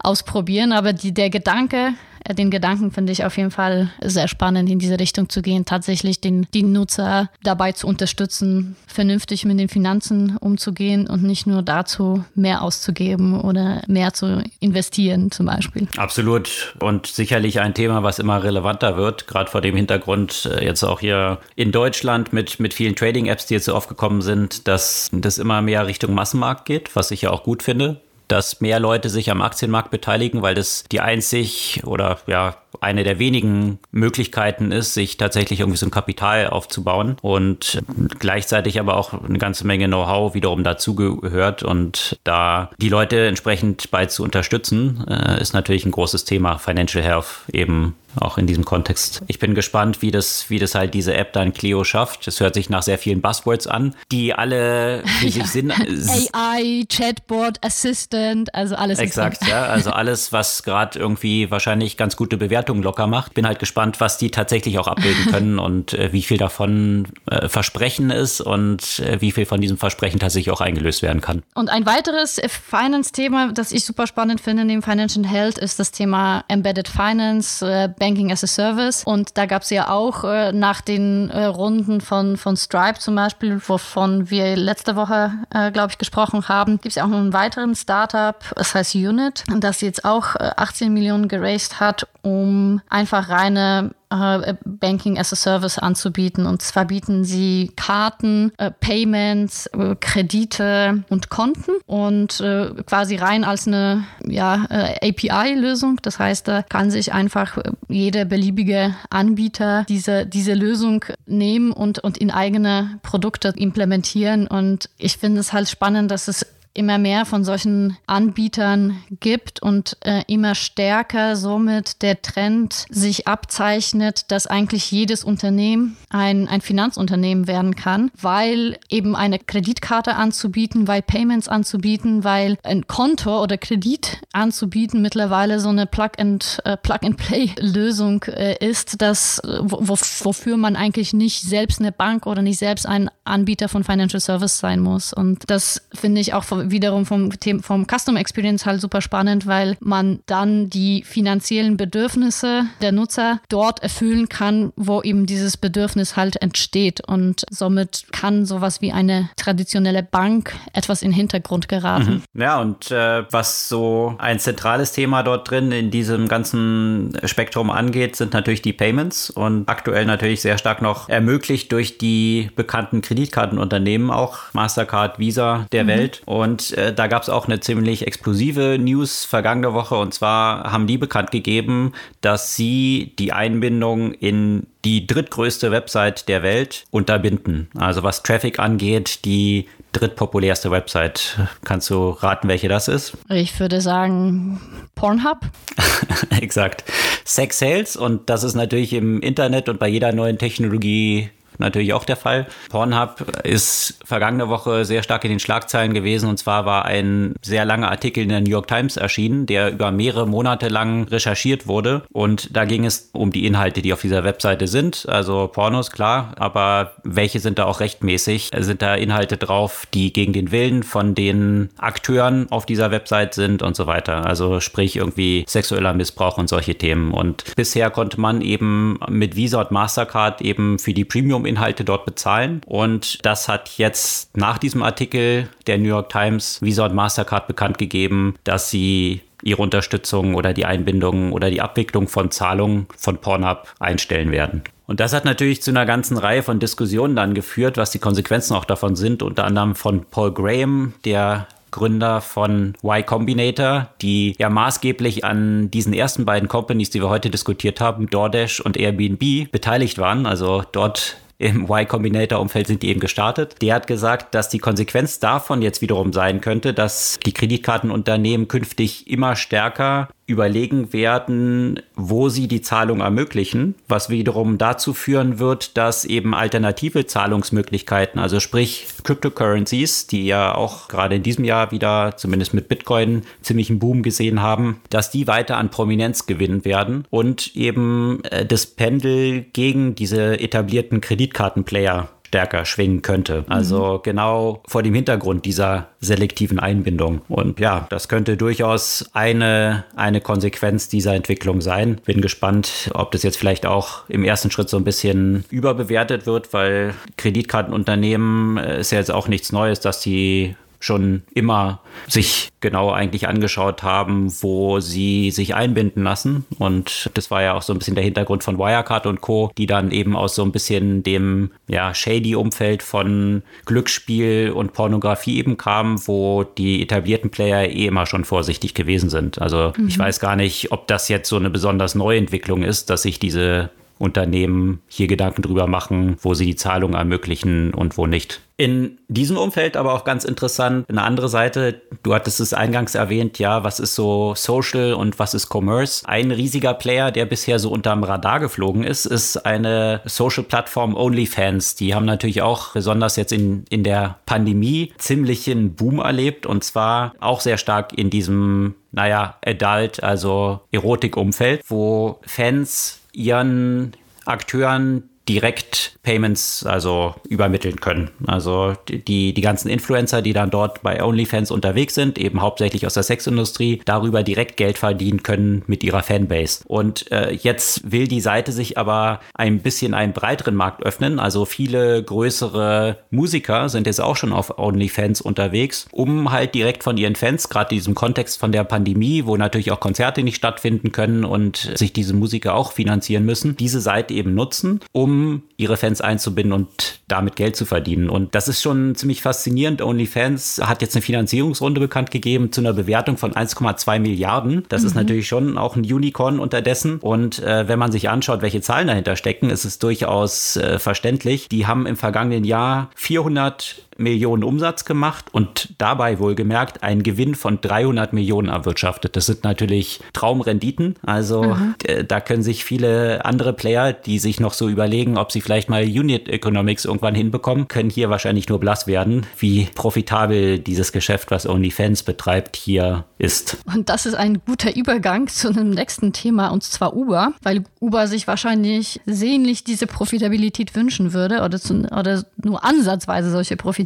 ausprobieren. 0.00 0.72
Aber 0.72 0.92
die, 0.92 1.14
der 1.14 1.30
Gedanke, 1.30 1.94
den 2.34 2.50
Gedanken 2.50 2.90
finde 2.90 3.12
ich 3.12 3.24
auf 3.24 3.36
jeden 3.36 3.50
Fall 3.50 3.90
sehr 4.02 4.28
spannend, 4.28 4.70
in 4.70 4.78
diese 4.78 4.98
Richtung 4.98 5.28
zu 5.28 5.42
gehen, 5.42 5.64
tatsächlich 5.64 6.20
den, 6.20 6.46
die 6.54 6.62
Nutzer 6.62 7.30
dabei 7.42 7.72
zu 7.72 7.86
unterstützen, 7.86 8.76
vernünftig 8.86 9.44
mit 9.44 9.58
den 9.58 9.68
Finanzen 9.68 10.36
umzugehen 10.38 11.06
und 11.06 11.22
nicht 11.22 11.46
nur 11.46 11.62
dazu, 11.62 12.24
mehr 12.34 12.62
auszugeben 12.62 13.40
oder 13.40 13.82
mehr 13.86 14.12
zu 14.12 14.42
investieren 14.60 15.30
zum 15.30 15.46
Beispiel. 15.46 15.88
Absolut. 15.96 16.74
Und 16.80 17.06
sicherlich 17.06 17.60
ein 17.60 17.74
Thema, 17.74 18.02
was 18.02 18.18
immer 18.18 18.42
relevanter 18.42 18.96
wird, 18.96 19.26
gerade 19.26 19.50
vor 19.50 19.60
dem 19.60 19.76
Hintergrund 19.76 20.48
äh, 20.52 20.64
jetzt 20.64 20.82
auch 20.82 21.00
hier 21.00 21.38
in 21.54 21.72
Deutschland 21.72 22.32
mit, 22.32 22.60
mit 22.60 22.74
vielen 22.74 22.96
Trading-Apps, 22.96 23.46
die 23.46 23.54
jetzt 23.54 23.66
so 23.66 23.74
aufgekommen 23.74 24.22
sind, 24.22 24.68
dass 24.68 25.08
das 25.12 25.38
immer 25.38 25.62
mehr 25.62 25.86
Richtung 25.86 26.14
Massenmarkt 26.14 26.64
geht, 26.64 26.96
was 26.96 27.10
ich 27.10 27.22
ja 27.22 27.30
auch 27.30 27.42
gut 27.42 27.62
finde 27.62 28.00
dass 28.28 28.60
mehr 28.60 28.80
Leute 28.80 29.08
sich 29.08 29.30
am 29.30 29.42
Aktienmarkt 29.42 29.90
beteiligen, 29.90 30.42
weil 30.42 30.54
das 30.54 30.84
die 30.90 31.00
einzig 31.00 31.82
oder 31.84 32.18
ja 32.26 32.56
eine 32.80 33.04
der 33.04 33.18
wenigen 33.18 33.78
Möglichkeiten 33.90 34.72
ist, 34.72 34.94
sich 34.94 35.16
tatsächlich 35.16 35.60
irgendwie 35.60 35.78
so 35.78 35.86
ein 35.86 35.90
Kapital 35.90 36.48
aufzubauen 36.48 37.16
und 37.22 37.82
gleichzeitig 38.18 38.80
aber 38.80 38.96
auch 38.96 39.12
eine 39.12 39.38
ganze 39.38 39.66
Menge 39.66 39.86
Know-how 39.86 40.34
wiederum 40.34 40.64
dazugehört 40.64 41.62
und 41.62 42.18
da 42.24 42.70
die 42.78 42.88
Leute 42.88 43.26
entsprechend 43.26 43.90
bei 43.90 44.06
zu 44.06 44.22
unterstützen, 44.22 45.04
äh, 45.08 45.40
ist 45.40 45.54
natürlich 45.54 45.84
ein 45.84 45.92
großes 45.92 46.24
Thema 46.24 46.58
Financial 46.58 47.02
Health 47.02 47.44
eben 47.52 47.94
auch 48.20 48.38
in 48.38 48.46
diesem 48.46 48.64
Kontext. 48.64 49.22
Ich 49.26 49.38
bin 49.38 49.54
gespannt, 49.54 50.02
wie 50.02 50.10
das, 50.10 50.48
wie 50.48 50.58
das 50.58 50.74
halt 50.74 50.94
diese 50.94 51.14
App 51.14 51.32
dann 51.32 51.52
Clio 51.52 51.84
schafft. 51.84 52.26
Das 52.26 52.40
hört 52.40 52.54
sich 52.54 52.70
nach 52.70 52.82
sehr 52.82 52.98
vielen 52.98 53.20
Buzzwords 53.20 53.66
an, 53.66 53.94
die 54.10 54.34
alle 54.34 55.02
für 55.20 55.30
sich 55.30 55.46
sind. 55.46 55.72
AI, 56.32 56.84
Chatbot, 56.88 57.58
Assistant, 57.62 58.54
also 58.54 58.74
alles. 58.74 58.98
Exakt, 58.98 59.46
ja. 59.46 59.64
Also 59.66 59.90
alles, 59.90 60.32
was 60.32 60.62
gerade 60.62 60.98
irgendwie 60.98 61.50
wahrscheinlich 61.50 61.96
ganz 61.96 62.16
gute 62.16 62.36
Bewertungen 62.36 62.65
locker 62.74 63.06
macht. 63.06 63.34
Bin 63.34 63.46
halt 63.46 63.58
gespannt, 63.58 64.00
was 64.00 64.18
die 64.18 64.30
tatsächlich 64.30 64.78
auch 64.78 64.88
abbilden 64.88 65.26
können 65.30 65.58
und 65.58 65.94
äh, 65.94 66.12
wie 66.12 66.22
viel 66.22 66.38
davon 66.38 67.08
äh, 67.30 67.48
Versprechen 67.48 68.10
ist 68.10 68.40
und 68.40 69.00
äh, 69.00 69.20
wie 69.20 69.32
viel 69.32 69.46
von 69.46 69.60
diesem 69.60 69.78
Versprechen 69.78 70.18
tatsächlich 70.18 70.52
auch 70.52 70.60
eingelöst 70.60 71.02
werden 71.02 71.20
kann. 71.20 71.42
Und 71.54 71.70
ein 71.70 71.86
weiteres 71.86 72.40
Finance-Thema, 72.48 73.52
das 73.52 73.72
ich 73.72 73.84
super 73.84 74.06
spannend 74.06 74.40
finde 74.40 74.62
in 74.62 74.68
dem 74.68 74.82
Financial 74.82 75.26
Health, 75.26 75.58
ist 75.58 75.78
das 75.78 75.90
Thema 75.90 76.44
Embedded 76.48 76.88
Finance, 76.88 77.66
äh, 77.66 77.88
Banking 77.88 78.32
as 78.32 78.44
a 78.44 78.46
Service. 78.46 79.04
Und 79.04 79.36
da 79.38 79.46
gab 79.46 79.62
es 79.62 79.70
ja 79.70 79.90
auch 79.90 80.24
äh, 80.24 80.52
nach 80.52 80.80
den 80.80 81.30
äh, 81.30 81.44
Runden 81.44 82.00
von, 82.00 82.36
von 82.36 82.56
Stripe 82.56 82.98
zum 82.98 83.14
Beispiel, 83.14 83.60
wovon 83.66 84.30
wir 84.30 84.56
letzte 84.56 84.96
Woche, 84.96 85.32
äh, 85.54 85.70
glaube 85.70 85.92
ich, 85.92 85.98
gesprochen 85.98 86.48
haben, 86.48 86.72
gibt 86.72 86.86
es 86.86 86.94
ja 86.96 87.04
auch 87.04 87.08
noch 87.08 87.18
einen 87.18 87.32
weiteren 87.32 87.74
Startup, 87.74 88.36
das 88.54 88.74
heißt 88.74 88.94
Unit, 88.94 89.44
das 89.58 89.80
jetzt 89.80 90.04
auch 90.04 90.34
18 90.36 90.86
äh, 90.86 90.90
Millionen 90.90 91.28
geraced 91.28 91.80
hat, 91.80 92.06
um 92.22 92.45
einfach 92.88 93.28
reine 93.28 93.92
äh, 94.10 94.54
Banking 94.64 95.18
as 95.18 95.32
a 95.32 95.36
Service 95.36 95.78
anzubieten. 95.78 96.46
Und 96.46 96.62
zwar 96.62 96.86
bieten 96.86 97.24
sie 97.24 97.72
Karten, 97.76 98.52
äh, 98.58 98.70
Payments, 98.70 99.66
äh, 99.68 99.96
Kredite 100.00 101.04
und 101.08 101.28
Konten 101.28 101.72
und 101.86 102.40
äh, 102.40 102.70
quasi 102.86 103.16
rein 103.16 103.44
als 103.44 103.66
eine 103.66 104.04
ja, 104.24 104.66
äh, 104.70 105.08
API-Lösung. 105.08 105.98
Das 106.02 106.18
heißt, 106.18 106.46
da 106.48 106.62
kann 106.62 106.90
sich 106.90 107.12
einfach 107.12 107.58
jeder 107.88 108.24
beliebige 108.24 108.94
Anbieter 109.10 109.84
diese, 109.88 110.26
diese 110.26 110.54
Lösung 110.54 111.04
nehmen 111.26 111.72
und, 111.72 111.98
und 111.98 112.18
in 112.18 112.30
eigene 112.30 112.98
Produkte 113.02 113.52
implementieren. 113.56 114.46
Und 114.46 114.88
ich 114.98 115.16
finde 115.16 115.40
es 115.40 115.52
halt 115.52 115.68
spannend, 115.68 116.10
dass 116.10 116.28
es 116.28 116.46
immer 116.76 116.98
mehr 116.98 117.24
von 117.24 117.44
solchen 117.44 117.96
Anbietern 118.06 119.02
gibt 119.20 119.62
und 119.62 119.96
äh, 120.04 120.22
immer 120.26 120.54
stärker 120.54 121.36
somit 121.36 122.02
der 122.02 122.22
Trend 122.22 122.86
sich 122.90 123.26
abzeichnet, 123.26 124.30
dass 124.30 124.46
eigentlich 124.46 124.90
jedes 124.90 125.24
Unternehmen 125.24 125.96
ein, 126.10 126.48
ein 126.48 126.60
Finanzunternehmen 126.60 127.46
werden 127.46 127.74
kann, 127.76 128.10
weil 128.20 128.78
eben 128.88 129.16
eine 129.16 129.38
Kreditkarte 129.38 130.16
anzubieten, 130.16 130.86
weil 130.88 131.02
Payments 131.02 131.48
anzubieten, 131.48 132.24
weil 132.24 132.58
ein 132.62 132.86
Konto 132.86 133.42
oder 133.42 133.58
Kredit 133.58 134.18
anzubieten 134.32 135.02
mittlerweile 135.02 135.60
so 135.60 135.68
eine 135.68 135.86
Plug-and 135.86 136.60
äh, 136.64 136.76
Plug-and-Play-Lösung 136.76 138.22
äh, 138.24 138.56
ist, 138.64 139.00
das, 139.00 139.40
wo, 139.44 139.96
wofür 139.96 140.56
man 140.56 140.76
eigentlich 140.76 141.12
nicht 141.12 141.42
selbst 141.42 141.80
eine 141.80 141.92
Bank 141.92 142.26
oder 142.26 142.42
nicht 142.42 142.58
selbst 142.58 142.86
ein 142.86 143.10
Anbieter 143.24 143.68
von 143.68 143.84
Financial 143.84 144.20
Service 144.20 144.58
sein 144.58 144.80
muss. 144.80 145.12
Und 145.12 145.50
das 145.50 145.82
finde 145.92 146.20
ich 146.20 146.34
auch 146.34 146.44
wiederum 146.70 147.06
vom, 147.06 147.30
vom 147.60 147.86
Custom 147.86 148.16
Experience 148.16 148.66
halt 148.66 148.80
super 148.80 149.00
spannend, 149.00 149.46
weil 149.46 149.76
man 149.80 150.20
dann 150.26 150.70
die 150.70 151.02
finanziellen 151.04 151.76
Bedürfnisse 151.76 152.66
der 152.80 152.92
Nutzer 152.92 153.40
dort 153.48 153.82
erfüllen 153.82 154.28
kann, 154.28 154.72
wo 154.76 155.02
eben 155.02 155.26
dieses 155.26 155.56
Bedürfnis 155.56 156.16
halt 156.16 156.40
entsteht. 156.42 157.00
Und 157.06 157.44
somit 157.50 158.06
kann 158.12 158.46
sowas 158.46 158.80
wie 158.80 158.92
eine 158.92 159.30
traditionelle 159.36 160.02
Bank 160.02 160.54
etwas 160.72 161.02
in 161.02 161.10
den 161.10 161.16
Hintergrund 161.16 161.68
geraten. 161.68 162.22
Mhm. 162.32 162.40
Ja, 162.40 162.60
und 162.60 162.90
äh, 162.90 163.24
was 163.30 163.68
so 163.68 164.14
ein 164.18 164.38
zentrales 164.38 164.92
Thema 164.92 165.22
dort 165.22 165.50
drin 165.50 165.72
in 165.72 165.90
diesem 165.90 166.28
ganzen 166.28 167.16
Spektrum 167.24 167.70
angeht, 167.70 168.16
sind 168.16 168.32
natürlich 168.32 168.62
die 168.62 168.72
Payments 168.72 169.30
und 169.30 169.68
aktuell 169.68 170.04
natürlich 170.04 170.40
sehr 170.40 170.58
stark 170.58 170.82
noch 170.82 171.08
ermöglicht 171.08 171.72
durch 171.72 171.98
die 171.98 172.50
bekannten 172.56 173.00
Kreditkartenunternehmen, 173.02 174.10
auch 174.10 174.38
Mastercard, 174.52 175.18
Visa 175.18 175.66
der 175.72 175.84
mhm. 175.84 175.88
Welt. 175.88 176.22
Und 176.26 176.55
äh, 176.72 176.92
da 176.92 177.06
gab 177.06 177.22
es 177.22 177.28
auch 177.28 177.46
eine 177.46 177.60
ziemlich 177.60 178.06
explosive 178.06 178.78
News 178.78 179.24
vergangene 179.24 179.74
Woche. 179.74 179.96
Und 179.96 180.14
zwar 180.14 180.70
haben 180.70 180.86
die 180.86 180.98
bekannt 180.98 181.30
gegeben, 181.30 181.92
dass 182.20 182.56
sie 182.56 183.14
die 183.18 183.32
Einbindung 183.32 184.12
in 184.12 184.66
die 184.84 185.06
drittgrößte 185.06 185.70
Website 185.70 186.28
der 186.28 186.42
Welt 186.42 186.84
unterbinden. 186.90 187.68
Also 187.76 188.02
was 188.02 188.22
Traffic 188.22 188.58
angeht, 188.58 189.24
die 189.24 189.66
drittpopulärste 189.92 190.70
Website. 190.70 191.38
Kannst 191.64 191.90
du 191.90 192.10
raten, 192.10 192.48
welche 192.48 192.68
das 192.68 192.88
ist? 192.88 193.16
Ich 193.28 193.58
würde 193.58 193.80
sagen 193.80 194.60
Pornhub. 194.94 195.40
Exakt. 196.40 196.84
Sex 197.24 197.58
Sales 197.58 197.96
und 197.96 198.28
das 198.28 198.44
ist 198.44 198.54
natürlich 198.54 198.92
im 198.92 199.20
Internet 199.20 199.68
und 199.68 199.78
bei 199.78 199.88
jeder 199.88 200.12
neuen 200.12 200.38
Technologie 200.38 201.30
natürlich 201.58 201.92
auch 201.92 202.04
der 202.04 202.16
Fall. 202.16 202.46
Pornhub 202.70 203.44
ist 203.44 203.98
vergangene 204.04 204.48
Woche 204.48 204.84
sehr 204.84 205.02
stark 205.02 205.24
in 205.24 205.30
den 205.30 205.40
Schlagzeilen 205.40 205.94
gewesen 205.94 206.28
und 206.28 206.38
zwar 206.38 206.66
war 206.66 206.84
ein 206.84 207.34
sehr 207.42 207.64
langer 207.64 207.90
Artikel 207.90 208.22
in 208.22 208.28
der 208.28 208.40
New 208.40 208.50
York 208.50 208.66
Times 208.66 208.96
erschienen, 208.96 209.46
der 209.46 209.72
über 209.72 209.90
mehrere 209.90 210.26
Monate 210.26 210.68
lang 210.68 211.08
recherchiert 211.08 211.66
wurde 211.66 212.02
und 212.12 212.56
da 212.56 212.64
ging 212.64 212.84
es 212.84 213.10
um 213.12 213.30
die 213.30 213.46
Inhalte, 213.46 213.82
die 213.82 213.92
auf 213.92 214.02
dieser 214.02 214.24
Webseite 214.24 214.66
sind. 214.66 215.06
Also 215.08 215.48
Pornos, 215.52 215.90
klar, 215.90 216.34
aber 216.36 216.92
welche 217.02 217.40
sind 217.40 217.58
da 217.58 217.64
auch 217.64 217.80
rechtmäßig? 217.80 218.50
Sind 218.56 218.82
da 218.82 218.94
Inhalte 218.94 219.36
drauf, 219.36 219.86
die 219.94 220.12
gegen 220.12 220.32
den 220.32 220.52
Willen 220.52 220.82
von 220.82 221.14
den 221.14 221.70
Akteuren 221.78 222.50
auf 222.50 222.66
dieser 222.66 222.90
Website 222.90 223.34
sind 223.34 223.62
und 223.62 223.76
so 223.76 223.86
weiter? 223.86 224.26
Also 224.26 224.60
sprich 224.60 224.96
irgendwie 224.96 225.44
sexueller 225.48 225.94
Missbrauch 225.94 226.38
und 226.38 226.48
solche 226.48 226.74
Themen. 226.74 227.12
Und 227.12 227.44
bisher 227.56 227.90
konnte 227.90 228.20
man 228.20 228.40
eben 228.40 228.98
mit 229.08 229.36
Visa 229.36 229.60
und 229.60 229.70
Mastercard 229.70 230.42
eben 230.42 230.78
für 230.78 230.92
die 230.92 231.04
Premium 231.04 231.45
Inhalte 231.46 231.84
dort 231.84 232.04
bezahlen. 232.04 232.60
Und 232.66 233.24
das 233.24 233.48
hat 233.48 233.70
jetzt 233.78 234.36
nach 234.36 234.58
diesem 234.58 234.82
Artikel 234.82 235.48
der 235.66 235.78
New 235.78 235.88
York 235.88 236.08
Times 236.08 236.60
Visa 236.62 236.86
und 236.86 236.94
Mastercard 236.94 237.46
bekannt 237.46 237.78
gegeben, 237.78 238.34
dass 238.44 238.70
sie 238.70 239.22
ihre 239.42 239.62
Unterstützung 239.62 240.34
oder 240.34 240.52
die 240.52 240.64
Einbindung 240.64 241.32
oder 241.32 241.50
die 241.50 241.60
Abwicklung 241.60 242.08
von 242.08 242.30
Zahlungen 242.30 242.86
von 242.96 243.18
Pornhub 243.18 243.68
einstellen 243.78 244.32
werden. 244.32 244.64
Und 244.86 245.00
das 245.00 245.12
hat 245.12 245.24
natürlich 245.24 245.62
zu 245.62 245.70
einer 245.70 245.84
ganzen 245.84 246.16
Reihe 246.16 246.42
von 246.42 246.60
Diskussionen 246.60 247.16
dann 247.16 247.34
geführt, 247.34 247.76
was 247.76 247.90
die 247.90 247.98
Konsequenzen 247.98 248.54
auch 248.54 248.64
davon 248.64 248.96
sind, 248.96 249.22
unter 249.22 249.44
anderem 249.44 249.74
von 249.74 250.04
Paul 250.10 250.32
Graham, 250.32 250.94
der 251.04 251.48
Gründer 251.72 252.20
von 252.20 252.74
Y 252.82 253.04
Combinator, 253.04 253.88
die 254.00 254.34
ja 254.38 254.48
maßgeblich 254.48 255.24
an 255.24 255.70
diesen 255.70 255.92
ersten 255.92 256.24
beiden 256.24 256.48
Companies, 256.48 256.90
die 256.90 257.02
wir 257.02 257.08
heute 257.08 257.30
diskutiert 257.30 257.80
haben, 257.80 258.08
DoorDash 258.08 258.60
und 258.60 258.76
Airbnb, 258.76 259.50
beteiligt 259.50 259.98
waren. 259.98 260.24
Also 260.24 260.62
dort 260.72 261.16
im 261.38 261.64
Y 261.64 261.86
Combinator-Umfeld 261.86 262.66
sind 262.66 262.82
die 262.82 262.88
eben 262.88 263.00
gestartet. 263.00 263.56
Der 263.60 263.74
hat 263.74 263.86
gesagt, 263.86 264.34
dass 264.34 264.48
die 264.48 264.58
Konsequenz 264.58 265.18
davon 265.18 265.62
jetzt 265.62 265.82
wiederum 265.82 266.12
sein 266.12 266.40
könnte, 266.40 266.72
dass 266.72 267.18
die 267.26 267.32
Kreditkartenunternehmen 267.32 268.48
künftig 268.48 269.10
immer 269.10 269.36
stärker 269.36 270.08
überlegen 270.26 270.92
werden, 270.92 271.80
wo 271.94 272.28
sie 272.28 272.48
die 272.48 272.60
Zahlung 272.60 273.00
ermöglichen, 273.00 273.76
was 273.86 274.10
wiederum 274.10 274.58
dazu 274.58 274.92
führen 274.92 275.38
wird, 275.38 275.76
dass 275.76 276.04
eben 276.04 276.34
alternative 276.34 277.06
Zahlungsmöglichkeiten, 277.06 278.20
also 278.20 278.40
sprich 278.40 278.86
Cryptocurrencies, 279.04 280.08
die 280.08 280.26
ja 280.26 280.54
auch 280.54 280.88
gerade 280.88 281.14
in 281.14 281.22
diesem 281.22 281.44
Jahr 281.44 281.70
wieder, 281.70 282.14
zumindest 282.16 282.54
mit 282.54 282.68
Bitcoin, 282.68 283.22
ziemlich 283.40 283.70
einen 283.70 283.78
Boom 283.78 284.02
gesehen 284.02 284.42
haben, 284.42 284.80
dass 284.90 285.10
die 285.10 285.28
weiter 285.28 285.58
an 285.58 285.70
Prominenz 285.70 286.26
gewinnen 286.26 286.64
werden 286.64 287.04
und 287.10 287.54
eben 287.54 288.22
äh, 288.24 288.44
das 288.44 288.66
Pendel 288.66 289.42
gegen 289.52 289.94
diese 289.94 290.40
etablierten 290.40 291.00
Kreditkartenplayer 291.00 292.08
stärker 292.26 292.64
schwingen 292.64 293.02
könnte. 293.02 293.44
Also 293.48 293.98
mhm. 293.98 294.02
genau 294.02 294.62
vor 294.66 294.82
dem 294.82 294.94
Hintergrund 294.94 295.44
dieser 295.44 295.88
selektiven 296.00 296.58
Einbindung. 296.58 297.20
Und 297.28 297.60
ja, 297.60 297.86
das 297.88 298.08
könnte 298.08 298.36
durchaus 298.36 299.08
eine, 299.12 299.84
eine 299.94 300.20
Konsequenz 300.20 300.88
dieser 300.88 301.14
Entwicklung 301.14 301.60
sein. 301.60 302.00
Bin 302.04 302.20
gespannt, 302.20 302.90
ob 302.94 303.12
das 303.12 303.22
jetzt 303.22 303.38
vielleicht 303.38 303.64
auch 303.64 304.08
im 304.08 304.24
ersten 304.24 304.50
Schritt 304.50 304.68
so 304.68 304.76
ein 304.76 304.84
bisschen 304.84 305.44
überbewertet 305.50 306.26
wird, 306.26 306.52
weil 306.52 306.94
Kreditkartenunternehmen 307.16 308.58
äh, 308.58 308.80
ist 308.80 308.90
ja 308.90 308.98
jetzt 308.98 309.12
auch 309.12 309.28
nichts 309.28 309.52
Neues, 309.52 309.78
dass 309.80 310.02
sie 310.02 310.56
schon 310.80 311.22
immer 311.34 311.80
sich 312.08 312.50
genau 312.60 312.90
eigentlich 312.90 313.28
angeschaut 313.28 313.82
haben, 313.82 314.32
wo 314.40 314.80
sie 314.80 315.30
sich 315.30 315.54
einbinden 315.54 316.02
lassen. 316.02 316.44
Und 316.58 317.10
das 317.14 317.30
war 317.30 317.42
ja 317.42 317.54
auch 317.54 317.62
so 317.62 317.72
ein 317.72 317.78
bisschen 317.78 317.94
der 317.94 318.04
Hintergrund 318.04 318.44
von 318.44 318.58
Wirecard 318.58 319.06
und 319.06 319.20
Co., 319.20 319.50
die 319.56 319.66
dann 319.66 319.90
eben 319.90 320.16
aus 320.16 320.34
so 320.34 320.42
ein 320.42 320.52
bisschen 320.52 321.02
dem 321.02 321.50
ja, 321.68 321.94
shady 321.94 322.34
Umfeld 322.34 322.82
von 322.82 323.42
Glücksspiel 323.66 324.52
und 324.54 324.72
Pornografie 324.72 325.38
eben 325.38 325.56
kamen, 325.56 326.00
wo 326.06 326.44
die 326.44 326.82
etablierten 326.82 327.30
Player 327.30 327.68
eh 327.68 327.86
immer 327.86 328.06
schon 328.06 328.24
vorsichtig 328.24 328.74
gewesen 328.74 329.10
sind. 329.10 329.40
Also 329.40 329.72
mhm. 329.76 329.88
ich 329.88 329.98
weiß 329.98 330.20
gar 330.20 330.36
nicht, 330.36 330.72
ob 330.72 330.86
das 330.86 331.08
jetzt 331.08 331.28
so 331.28 331.36
eine 331.36 331.50
besonders 331.50 331.94
neue 331.94 332.18
Entwicklung 332.18 332.62
ist, 332.62 332.90
dass 332.90 333.02
sich 333.02 333.18
diese 333.18 333.70
Unternehmen 333.98 334.80
hier 334.88 335.06
Gedanken 335.06 335.42
drüber 335.42 335.66
machen, 335.66 336.16
wo 336.20 336.34
sie 336.34 336.46
die 336.46 336.56
Zahlung 336.56 336.94
ermöglichen 336.94 337.72
und 337.74 337.96
wo 337.96 338.06
nicht. 338.06 338.40
In 338.58 338.98
diesem 339.08 339.36
Umfeld 339.36 339.76
aber 339.76 339.92
auch 339.92 340.04
ganz 340.04 340.24
interessant, 340.24 340.88
eine 340.88 341.02
andere 341.02 341.28
Seite, 341.28 341.82
du 342.02 342.14
hattest 342.14 342.40
es 342.40 342.54
eingangs 342.54 342.94
erwähnt, 342.94 343.38
ja, 343.38 343.64
was 343.64 343.80
ist 343.80 343.94
so 343.94 344.34
Social 344.34 344.94
und 344.94 345.18
was 345.18 345.34
ist 345.34 345.50
Commerce? 345.54 346.08
Ein 346.08 346.30
riesiger 346.30 346.72
Player, 346.72 347.12
der 347.12 347.26
bisher 347.26 347.58
so 347.58 347.70
unterm 347.70 348.02
Radar 348.02 348.40
geflogen 348.40 348.82
ist, 348.82 349.04
ist 349.04 349.44
eine 349.44 350.00
Social-Plattform 350.06 350.94
OnlyFans. 350.94 351.74
Die 351.74 351.94
haben 351.94 352.06
natürlich 352.06 352.40
auch 352.40 352.72
besonders 352.72 353.16
jetzt 353.16 353.32
in, 353.32 353.64
in 353.68 353.84
der 353.84 354.20
Pandemie 354.24 354.94
ziemlichen 354.96 355.74
Boom 355.74 355.98
erlebt 355.98 356.46
und 356.46 356.64
zwar 356.64 357.12
auch 357.20 357.40
sehr 357.42 357.58
stark 357.58 357.92
in 357.92 358.08
diesem, 358.08 358.74
naja, 358.90 359.36
Adult, 359.44 360.02
also 360.02 360.60
Erotik-Umfeld, 360.72 361.60
wo 361.68 362.20
Fans 362.24 363.02
ihren 363.16 363.92
Akteuren 364.26 365.08
direkt 365.28 365.98
Payments 366.02 366.64
also 366.64 367.14
übermitteln 367.28 367.80
können. 367.80 368.10
Also 368.26 368.74
die, 368.88 369.34
die 369.34 369.40
ganzen 369.40 369.68
Influencer, 369.68 370.22
die 370.22 370.32
dann 370.32 370.50
dort 370.50 370.82
bei 370.82 371.02
OnlyFans 371.02 371.50
unterwegs 371.50 371.94
sind, 371.94 372.18
eben 372.18 372.40
hauptsächlich 372.40 372.86
aus 372.86 372.94
der 372.94 373.02
Sexindustrie, 373.02 373.80
darüber 373.84 374.22
direkt 374.22 374.56
Geld 374.56 374.78
verdienen 374.78 375.22
können 375.22 375.62
mit 375.66 375.82
ihrer 375.82 376.02
Fanbase. 376.02 376.62
Und 376.66 377.10
äh, 377.10 377.32
jetzt 377.32 377.90
will 377.90 378.06
die 378.06 378.20
Seite 378.20 378.52
sich 378.52 378.78
aber 378.78 379.20
ein 379.34 379.60
bisschen 379.60 379.94
einen 379.94 380.12
breiteren 380.12 380.54
Markt 380.54 380.84
öffnen. 380.84 381.18
Also 381.18 381.44
viele 381.44 382.02
größere 382.02 382.98
Musiker 383.10 383.68
sind 383.68 383.86
jetzt 383.86 384.00
auch 384.00 384.16
schon 384.16 384.32
auf 384.32 384.58
OnlyFans 384.58 385.20
unterwegs, 385.20 385.86
um 385.90 386.30
halt 386.30 386.54
direkt 386.54 386.84
von 386.84 386.96
ihren 386.96 387.16
Fans, 387.16 387.48
gerade 387.48 387.74
in 387.74 387.78
diesem 387.78 387.94
Kontext 387.94 388.38
von 388.38 388.52
der 388.52 388.64
Pandemie, 388.64 389.26
wo 389.26 389.36
natürlich 389.36 389.72
auch 389.72 389.80
Konzerte 389.80 390.22
nicht 390.22 390.36
stattfinden 390.36 390.92
können 390.92 391.24
und 391.24 391.72
sich 391.74 391.92
diese 391.92 392.14
Musiker 392.14 392.54
auch 392.54 392.72
finanzieren 392.72 393.24
müssen, 393.24 393.56
diese 393.56 393.80
Seite 393.80 394.14
eben 394.14 394.34
nutzen, 394.34 394.80
um 394.92 395.15
ihre 395.56 395.76
Fans 395.76 396.00
einzubinden 396.00 396.52
und 396.52 397.00
damit 397.08 397.36
Geld 397.36 397.56
zu 397.56 397.64
verdienen. 397.64 398.10
Und 398.10 398.34
das 398.34 398.48
ist 398.48 398.62
schon 398.62 398.94
ziemlich 398.94 399.22
faszinierend. 399.22 399.82
OnlyFans 399.82 400.60
hat 400.62 400.82
jetzt 400.82 400.94
eine 400.94 401.02
Finanzierungsrunde 401.02 401.80
bekannt 401.80 402.10
gegeben 402.10 402.52
zu 402.52 402.60
einer 402.60 402.72
Bewertung 402.72 403.16
von 403.16 403.32
1,2 403.32 403.98
Milliarden. 403.98 404.64
Das 404.68 404.82
mhm. 404.82 404.86
ist 404.88 404.94
natürlich 404.94 405.28
schon 405.28 405.58
auch 405.58 405.76
ein 405.76 405.82
Unicorn 405.82 406.38
unterdessen. 406.38 406.98
Und 406.98 407.38
äh, 407.40 407.68
wenn 407.68 407.78
man 407.78 407.92
sich 407.92 408.08
anschaut, 408.08 408.42
welche 408.42 408.60
Zahlen 408.60 408.88
dahinter 408.88 409.16
stecken, 409.16 409.50
ist 409.50 409.64
es 409.64 409.78
durchaus 409.78 410.56
äh, 410.56 410.78
verständlich. 410.78 411.48
Die 411.48 411.66
haben 411.66 411.86
im 411.86 411.96
vergangenen 411.96 412.44
Jahr 412.44 412.90
400 412.96 413.85
Millionen 413.98 414.44
Umsatz 414.44 414.84
gemacht 414.84 415.26
und 415.32 415.74
dabei 415.78 416.18
wohlgemerkt 416.18 416.82
einen 416.82 417.02
Gewinn 417.02 417.34
von 417.34 417.60
300 417.60 418.12
Millionen 418.12 418.48
erwirtschaftet. 418.48 419.16
Das 419.16 419.26
sind 419.26 419.44
natürlich 419.44 420.00
Traumrenditen. 420.12 420.94
Also 421.04 421.42
mhm. 421.42 421.74
da 422.08 422.20
können 422.20 422.42
sich 422.42 422.64
viele 422.64 423.24
andere 423.24 423.52
Player, 423.52 423.92
die 423.92 424.18
sich 424.18 424.40
noch 424.40 424.52
so 424.52 424.68
überlegen, 424.68 424.86
überlegen, 425.06 425.18
ob 425.18 425.32
sie 425.32 425.40
vielleicht 425.40 425.68
mal 425.68 425.82
Unit 425.82 426.28
Economics 426.28 426.84
irgendwann 426.84 427.14
hinbekommen, 427.14 427.68
können 427.68 427.90
hier 427.90 428.10
wahrscheinlich 428.10 428.48
nur 428.48 428.60
blass 428.60 428.86
werden, 428.86 429.26
wie 429.38 429.68
profitabel 429.74 430.58
dieses 430.58 430.92
Geschäft, 430.92 431.30
was 431.30 431.46
OnlyFans 431.46 432.02
betreibt, 432.02 432.56
hier 432.56 433.04
ist. 433.18 433.56
Und 433.66 433.88
das 433.88 434.06
ist 434.06 434.14
ein 434.14 434.40
guter 434.46 434.74
Übergang 434.76 435.28
zu 435.28 435.48
einem 435.48 435.70
nächsten 435.70 436.12
Thema, 436.12 436.48
und 436.48 436.62
zwar 436.62 436.94
Uber, 436.94 437.32
weil 437.42 437.64
Uber 437.80 438.06
sich 438.06 438.26
wahrscheinlich 438.26 439.00
sehnlich 439.06 439.64
diese 439.64 439.86
Profitabilität 439.86 440.74
wünschen 440.74 441.12
würde 441.12 441.42
oder, 441.42 441.58
zu, 441.60 441.86
oder 441.90 442.24
nur 442.42 442.64
ansatzweise 442.64 443.30
solche 443.30 443.56
Profitabilität. 443.56 443.85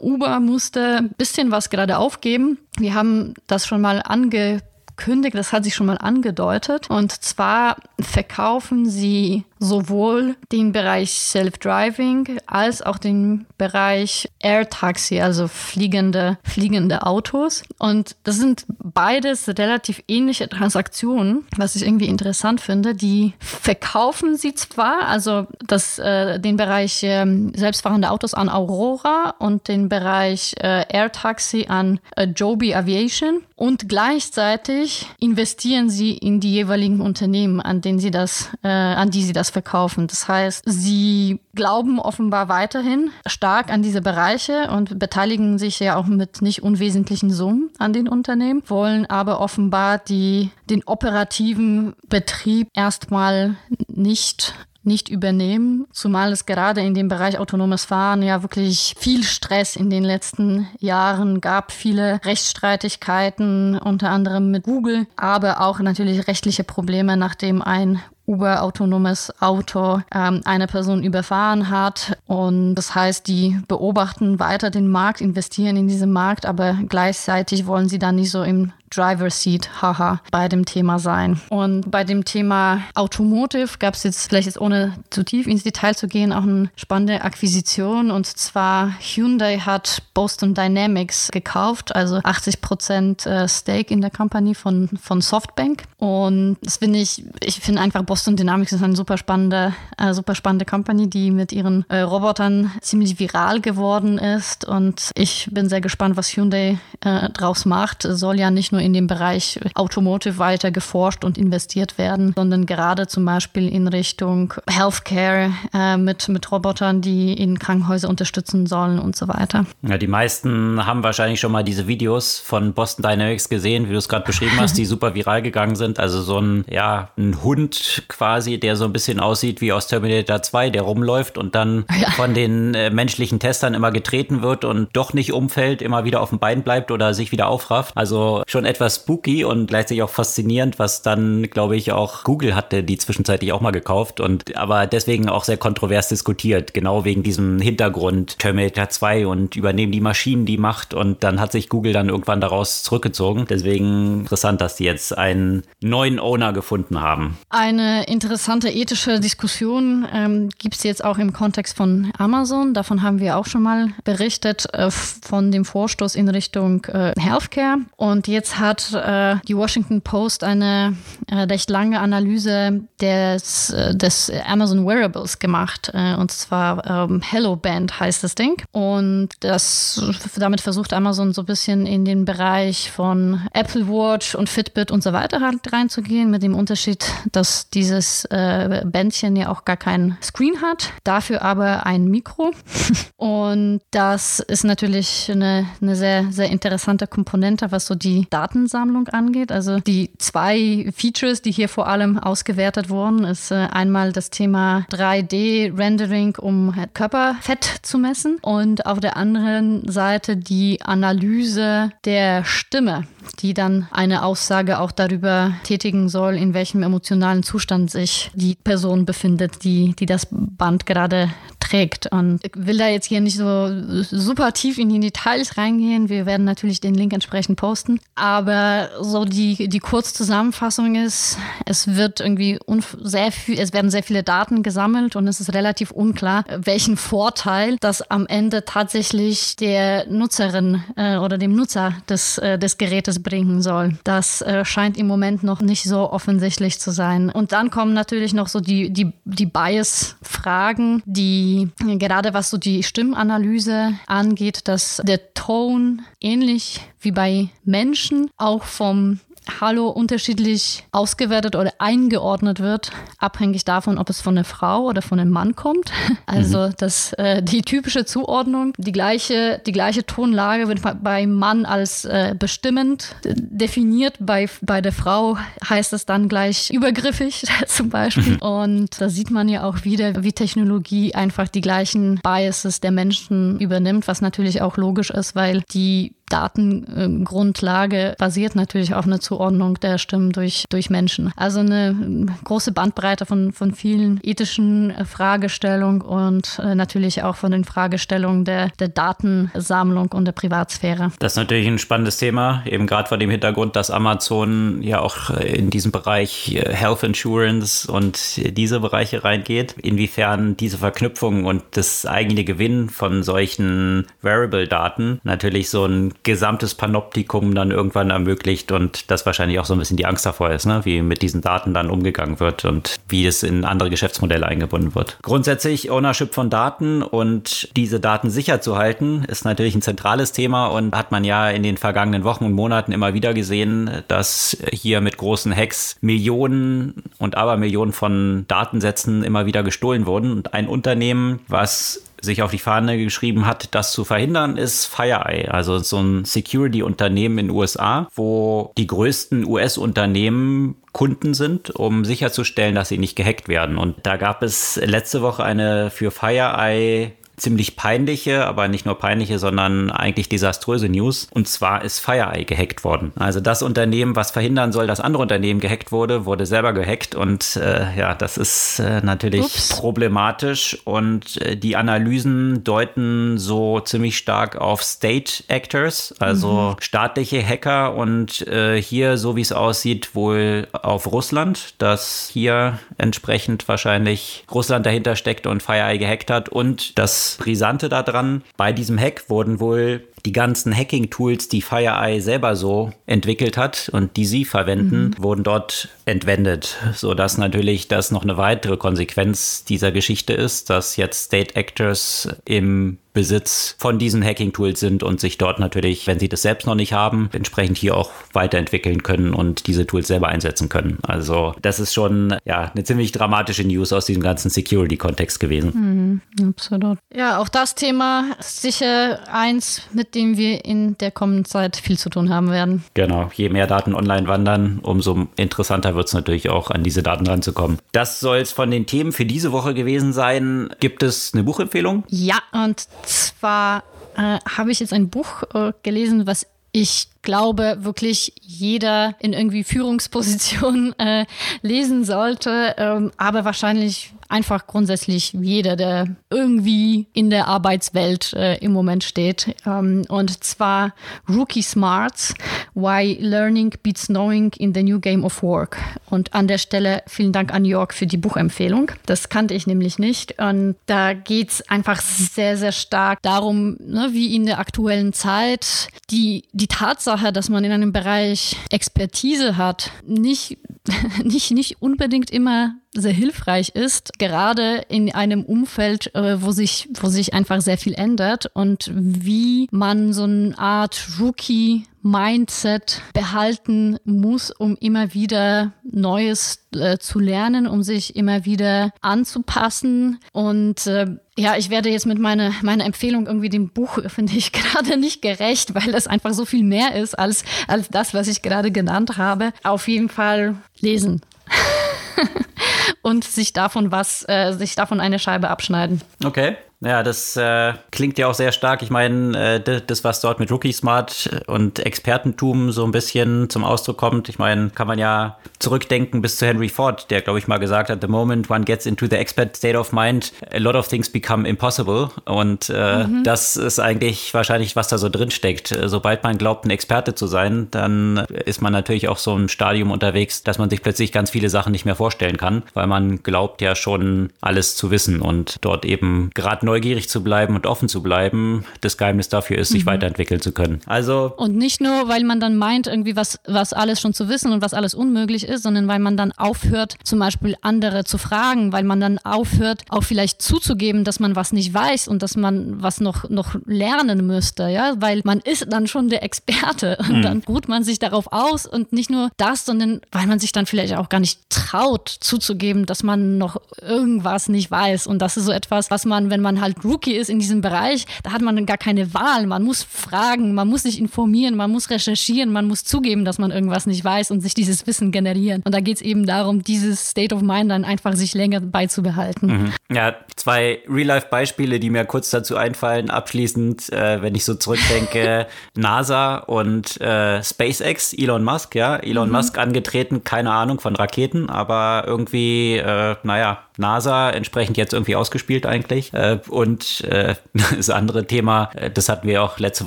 Uber 0.00 0.40
musste 0.40 0.98
ein 0.98 1.10
bisschen 1.10 1.50
was 1.50 1.70
gerade 1.70 1.98
aufgeben. 1.98 2.58
Wir 2.78 2.94
haben 2.94 3.34
das 3.46 3.66
schon 3.66 3.80
mal 3.80 4.02
ange 4.04 4.60
angekündigt, 5.02 5.36
das 5.36 5.52
hat 5.52 5.64
sich 5.64 5.74
schon 5.74 5.86
mal 5.86 5.98
angedeutet. 5.98 6.90
Und 6.90 7.12
zwar 7.12 7.76
verkaufen 8.00 8.88
sie 8.88 9.44
sowohl 9.62 10.34
den 10.50 10.72
Bereich 10.72 11.12
Self-Driving 11.12 12.40
als 12.46 12.82
auch 12.82 12.98
den 12.98 13.46
Bereich 13.56 14.28
Air 14.40 14.68
Taxi, 14.68 15.20
also 15.20 15.46
fliegende, 15.46 16.38
fliegende 16.42 17.06
Autos. 17.06 17.62
Und 17.78 18.16
das 18.24 18.36
sind 18.36 18.66
beides 18.68 19.48
relativ 19.48 20.02
ähnliche 20.08 20.48
Transaktionen, 20.48 21.46
was 21.56 21.76
ich 21.76 21.86
irgendwie 21.86 22.08
interessant 22.08 22.60
finde. 22.60 22.94
Die 22.94 23.34
verkaufen 23.38 24.36
sie 24.36 24.54
zwar, 24.54 25.06
also 25.06 25.46
das, 25.66 25.98
äh, 25.98 26.40
den 26.40 26.56
Bereich 26.56 27.02
äh, 27.04 27.24
selbstfahrende 27.54 28.10
Autos 28.10 28.34
an 28.34 28.48
Aurora 28.48 29.34
und 29.38 29.68
den 29.68 29.88
Bereich 29.88 30.54
äh, 30.60 30.84
Air 30.88 31.12
Taxi 31.12 31.66
an 31.68 32.00
äh, 32.16 32.24
Joby 32.24 32.74
Aviation 32.74 33.42
und 33.62 33.88
gleichzeitig 33.88 35.06
investieren 35.20 35.88
sie 35.88 36.16
in 36.16 36.40
die 36.40 36.52
jeweiligen 36.52 37.00
Unternehmen, 37.00 37.60
an 37.60 37.80
denen 37.80 38.00
sie 38.00 38.10
das, 38.10 38.50
äh, 38.64 38.68
an 38.68 39.10
die 39.10 39.22
sie 39.22 39.32
das 39.32 39.51
verkaufen. 39.52 40.06
Das 40.06 40.28
heißt, 40.28 40.64
sie 40.66 41.40
glauben 41.54 41.98
offenbar 42.00 42.48
weiterhin 42.48 43.10
stark 43.26 43.70
an 43.70 43.82
diese 43.82 44.00
Bereiche 44.00 44.70
und 44.70 44.98
beteiligen 44.98 45.58
sich 45.58 45.78
ja 45.80 45.96
auch 45.96 46.06
mit 46.06 46.42
nicht 46.42 46.62
unwesentlichen 46.62 47.30
Summen 47.30 47.70
an 47.78 47.92
den 47.92 48.08
Unternehmen, 48.08 48.62
wollen 48.66 49.06
aber 49.06 49.40
offenbar 49.40 49.98
die, 49.98 50.50
den 50.68 50.82
operativen 50.84 51.94
Betrieb 52.08 52.68
erstmal 52.74 53.56
nicht 53.88 54.54
nicht 54.84 55.08
übernehmen, 55.08 55.86
zumal 55.92 56.32
es 56.32 56.46
gerade 56.46 56.80
in 56.80 56.94
dem 56.94 57.08
Bereich 57.08 57.38
autonomes 57.38 57.84
Fahren 57.84 58.22
ja 58.22 58.42
wirklich 58.42 58.94
viel 58.98 59.22
Stress 59.22 59.76
in 59.76 59.90
den 59.90 60.04
letzten 60.04 60.68
Jahren 60.78 61.40
gab, 61.40 61.72
viele 61.72 62.20
Rechtsstreitigkeiten, 62.24 63.78
unter 63.78 64.10
anderem 64.10 64.50
mit 64.50 64.64
Google, 64.64 65.06
aber 65.16 65.60
auch 65.60 65.78
natürlich 65.80 66.26
rechtliche 66.26 66.64
Probleme, 66.64 67.16
nachdem 67.16 67.62
ein 67.62 68.02
Uber-autonomes 68.26 69.32
Auto 69.40 70.00
ähm, 70.14 70.40
eine 70.44 70.66
Person 70.66 71.02
überfahren 71.02 71.70
hat. 71.70 72.16
Und 72.26 72.74
das 72.74 72.94
heißt, 72.94 73.26
die 73.26 73.60
beobachten 73.68 74.38
weiter 74.38 74.70
den 74.70 74.88
Markt, 74.88 75.20
investieren 75.20 75.76
in 75.76 75.88
diesen 75.88 76.12
Markt, 76.12 76.46
aber 76.46 76.78
gleichzeitig 76.88 77.66
wollen 77.66 77.88
sie 77.88 77.98
dann 77.98 78.16
nicht 78.16 78.30
so 78.30 78.42
im 78.42 78.72
Driver 78.94 79.30
Seat, 79.30 79.80
haha, 79.80 80.20
bei 80.30 80.48
dem 80.48 80.66
Thema 80.66 80.98
sein. 80.98 81.40
Und 81.48 81.90
bei 81.90 82.04
dem 82.04 82.24
Thema 82.24 82.82
Automotive 82.94 83.78
gab 83.78 83.94
es 83.94 84.02
jetzt, 84.02 84.28
vielleicht 84.28 84.46
jetzt 84.46 84.60
ohne 84.60 84.92
zu 85.10 85.24
tief 85.24 85.46
ins 85.46 85.62
Detail 85.62 85.94
zu 85.94 86.08
gehen, 86.08 86.32
auch 86.32 86.42
eine 86.42 86.70
spannende 86.76 87.22
Akquisition. 87.22 88.10
Und 88.10 88.26
zwar 88.26 88.92
Hyundai 89.00 89.58
hat 89.58 90.02
Boston 90.12 90.54
Dynamics 90.54 91.30
gekauft, 91.32 91.94
also 91.96 92.20
80 92.22 92.60
Prozent 92.60 93.26
äh, 93.26 93.48
Stake 93.48 93.92
in 93.92 94.02
der 94.02 94.10
Company 94.10 94.54
von, 94.54 94.90
von 95.00 95.22
Softbank. 95.22 95.84
Und 96.02 96.56
das 96.62 96.78
finde 96.78 96.98
ich, 96.98 97.22
ich 97.44 97.60
finde 97.60 97.80
einfach 97.80 98.02
Boston 98.02 98.34
Dynamics 98.34 98.72
ist 98.72 98.82
eine 98.82 98.96
super 98.96 99.16
spannende, 99.16 99.72
äh, 99.98 100.12
super 100.14 100.34
spannende 100.34 100.64
Company, 100.64 101.08
die 101.08 101.30
mit 101.30 101.52
ihren 101.52 101.84
äh, 101.88 102.00
Robotern 102.00 102.72
ziemlich 102.80 103.20
viral 103.20 103.60
geworden 103.60 104.18
ist. 104.18 104.64
Und 104.64 105.12
ich 105.14 105.48
bin 105.52 105.68
sehr 105.68 105.80
gespannt, 105.80 106.16
was 106.16 106.36
Hyundai 106.36 106.80
äh, 107.04 107.28
draus 107.30 107.66
macht. 107.66 108.02
Soll 108.02 108.40
ja 108.40 108.50
nicht 108.50 108.72
nur 108.72 108.80
in 108.80 108.92
dem 108.92 109.06
Bereich 109.06 109.60
Automotive 109.76 110.38
weiter 110.38 110.72
geforscht 110.72 111.24
und 111.24 111.38
investiert 111.38 111.98
werden, 111.98 112.32
sondern 112.34 112.66
gerade 112.66 113.06
zum 113.06 113.24
Beispiel 113.24 113.68
in 113.68 113.86
Richtung 113.86 114.54
Healthcare 114.68 115.52
äh, 115.72 115.96
mit, 115.96 116.28
mit 116.28 116.50
Robotern, 116.50 117.00
die 117.00 117.32
in 117.32 117.60
Krankenhäuser 117.60 118.08
unterstützen 118.08 118.66
sollen 118.66 118.98
und 118.98 119.14
so 119.14 119.28
weiter. 119.28 119.66
Ja, 119.82 119.98
die 119.98 120.08
meisten 120.08 120.84
haben 120.84 121.04
wahrscheinlich 121.04 121.38
schon 121.38 121.52
mal 121.52 121.62
diese 121.62 121.86
Videos 121.86 122.40
von 122.40 122.72
Boston 122.72 123.04
Dynamics 123.04 123.48
gesehen, 123.48 123.86
wie 123.86 123.92
du 123.92 123.98
es 123.98 124.08
gerade 124.08 124.24
beschrieben 124.24 124.58
hast, 124.58 124.76
die 124.76 124.84
super 124.84 125.14
viral 125.14 125.42
gegangen 125.42 125.76
sind. 125.76 125.91
Also 125.98 126.22
so 126.22 126.38
ein, 126.38 126.64
ja, 126.70 127.10
ein 127.16 127.42
Hund 127.42 128.04
quasi, 128.08 128.58
der 128.58 128.76
so 128.76 128.84
ein 128.84 128.92
bisschen 128.92 129.20
aussieht 129.20 129.60
wie 129.60 129.72
aus 129.72 129.86
Terminator 129.86 130.42
2, 130.42 130.70
der 130.70 130.82
rumläuft 130.82 131.38
und 131.38 131.54
dann 131.54 131.84
ja. 132.00 132.10
von 132.12 132.34
den 132.34 132.74
äh, 132.74 132.90
menschlichen 132.90 133.38
Testern 133.38 133.74
immer 133.74 133.90
getreten 133.90 134.42
wird 134.42 134.64
und 134.64 134.88
doch 134.92 135.12
nicht 135.12 135.32
umfällt, 135.32 135.82
immer 135.82 136.04
wieder 136.04 136.20
auf 136.20 136.30
dem 136.30 136.38
Bein 136.38 136.62
bleibt 136.62 136.90
oder 136.90 137.14
sich 137.14 137.32
wieder 137.32 137.48
aufrafft. 137.48 137.96
Also 137.96 138.42
schon 138.46 138.64
etwas 138.64 138.96
spooky 138.96 139.44
und 139.44 139.66
gleichzeitig 139.66 140.02
auch 140.02 140.10
faszinierend, 140.10 140.78
was 140.78 141.02
dann, 141.02 141.42
glaube 141.50 141.76
ich, 141.76 141.92
auch 141.92 142.24
Google 142.24 142.54
hatte 142.54 142.82
die 142.82 142.98
zwischenzeitlich 142.98 143.52
auch 143.52 143.60
mal 143.60 143.70
gekauft 143.70 144.20
und 144.20 144.56
aber 144.56 144.86
deswegen 144.86 145.28
auch 145.28 145.44
sehr 145.44 145.56
kontrovers 145.56 146.08
diskutiert, 146.08 146.74
genau 146.74 147.04
wegen 147.04 147.22
diesem 147.22 147.60
Hintergrund 147.60 148.38
Terminator 148.38 148.88
2 148.88 149.26
und 149.26 149.56
übernehmen 149.56 149.92
die 149.92 150.00
Maschinen 150.00 150.46
die 150.46 150.58
Macht 150.58 150.94
und 150.94 151.22
dann 151.24 151.40
hat 151.40 151.52
sich 151.52 151.68
Google 151.68 151.92
dann 151.92 152.08
irgendwann 152.08 152.40
daraus 152.40 152.82
zurückgezogen. 152.82 153.46
Deswegen 153.48 154.20
interessant, 154.20 154.60
dass 154.60 154.76
die 154.76 154.84
jetzt 154.84 155.16
einen 155.16 155.62
neuen 155.82 156.18
Owner 156.18 156.52
gefunden 156.52 157.00
haben. 157.00 157.36
Eine 157.50 158.04
interessante 158.04 158.70
ethische 158.70 159.20
Diskussion 159.20 160.06
ähm, 160.12 160.48
gibt 160.58 160.76
es 160.76 160.82
jetzt 160.82 161.04
auch 161.04 161.18
im 161.18 161.32
Kontext 161.32 161.76
von 161.76 162.12
Amazon. 162.18 162.74
Davon 162.74 163.02
haben 163.02 163.20
wir 163.20 163.36
auch 163.36 163.46
schon 163.46 163.62
mal 163.62 163.88
berichtet, 164.04 164.66
äh, 164.72 164.90
von 164.90 165.50
dem 165.50 165.64
Vorstoß 165.64 166.14
in 166.14 166.28
Richtung 166.28 166.84
äh, 166.86 167.12
Healthcare. 167.18 167.78
Und 167.96 168.28
jetzt 168.28 168.58
hat 168.58 168.92
äh, 168.92 169.36
die 169.48 169.56
Washington 169.56 170.02
Post 170.02 170.44
eine 170.44 170.96
äh, 171.28 171.36
recht 171.36 171.70
lange 171.70 172.00
Analyse 172.00 172.82
des, 173.00 173.70
äh, 173.70 173.94
des 173.94 174.30
Amazon 174.46 174.86
Wearables 174.86 175.38
gemacht. 175.38 175.90
Äh, 175.94 176.14
und 176.14 176.30
zwar 176.30 176.86
ähm, 177.10 177.20
Hello 177.22 177.56
Band 177.56 177.98
heißt 177.98 178.22
das 178.22 178.34
Ding. 178.34 178.62
Und 178.72 179.30
das, 179.40 180.02
damit 180.36 180.60
versucht 180.60 180.92
Amazon 180.92 181.32
so 181.32 181.42
ein 181.42 181.46
bisschen 181.46 181.86
in 181.86 182.04
den 182.04 182.24
Bereich 182.24 182.90
von 182.90 183.40
Apple 183.52 183.88
Watch 183.88 184.34
und 184.34 184.48
Fitbit 184.48 184.90
und 184.90 185.02
so 185.02 185.12
weiter 185.12 185.40
halt 185.40 185.71
reinzugehen, 185.72 186.30
mit 186.30 186.42
dem 186.42 186.54
Unterschied, 186.54 187.04
dass 187.32 187.68
dieses 187.70 188.24
äh, 188.26 188.82
Bändchen 188.84 189.36
ja 189.36 189.48
auch 189.48 189.64
gar 189.64 189.76
keinen 189.76 190.16
Screen 190.22 190.62
hat, 190.62 190.92
dafür 191.04 191.42
aber 191.42 191.86
ein 191.86 192.06
Mikro. 192.06 192.52
und 193.16 193.80
das 193.90 194.40
ist 194.40 194.64
natürlich 194.64 195.30
eine, 195.30 195.66
eine 195.80 195.96
sehr, 195.96 196.26
sehr 196.30 196.50
interessante 196.50 197.06
Komponente, 197.06 197.72
was 197.72 197.86
so 197.86 197.94
die 197.94 198.26
Daten 198.30 198.52
Datensammlung 198.52 199.08
angeht. 199.08 199.50
Also 199.50 199.80
die 199.80 200.10
zwei 200.18 200.90
Features, 200.94 201.42
die 201.42 201.52
hier 201.52 201.68
vor 201.68 201.88
allem 201.88 202.18
ausgewertet 202.18 202.90
wurden, 202.90 203.24
ist 203.24 203.50
äh, 203.50 203.68
einmal 203.70 204.12
das 204.12 204.30
Thema 204.30 204.86
3D-Rendering, 204.90 206.36
um 206.38 206.74
Körperfett 206.94 207.64
zu 207.82 207.98
messen 207.98 208.38
und 208.42 208.86
auf 208.86 209.00
der 209.00 209.16
anderen 209.16 209.88
Seite 209.90 210.36
die 210.36 210.80
Analyse 210.82 211.90
der 212.04 212.44
Stimme 212.44 213.04
die 213.40 213.54
dann 213.54 213.88
eine 213.90 214.24
Aussage 214.24 214.78
auch 214.78 214.92
darüber 214.92 215.54
tätigen 215.62 216.08
soll, 216.08 216.36
in 216.36 216.54
welchem 216.54 216.82
emotionalen 216.82 217.42
Zustand 217.42 217.90
sich 217.90 218.30
die 218.34 218.54
Person 218.54 219.04
befindet, 219.04 219.64
die, 219.64 219.94
die 219.98 220.06
das 220.06 220.26
Band 220.30 220.86
gerade 220.86 221.30
trägt. 221.62 222.10
Und 222.10 222.40
ich 222.42 222.52
will 222.54 222.78
da 222.78 222.88
jetzt 222.88 223.06
hier 223.06 223.20
nicht 223.20 223.36
so 223.36 223.70
super 224.02 224.52
tief 224.52 224.78
in 224.78 224.88
die 224.88 225.00
Details 225.00 225.56
reingehen. 225.56 226.08
Wir 226.08 226.26
werden 226.26 226.44
natürlich 226.44 226.80
den 226.80 226.94
Link 226.94 227.12
entsprechend 227.12 227.56
posten. 227.56 228.00
Aber 228.14 228.88
so 229.00 229.24
die, 229.24 229.68
die 229.68 229.78
Kurzzusammenfassung 229.78 230.96
ist, 230.96 231.38
es 231.66 231.94
wird 231.94 232.20
irgendwie 232.20 232.58
sehr 233.02 233.30
viel, 233.30 233.58
es 233.58 233.72
werden 233.72 233.90
sehr 233.90 234.02
viele 234.02 234.22
Daten 234.22 234.62
gesammelt 234.62 235.16
und 235.16 235.28
es 235.28 235.40
ist 235.40 235.54
relativ 235.54 235.90
unklar, 235.90 236.44
welchen 236.56 236.96
Vorteil 236.96 237.76
das 237.80 238.02
am 238.10 238.26
Ende 238.26 238.64
tatsächlich 238.64 239.56
der 239.56 240.06
Nutzerin 240.08 240.82
äh, 240.96 241.16
oder 241.18 241.38
dem 241.38 241.54
Nutzer 241.54 241.94
des, 242.08 242.38
äh, 242.38 242.58
des 242.58 242.78
Gerätes 242.78 243.12
es 243.12 243.22
bringen 243.22 243.62
soll. 243.62 243.96
Das 244.04 244.42
äh, 244.42 244.64
scheint 244.64 244.98
im 244.98 245.06
Moment 245.06 245.42
noch 245.42 245.60
nicht 245.60 245.84
so 245.84 246.10
offensichtlich 246.10 246.80
zu 246.80 246.90
sein. 246.90 247.30
Und 247.30 247.52
dann 247.52 247.70
kommen 247.70 247.94
natürlich 247.94 248.34
noch 248.34 248.48
so 248.48 248.60
die, 248.60 248.90
die, 248.90 249.12
die 249.24 249.46
Bias-Fragen, 249.46 251.02
die 251.06 251.51
gerade 251.76 252.34
was 252.34 252.50
so 252.50 252.58
die 252.58 252.82
Stimmanalyse 252.82 253.94
angeht, 254.06 254.68
dass 254.68 255.00
der 255.04 255.34
Ton 255.34 256.02
ähnlich 256.20 256.80
wie 257.00 257.12
bei 257.12 257.48
Menschen 257.64 258.30
auch 258.36 258.64
vom 258.64 259.20
Hallo 259.60 259.88
unterschiedlich 259.88 260.84
ausgewertet 260.92 261.56
oder 261.56 261.72
eingeordnet 261.78 262.60
wird, 262.60 262.90
abhängig 263.18 263.64
davon, 263.64 263.98
ob 263.98 264.08
es 264.08 264.20
von 264.20 264.36
einer 264.36 264.44
Frau 264.44 264.84
oder 264.84 265.02
von 265.02 265.18
einem 265.18 265.30
Mann 265.30 265.56
kommt. 265.56 265.92
Also 266.26 266.68
mhm. 266.68 266.74
das, 266.78 267.12
äh, 267.14 267.42
die 267.42 267.60
typische 267.60 268.06
Zuordnung, 268.06 268.72
die 268.78 268.92
gleiche, 268.92 269.60
die 269.66 269.72
gleiche 269.72 270.06
Tonlage 270.06 270.66
wird 270.66 270.80
beim 271.02 271.34
Mann 271.34 271.66
als 271.66 272.06
äh, 272.06 272.34
bestimmend 272.38 273.14
definiert, 273.24 274.16
bei, 274.18 274.48
bei 274.62 274.80
der 274.80 274.92
Frau 274.92 275.36
heißt 275.68 275.92
es 275.92 276.06
dann 276.06 276.28
gleich 276.28 276.70
übergriffig 276.70 277.44
zum 277.66 277.90
Beispiel. 277.90 278.34
Mhm. 278.34 278.38
Und 278.42 279.00
da 279.00 279.10
sieht 279.10 279.30
man 279.30 279.48
ja 279.48 279.64
auch 279.64 279.84
wieder, 279.84 280.22
wie 280.22 280.32
Technologie 280.32 281.14
einfach 281.14 281.48
die 281.48 281.60
gleichen 281.60 282.20
Biases 282.22 282.80
der 282.80 282.92
Menschen 282.92 283.60
übernimmt, 283.60 284.08
was 284.08 284.22
natürlich 284.22 284.62
auch 284.62 284.78
logisch 284.78 285.10
ist, 285.10 285.34
weil 285.34 285.62
die 285.72 286.14
Datengrundlage 286.32 288.14
basiert 288.18 288.54
natürlich 288.54 288.94
auf 288.94 289.06
einer 289.06 289.20
Zuordnung 289.20 289.78
der 289.80 289.98
Stimmen 289.98 290.32
durch, 290.32 290.64
durch 290.70 290.88
Menschen. 290.88 291.32
Also 291.36 291.60
eine 291.60 292.26
große 292.44 292.72
Bandbreite 292.72 293.26
von, 293.26 293.52
von 293.52 293.74
vielen 293.74 294.18
ethischen 294.22 294.94
Fragestellungen 295.04 296.00
und 296.00 296.58
äh, 296.62 296.74
natürlich 296.74 297.22
auch 297.22 297.36
von 297.36 297.52
den 297.52 297.64
Fragestellungen 297.64 298.44
der, 298.44 298.70
der 298.78 298.88
Datensammlung 298.88 300.08
und 300.12 300.24
der 300.24 300.32
Privatsphäre. 300.32 301.12
Das 301.18 301.32
ist 301.32 301.36
natürlich 301.36 301.66
ein 301.66 301.78
spannendes 301.78 302.16
Thema, 302.16 302.62
eben 302.66 302.86
gerade 302.86 303.08
vor 303.08 303.18
dem 303.18 303.30
Hintergrund, 303.30 303.76
dass 303.76 303.90
Amazon 303.90 304.82
ja 304.82 305.00
auch 305.00 305.30
in 305.30 305.70
diesen 305.70 305.92
Bereich 305.92 306.54
äh, 306.54 306.72
Health 306.72 307.02
Insurance 307.02 307.90
und 307.90 308.56
diese 308.56 308.80
Bereiche 308.80 309.24
reingeht. 309.24 309.74
Inwiefern 309.82 310.56
diese 310.56 310.78
Verknüpfung 310.78 311.44
und 311.44 311.62
das 311.72 312.06
eigene 312.06 312.44
Gewinn 312.44 312.88
von 312.88 313.22
solchen 313.22 314.06
Variable-Daten 314.22 315.20
natürlich 315.24 315.68
so 315.68 315.84
ein 315.84 316.14
gesamtes 316.22 316.74
Panoptikum 316.74 317.54
dann 317.54 317.70
irgendwann 317.70 318.10
ermöglicht 318.10 318.72
und 318.72 319.10
das 319.10 319.26
wahrscheinlich 319.26 319.58
auch 319.58 319.64
so 319.64 319.74
ein 319.74 319.78
bisschen 319.78 319.96
die 319.96 320.06
Angst 320.06 320.24
davor 320.24 320.50
ist, 320.50 320.66
ne? 320.66 320.80
wie 320.84 321.02
mit 321.02 321.22
diesen 321.22 321.40
Daten 321.40 321.74
dann 321.74 321.90
umgegangen 321.90 322.40
wird 322.40 322.64
und 322.64 322.96
wie 323.08 323.26
es 323.26 323.42
in 323.42 323.64
andere 323.64 323.90
Geschäftsmodelle 323.90 324.46
eingebunden 324.46 324.94
wird. 324.94 325.18
Grundsätzlich 325.22 325.90
Ownership 325.90 326.34
von 326.34 326.50
Daten 326.50 327.02
und 327.02 327.68
diese 327.76 328.00
Daten 328.00 328.30
sicher 328.30 328.60
zu 328.60 328.76
halten, 328.76 329.24
ist 329.28 329.44
natürlich 329.44 329.74
ein 329.74 329.82
zentrales 329.82 330.32
Thema 330.32 330.66
und 330.66 330.94
hat 330.94 331.10
man 331.10 331.24
ja 331.24 331.50
in 331.50 331.62
den 331.62 331.76
vergangenen 331.76 332.24
Wochen 332.24 332.44
und 332.44 332.52
Monaten 332.52 332.92
immer 332.92 333.14
wieder 333.14 333.34
gesehen, 333.34 334.02
dass 334.08 334.56
hier 334.72 335.00
mit 335.00 335.16
großen 335.16 335.54
Hacks 335.54 335.96
Millionen 336.00 337.02
und 337.18 337.36
Abermillionen 337.36 337.92
von 337.92 338.44
Datensätzen 338.48 339.24
immer 339.24 339.46
wieder 339.46 339.62
gestohlen 339.62 340.06
wurden 340.06 340.32
und 340.32 340.54
ein 340.54 340.68
Unternehmen, 340.68 341.40
was 341.48 342.02
sich 342.22 342.42
auf 342.42 342.50
die 342.52 342.58
Fahne 342.58 342.96
geschrieben 342.96 343.46
hat, 343.46 343.74
das 343.74 343.92
zu 343.92 344.04
verhindern, 344.04 344.56
ist 344.56 344.86
FireEye, 344.86 345.50
also 345.50 345.78
so 345.78 345.98
ein 345.98 346.24
Security-Unternehmen 346.24 347.38
in 347.38 347.48
den 347.48 347.56
USA, 347.56 348.08
wo 348.14 348.72
die 348.78 348.86
größten 348.86 349.44
US-Unternehmen 349.44 350.76
Kunden 350.92 351.34
sind, 351.34 351.70
um 351.70 352.04
sicherzustellen, 352.04 352.74
dass 352.74 352.88
sie 352.88 352.98
nicht 352.98 353.16
gehackt 353.16 353.48
werden. 353.48 353.78
Und 353.78 353.96
da 354.04 354.16
gab 354.16 354.42
es 354.42 354.76
letzte 354.76 355.22
Woche 355.22 355.42
eine 355.42 355.90
für 355.90 356.10
FireEye 356.10 357.12
ziemlich 357.36 357.76
peinliche, 357.76 358.46
aber 358.46 358.68
nicht 358.68 358.84
nur 358.84 358.98
peinliche, 358.98 359.38
sondern 359.38 359.90
eigentlich 359.90 360.28
desaströse 360.28 360.88
News. 360.88 361.28
Und 361.32 361.48
zwar 361.48 361.82
ist 361.82 361.98
FireEye 361.98 362.44
gehackt 362.44 362.84
worden. 362.84 363.12
Also 363.16 363.40
das 363.40 363.62
Unternehmen, 363.62 364.16
was 364.16 364.30
verhindern 364.30 364.72
soll, 364.72 364.86
dass 364.86 365.00
andere 365.00 365.22
Unternehmen 365.22 365.60
gehackt 365.60 365.92
wurde, 365.92 366.26
wurde 366.26 366.46
selber 366.46 366.72
gehackt. 366.72 367.14
Und 367.14 367.56
äh, 367.56 367.96
ja, 367.96 368.14
das 368.14 368.36
ist 368.36 368.80
äh, 368.80 369.00
natürlich 369.00 369.44
Ups. 369.44 369.76
problematisch. 369.76 370.78
Und 370.84 371.40
äh, 371.40 371.56
die 371.56 371.74
Analysen 371.76 372.64
deuten 372.64 373.38
so 373.38 373.80
ziemlich 373.80 374.18
stark 374.18 374.56
auf 374.56 374.82
State 374.82 375.44
Actors, 375.48 376.14
also 376.18 376.74
mhm. 376.76 376.76
staatliche 376.80 377.44
Hacker. 377.44 377.94
Und 377.94 378.46
äh, 378.46 378.80
hier, 378.80 379.16
so 379.16 379.36
wie 379.36 379.40
es 379.40 379.52
aussieht, 379.52 380.14
wohl 380.14 380.68
auf 380.72 381.10
Russland, 381.10 381.74
dass 381.78 382.28
hier 382.30 382.78
entsprechend 382.98 383.66
wahrscheinlich 383.68 384.44
Russland 384.52 384.84
dahinter 384.84 385.16
steckt 385.16 385.46
und 385.46 385.62
FireEye 385.62 385.98
gehackt 385.98 386.30
hat. 386.30 386.50
Und 386.50 386.98
das 386.98 387.21
Brisante 387.38 387.88
daran, 387.88 388.42
bei 388.56 388.72
diesem 388.72 388.98
Hack 388.98 389.28
wurden 389.28 389.60
wohl 389.60 390.08
die 390.24 390.32
ganzen 390.32 390.76
Hacking-Tools, 390.76 391.48
die 391.48 391.62
FireEye 391.62 392.20
selber 392.20 392.56
so 392.56 392.92
entwickelt 393.06 393.56
hat 393.56 393.90
und 393.92 394.16
die 394.16 394.26
sie 394.26 394.44
verwenden, 394.44 395.14
mhm. 395.16 395.22
wurden 395.22 395.44
dort 395.44 395.88
entwendet, 396.04 396.76
sodass 396.94 397.38
natürlich 397.38 397.88
das 397.88 398.10
noch 398.10 398.22
eine 398.22 398.36
weitere 398.36 398.76
Konsequenz 398.76 399.64
dieser 399.64 399.92
Geschichte 399.92 400.32
ist, 400.32 400.70
dass 400.70 400.96
jetzt 400.96 401.24
State 401.24 401.56
Actors 401.56 402.28
im 402.44 402.98
Besitz 403.14 403.76
von 403.78 403.98
diesen 403.98 404.24
Hacking-Tools 404.24 404.80
sind 404.80 405.02
und 405.02 405.20
sich 405.20 405.36
dort 405.36 405.58
natürlich, 405.58 406.06
wenn 406.06 406.18
sie 406.18 406.28
das 406.28 406.42
selbst 406.42 406.66
noch 406.66 406.74
nicht 406.74 406.92
haben, 406.92 407.28
entsprechend 407.32 407.76
hier 407.76 407.96
auch 407.96 408.10
weiterentwickeln 408.32 409.02
können 409.02 409.34
und 409.34 409.66
diese 409.66 409.86
Tools 409.86 410.08
selber 410.08 410.28
einsetzen 410.28 410.68
können. 410.68 410.98
Also 411.02 411.54
das 411.60 411.78
ist 411.78 411.92
schon 411.92 412.36
ja 412.44 412.70
eine 412.72 412.84
ziemlich 412.84 413.12
dramatische 413.12 413.64
News 413.64 413.92
aus 413.92 414.06
diesem 414.06 414.22
ganzen 414.22 414.50
Security-Kontext 414.50 415.40
gewesen. 415.40 416.22
Mhm, 416.38 416.48
absolut. 416.48 416.98
Ja, 417.14 417.38
auch 417.38 417.48
das 417.48 417.74
Thema 417.74 418.34
ist 418.38 418.62
sicher 418.62 419.20
eins, 419.30 419.82
mit 419.92 420.11
dem 420.14 420.36
wir 420.36 420.64
in 420.64 420.96
der 420.98 421.10
kommenden 421.10 421.44
Zeit 421.44 421.76
viel 421.76 421.98
zu 421.98 422.10
tun 422.10 422.30
haben 422.30 422.50
werden. 422.50 422.84
Genau, 422.94 423.30
je 423.34 423.48
mehr 423.48 423.66
Daten 423.66 423.94
online 423.94 424.26
wandern, 424.26 424.80
umso 424.82 425.28
interessanter 425.36 425.94
wird 425.94 426.08
es 426.08 426.14
natürlich 426.14 426.48
auch, 426.48 426.70
an 426.70 426.82
diese 426.82 427.02
Daten 427.02 427.26
ranzukommen. 427.26 427.78
Das 427.92 428.20
soll 428.20 428.38
es 428.38 428.52
von 428.52 428.70
den 428.70 428.86
Themen 428.86 429.12
für 429.12 429.26
diese 429.26 429.52
Woche 429.52 429.74
gewesen 429.74 430.12
sein. 430.12 430.70
Gibt 430.80 431.02
es 431.02 431.34
eine 431.34 431.44
Buchempfehlung? 431.44 432.04
Ja, 432.08 432.38
und 432.52 432.86
zwar 433.04 433.84
äh, 434.16 434.38
habe 434.48 434.70
ich 434.70 434.80
jetzt 434.80 434.92
ein 434.92 435.08
Buch 435.08 435.42
äh, 435.54 435.72
gelesen, 435.82 436.26
was 436.26 436.46
ich 436.72 437.08
glaube, 437.22 437.78
wirklich 437.80 438.34
jeder 438.40 439.14
in 439.18 439.32
irgendwie 439.32 439.64
Führungsposition 439.64 440.94
äh, 440.98 441.26
lesen 441.62 442.04
sollte, 442.04 442.74
ähm, 442.78 443.12
aber 443.16 443.44
wahrscheinlich 443.44 444.12
einfach 444.32 444.66
grundsätzlich 444.66 445.34
jeder, 445.34 445.76
der 445.76 446.08
irgendwie 446.30 447.06
in 447.12 447.28
der 447.28 447.48
Arbeitswelt 447.48 448.32
äh, 448.32 448.56
im 448.56 448.72
Moment 448.72 449.04
steht. 449.04 449.54
Ähm, 449.66 450.04
und 450.08 450.42
zwar 450.42 450.94
Rookie 451.28 451.62
Smarts, 451.62 452.34
Why 452.74 453.18
Learning 453.20 453.74
Beats 453.82 454.06
Knowing 454.06 454.50
in 454.56 454.72
the 454.74 454.82
New 454.82 455.00
Game 455.00 455.22
of 455.24 455.42
Work. 455.42 455.76
Und 456.08 456.32
an 456.32 456.48
der 456.48 456.56
Stelle 456.56 457.02
vielen 457.06 457.32
Dank 457.32 457.52
an 457.52 457.66
Jörg 457.66 457.92
für 457.92 458.06
die 458.06 458.16
Buchempfehlung. 458.16 458.90
Das 459.04 459.28
kannte 459.28 459.52
ich 459.52 459.66
nämlich 459.66 459.98
nicht. 459.98 460.40
Und 460.40 460.76
da 460.86 461.12
geht 461.12 461.50
es 461.50 461.68
einfach 461.68 462.00
sehr, 462.00 462.56
sehr 462.56 462.72
stark 462.72 463.20
darum, 463.20 463.76
ne, 463.80 464.08
wie 464.12 464.34
in 464.34 464.46
der 464.46 464.58
aktuellen 464.58 465.12
Zeit 465.12 465.88
die, 466.10 466.44
die 466.52 466.68
Tatsache, 466.68 467.11
dass 467.32 467.48
man 467.48 467.64
in 467.64 467.72
einem 467.72 467.92
Bereich 467.92 468.56
Expertise 468.70 469.56
hat, 469.56 469.90
nicht, 470.06 470.58
nicht, 471.24 471.50
nicht 471.50 471.82
unbedingt 471.82 472.30
immer 472.30 472.74
sehr 472.94 473.12
hilfreich 473.12 473.70
ist, 473.70 474.18
gerade 474.18 474.82
in 474.88 475.14
einem 475.14 475.44
Umfeld, 475.44 476.14
äh, 476.14 476.42
wo 476.42 476.52
sich, 476.52 476.88
wo 477.00 477.08
sich 477.08 477.34
einfach 477.34 477.60
sehr 477.60 477.78
viel 477.78 477.94
ändert 477.94 478.50
und 478.54 478.90
wie 478.92 479.68
man 479.70 480.12
so 480.12 480.24
eine 480.24 480.56
Art 480.58 481.06
Rookie 481.18 481.84
Mindset 482.02 483.00
behalten 483.14 483.96
muss, 484.04 484.50
um 484.50 484.76
immer 484.80 485.14
wieder 485.14 485.72
Neues 485.84 486.66
äh, 486.74 486.98
zu 486.98 487.20
lernen, 487.20 487.66
um 487.68 487.82
sich 487.82 488.16
immer 488.16 488.44
wieder 488.44 488.90
anzupassen. 489.00 490.18
Und 490.32 490.86
äh, 490.88 491.06
ja, 491.38 491.56
ich 491.56 491.70
werde 491.70 491.90
jetzt 491.90 492.06
mit 492.06 492.18
meiner, 492.18 492.52
meiner 492.62 492.84
Empfehlung 492.84 493.26
irgendwie 493.26 493.48
dem 493.48 493.70
Buch, 493.70 493.98
finde 494.08 494.36
ich, 494.36 494.52
gerade 494.52 494.98
nicht 494.98 495.22
gerecht, 495.22 495.74
weil 495.74 495.92
das 495.92 496.08
einfach 496.08 496.34
so 496.34 496.44
viel 496.44 496.64
mehr 496.64 496.96
ist 496.96 497.18
als, 497.18 497.44
als 497.68 497.88
das, 497.88 498.12
was 498.14 498.26
ich 498.26 498.42
gerade 498.42 498.72
genannt 498.72 499.16
habe. 499.16 499.52
Auf 499.62 499.86
jeden 499.88 500.08
Fall 500.08 500.56
lesen. 500.80 501.22
und 503.02 503.24
sich 503.24 503.52
davon 503.52 503.92
was, 503.92 504.24
äh, 504.28 504.52
sich 504.52 504.74
davon 504.74 505.00
eine 505.00 505.18
Scheibe 505.18 505.48
abschneiden. 505.48 506.02
Okay. 506.24 506.56
Ja, 506.84 507.02
das 507.04 507.36
äh, 507.36 507.74
klingt 507.92 508.18
ja 508.18 508.26
auch 508.26 508.34
sehr 508.34 508.50
stark. 508.50 508.82
Ich 508.82 508.90
meine, 508.90 509.56
äh, 509.56 509.80
das, 509.86 510.02
was 510.02 510.20
dort 510.20 510.40
mit 510.40 510.50
Rookie 510.50 510.72
Smart 510.72 511.30
und 511.46 511.78
Expertentum 511.78 512.72
so 512.72 512.84
ein 512.84 512.90
bisschen 512.90 513.48
zum 513.50 513.64
Ausdruck 513.64 513.98
kommt, 513.98 514.28
ich 514.28 514.38
meine, 514.38 514.70
kann 514.70 514.88
man 514.88 514.98
ja 514.98 515.38
zurückdenken 515.60 516.22
bis 516.22 516.38
zu 516.38 516.46
Henry 516.46 516.68
Ford, 516.68 517.08
der, 517.10 517.22
glaube 517.22 517.38
ich, 517.38 517.46
mal 517.46 517.58
gesagt 517.58 517.88
hat, 517.88 518.00
the 518.00 518.08
moment 518.08 518.50
one 518.50 518.64
gets 518.64 518.84
into 518.84 519.06
the 519.06 519.16
expert 519.16 519.56
state 519.56 519.78
of 519.78 519.92
mind, 519.92 520.32
a 520.50 520.58
lot 520.58 520.74
of 520.74 520.88
things 520.88 521.08
become 521.08 521.48
impossible. 521.48 522.10
Und 522.24 522.68
äh, 522.68 523.04
mhm. 523.04 523.22
das 523.22 523.56
ist 523.56 523.78
eigentlich 523.78 524.34
wahrscheinlich, 524.34 524.74
was 524.74 524.88
da 524.88 524.98
so 524.98 525.08
drin 525.08 525.30
steckt. 525.30 525.76
Sobald 525.84 526.24
man 526.24 526.36
glaubt, 526.36 526.64
ein 526.64 526.70
Experte 526.70 527.14
zu 527.14 527.28
sein, 527.28 527.68
dann 527.70 528.18
ist 528.44 528.60
man 528.60 528.72
natürlich 528.72 529.08
auch 529.08 529.18
so 529.18 529.36
im 529.36 529.48
Stadium 529.48 529.92
unterwegs, 529.92 530.42
dass 530.42 530.58
man 530.58 530.68
sich 530.68 530.82
plötzlich 530.82 531.12
ganz 531.12 531.30
viele 531.30 531.48
Sachen 531.48 531.70
nicht 531.70 531.84
mehr 531.84 531.94
vorstellen 531.94 532.38
kann, 532.38 532.64
weil 532.74 532.88
man 532.88 533.22
glaubt 533.22 533.62
ja 533.62 533.76
schon 533.76 534.30
alles 534.40 534.74
zu 534.74 534.90
wissen 534.90 535.22
und 535.22 535.58
dort 535.60 535.84
eben 535.84 536.30
gerade 536.34 536.66
neugierig 536.72 537.10
zu 537.10 537.22
bleiben 537.22 537.54
und 537.54 537.66
offen 537.66 537.86
zu 537.86 538.02
bleiben, 538.02 538.64
das 538.80 538.96
Geheimnis 538.96 539.28
dafür 539.28 539.58
ist, 539.58 539.68
sich 539.68 539.84
mhm. 539.84 539.90
weiterentwickeln 539.90 540.40
zu 540.40 540.52
können. 540.52 540.80
Also 540.86 541.34
und 541.36 541.54
nicht 541.54 541.82
nur, 541.82 542.08
weil 542.08 542.24
man 542.24 542.40
dann 542.40 542.56
meint, 542.56 542.86
irgendwie 542.86 543.14
was, 543.14 543.38
was 543.46 543.74
alles 543.74 544.00
schon 544.00 544.14
zu 544.14 544.30
wissen 544.30 544.52
und 544.52 544.62
was 544.62 544.72
alles 544.72 544.94
unmöglich 544.94 545.46
ist, 545.46 545.64
sondern 545.64 545.86
weil 545.86 545.98
man 545.98 546.16
dann 546.16 546.32
aufhört, 546.32 546.96
zum 547.04 547.18
Beispiel 547.18 547.56
andere 547.60 548.04
zu 548.04 548.16
fragen, 548.16 548.72
weil 548.72 548.84
man 548.84 549.00
dann 549.00 549.18
aufhört, 549.18 549.82
auch 549.90 550.02
vielleicht 550.02 550.40
zuzugeben, 550.40 551.04
dass 551.04 551.20
man 551.20 551.36
was 551.36 551.52
nicht 551.52 551.74
weiß 551.74 552.08
und 552.08 552.22
dass 552.22 552.36
man 552.36 552.82
was 552.82 553.00
noch, 553.00 553.28
noch 553.28 553.54
lernen 553.66 554.26
müsste, 554.26 554.68
ja, 554.68 554.94
weil 554.96 555.20
man 555.24 555.40
ist 555.40 555.66
dann 555.68 555.86
schon 555.86 556.08
der 556.08 556.22
Experte 556.22 556.96
und 557.08 557.18
mhm. 557.18 557.22
dann 557.22 557.42
ruht 557.46 557.68
man 557.68 557.84
sich 557.84 557.98
darauf 557.98 558.32
aus 558.32 558.64
und 558.64 558.94
nicht 558.94 559.10
nur 559.10 559.28
das, 559.36 559.66
sondern 559.66 560.00
weil 560.10 560.26
man 560.26 560.38
sich 560.38 560.52
dann 560.52 560.64
vielleicht 560.64 560.96
auch 560.96 561.10
gar 561.10 561.20
nicht 561.20 561.38
traut 561.50 562.08
zuzugeben, 562.08 562.86
dass 562.86 563.02
man 563.02 563.36
noch 563.36 563.60
irgendwas 563.78 564.48
nicht 564.48 564.70
weiß 564.70 565.06
und 565.06 565.20
das 565.20 565.36
ist 565.36 565.44
so 565.44 565.52
etwas, 565.52 565.90
was 565.90 566.06
man, 566.06 566.30
wenn 566.30 566.40
man 566.40 566.61
halt 566.62 566.82
Rookie 566.84 567.14
ist 567.14 567.28
in 567.28 567.38
diesem 567.38 567.60
Bereich, 567.60 568.06
da 568.22 568.32
hat 568.32 568.40
man 568.40 568.64
gar 568.64 568.78
keine 568.78 569.12
Wahl, 569.12 569.46
man 569.46 569.62
muss 569.62 569.82
fragen, 569.82 570.54
man 570.54 570.68
muss 570.68 570.84
sich 570.84 570.98
informieren, 570.98 571.56
man 571.56 571.70
muss 571.70 571.90
recherchieren, 571.90 572.50
man 572.52 572.66
muss 572.66 572.84
zugeben, 572.84 573.26
dass 573.26 573.38
man 573.38 573.50
irgendwas 573.50 573.86
nicht 573.86 574.02
weiß 574.02 574.30
und 574.30 574.40
sich 574.40 574.54
dieses 574.54 574.86
Wissen 574.86 575.12
generieren 575.12 575.62
und 575.64 575.74
da 575.74 575.80
geht 575.80 575.96
es 575.96 576.02
eben 576.02 576.24
darum, 576.24 576.62
dieses 576.62 577.10
State 577.10 577.34
of 577.34 577.42
Mind 577.42 577.70
dann 577.70 577.84
einfach 577.84 578.14
sich 578.14 578.32
länger 578.32 578.60
beizubehalten. 578.60 579.48
Mhm. 579.48 579.72
Ja, 579.94 580.14
zwei 580.36 580.80
Real-Life-Beispiele, 580.88 581.78
die 581.78 581.90
mir 581.90 582.04
kurz 582.04 582.30
dazu 582.30 582.56
einfallen, 582.56 583.10
abschließend, 583.10 583.92
äh, 583.92 584.22
wenn 584.22 584.34
ich 584.34 584.44
so 584.44 584.54
zurückdenke, 584.54 585.46
NASA 585.76 586.36
und 586.36 587.00
äh, 587.00 587.42
SpaceX, 587.42 588.12
Elon 588.12 588.44
Musk, 588.44 588.74
ja, 588.74 588.96
Elon 588.96 589.28
mhm. 589.28 589.34
Musk 589.34 589.58
angetreten, 589.58 590.24
keine 590.24 590.52
Ahnung 590.52 590.80
von 590.80 590.96
Raketen, 590.96 591.50
aber 591.50 592.04
irgendwie, 592.06 592.76
äh, 592.76 593.16
naja, 593.22 593.64
NASA 593.76 594.30
entsprechend 594.30 594.76
jetzt 594.76 594.92
irgendwie 594.92 595.16
ausgespielt 595.16 595.66
eigentlich. 595.66 596.12
Äh, 596.12 596.38
und 596.48 597.02
äh, 597.04 597.34
das 597.76 597.90
andere 597.90 598.26
Thema, 598.26 598.70
äh, 598.74 598.90
das 598.90 599.08
hatten 599.08 599.28
wir 599.28 599.42
auch 599.42 599.58
letzte 599.58 599.86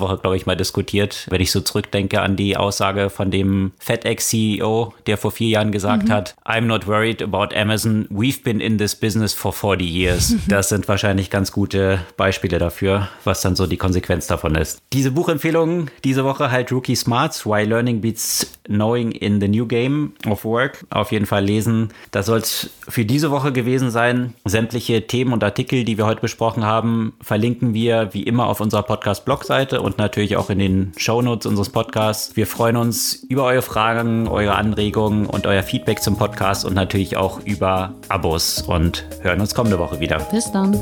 Woche, 0.00 0.18
glaube 0.18 0.36
ich, 0.36 0.46
mal 0.46 0.56
diskutiert, 0.56 1.26
wenn 1.30 1.40
ich 1.40 1.52
so 1.52 1.60
zurückdenke 1.60 2.20
an 2.22 2.36
die 2.36 2.56
Aussage 2.56 3.10
von 3.10 3.30
dem 3.30 3.72
FedEx-CEO, 3.78 4.94
der 5.06 5.18
vor 5.18 5.30
vier 5.30 5.48
Jahren 5.48 5.72
gesagt 5.72 6.08
mhm. 6.08 6.12
hat, 6.12 6.34
I'm 6.44 6.62
not 6.62 6.86
worried 6.86 7.22
about 7.22 7.54
Amazon, 7.54 8.06
we've 8.10 8.42
been 8.42 8.60
in 8.60 8.78
this 8.78 8.94
business 8.94 9.32
for 9.32 9.52
40 9.52 9.84
years. 9.84 10.34
Das 10.48 10.68
sind 10.68 10.86
wahrscheinlich 10.88 11.28
ganz 11.30 11.50
gute 11.50 12.00
Beispiele 12.16 12.58
dafür, 12.58 13.08
was 13.24 13.40
dann 13.40 13.56
so 13.56 13.66
die 13.66 13.76
Konsequenz 13.76 14.26
davon 14.26 14.54
ist. 14.54 14.78
Diese 14.92 15.10
Buchempfehlung 15.10 15.88
diese 16.04 16.24
Woche 16.24 16.50
halt 16.50 16.70
Rookie 16.72 16.96
Smarts, 16.96 17.46
Why 17.46 17.64
Learning 17.64 18.00
Beats 18.00 18.52
Knowing 18.66 19.12
in 19.12 19.40
the 19.40 19.48
New 19.48 19.66
Game 19.66 20.12
of 20.28 20.44
Work. 20.44 20.84
Auf 20.90 21.12
jeden 21.12 21.26
Fall 21.26 21.44
lesen. 21.44 21.88
Das 22.10 22.26
soll 22.26 22.38
es 22.38 22.70
für 22.88 23.04
diese 23.04 23.30
Woche 23.30 23.52
gewesen 23.86 23.90
sein. 23.90 24.34
Sämtliche 24.44 25.06
Themen 25.06 25.32
und 25.32 25.42
Artikel, 25.42 25.84
die 25.84 25.98
wir 25.98 26.06
heute 26.06 26.20
besprochen 26.20 26.64
haben, 26.64 27.14
verlinken 27.20 27.74
wir 27.74 28.12
wie 28.12 28.22
immer 28.22 28.46
auf 28.46 28.60
unserer 28.60 28.82
Podcast-Blog-Seite 28.82 29.80
und 29.80 29.98
natürlich 29.98 30.36
auch 30.36 30.50
in 30.50 30.58
den 30.58 30.92
Shownotes 30.96 31.46
unseres 31.46 31.70
Podcasts. 31.70 32.36
Wir 32.36 32.46
freuen 32.46 32.76
uns 32.76 33.14
über 33.14 33.44
eure 33.44 33.62
Fragen, 33.62 34.28
eure 34.28 34.54
Anregungen 34.54 35.26
und 35.26 35.46
euer 35.46 35.62
Feedback 35.62 36.02
zum 36.02 36.16
Podcast 36.16 36.64
und 36.64 36.74
natürlich 36.74 37.16
auch 37.16 37.40
über 37.44 37.94
Abos 38.08 38.62
und 38.62 39.04
hören 39.22 39.40
uns 39.40 39.54
kommende 39.54 39.78
Woche 39.78 40.00
wieder. 40.00 40.18
Bis 40.30 40.50
dann. 40.52 40.74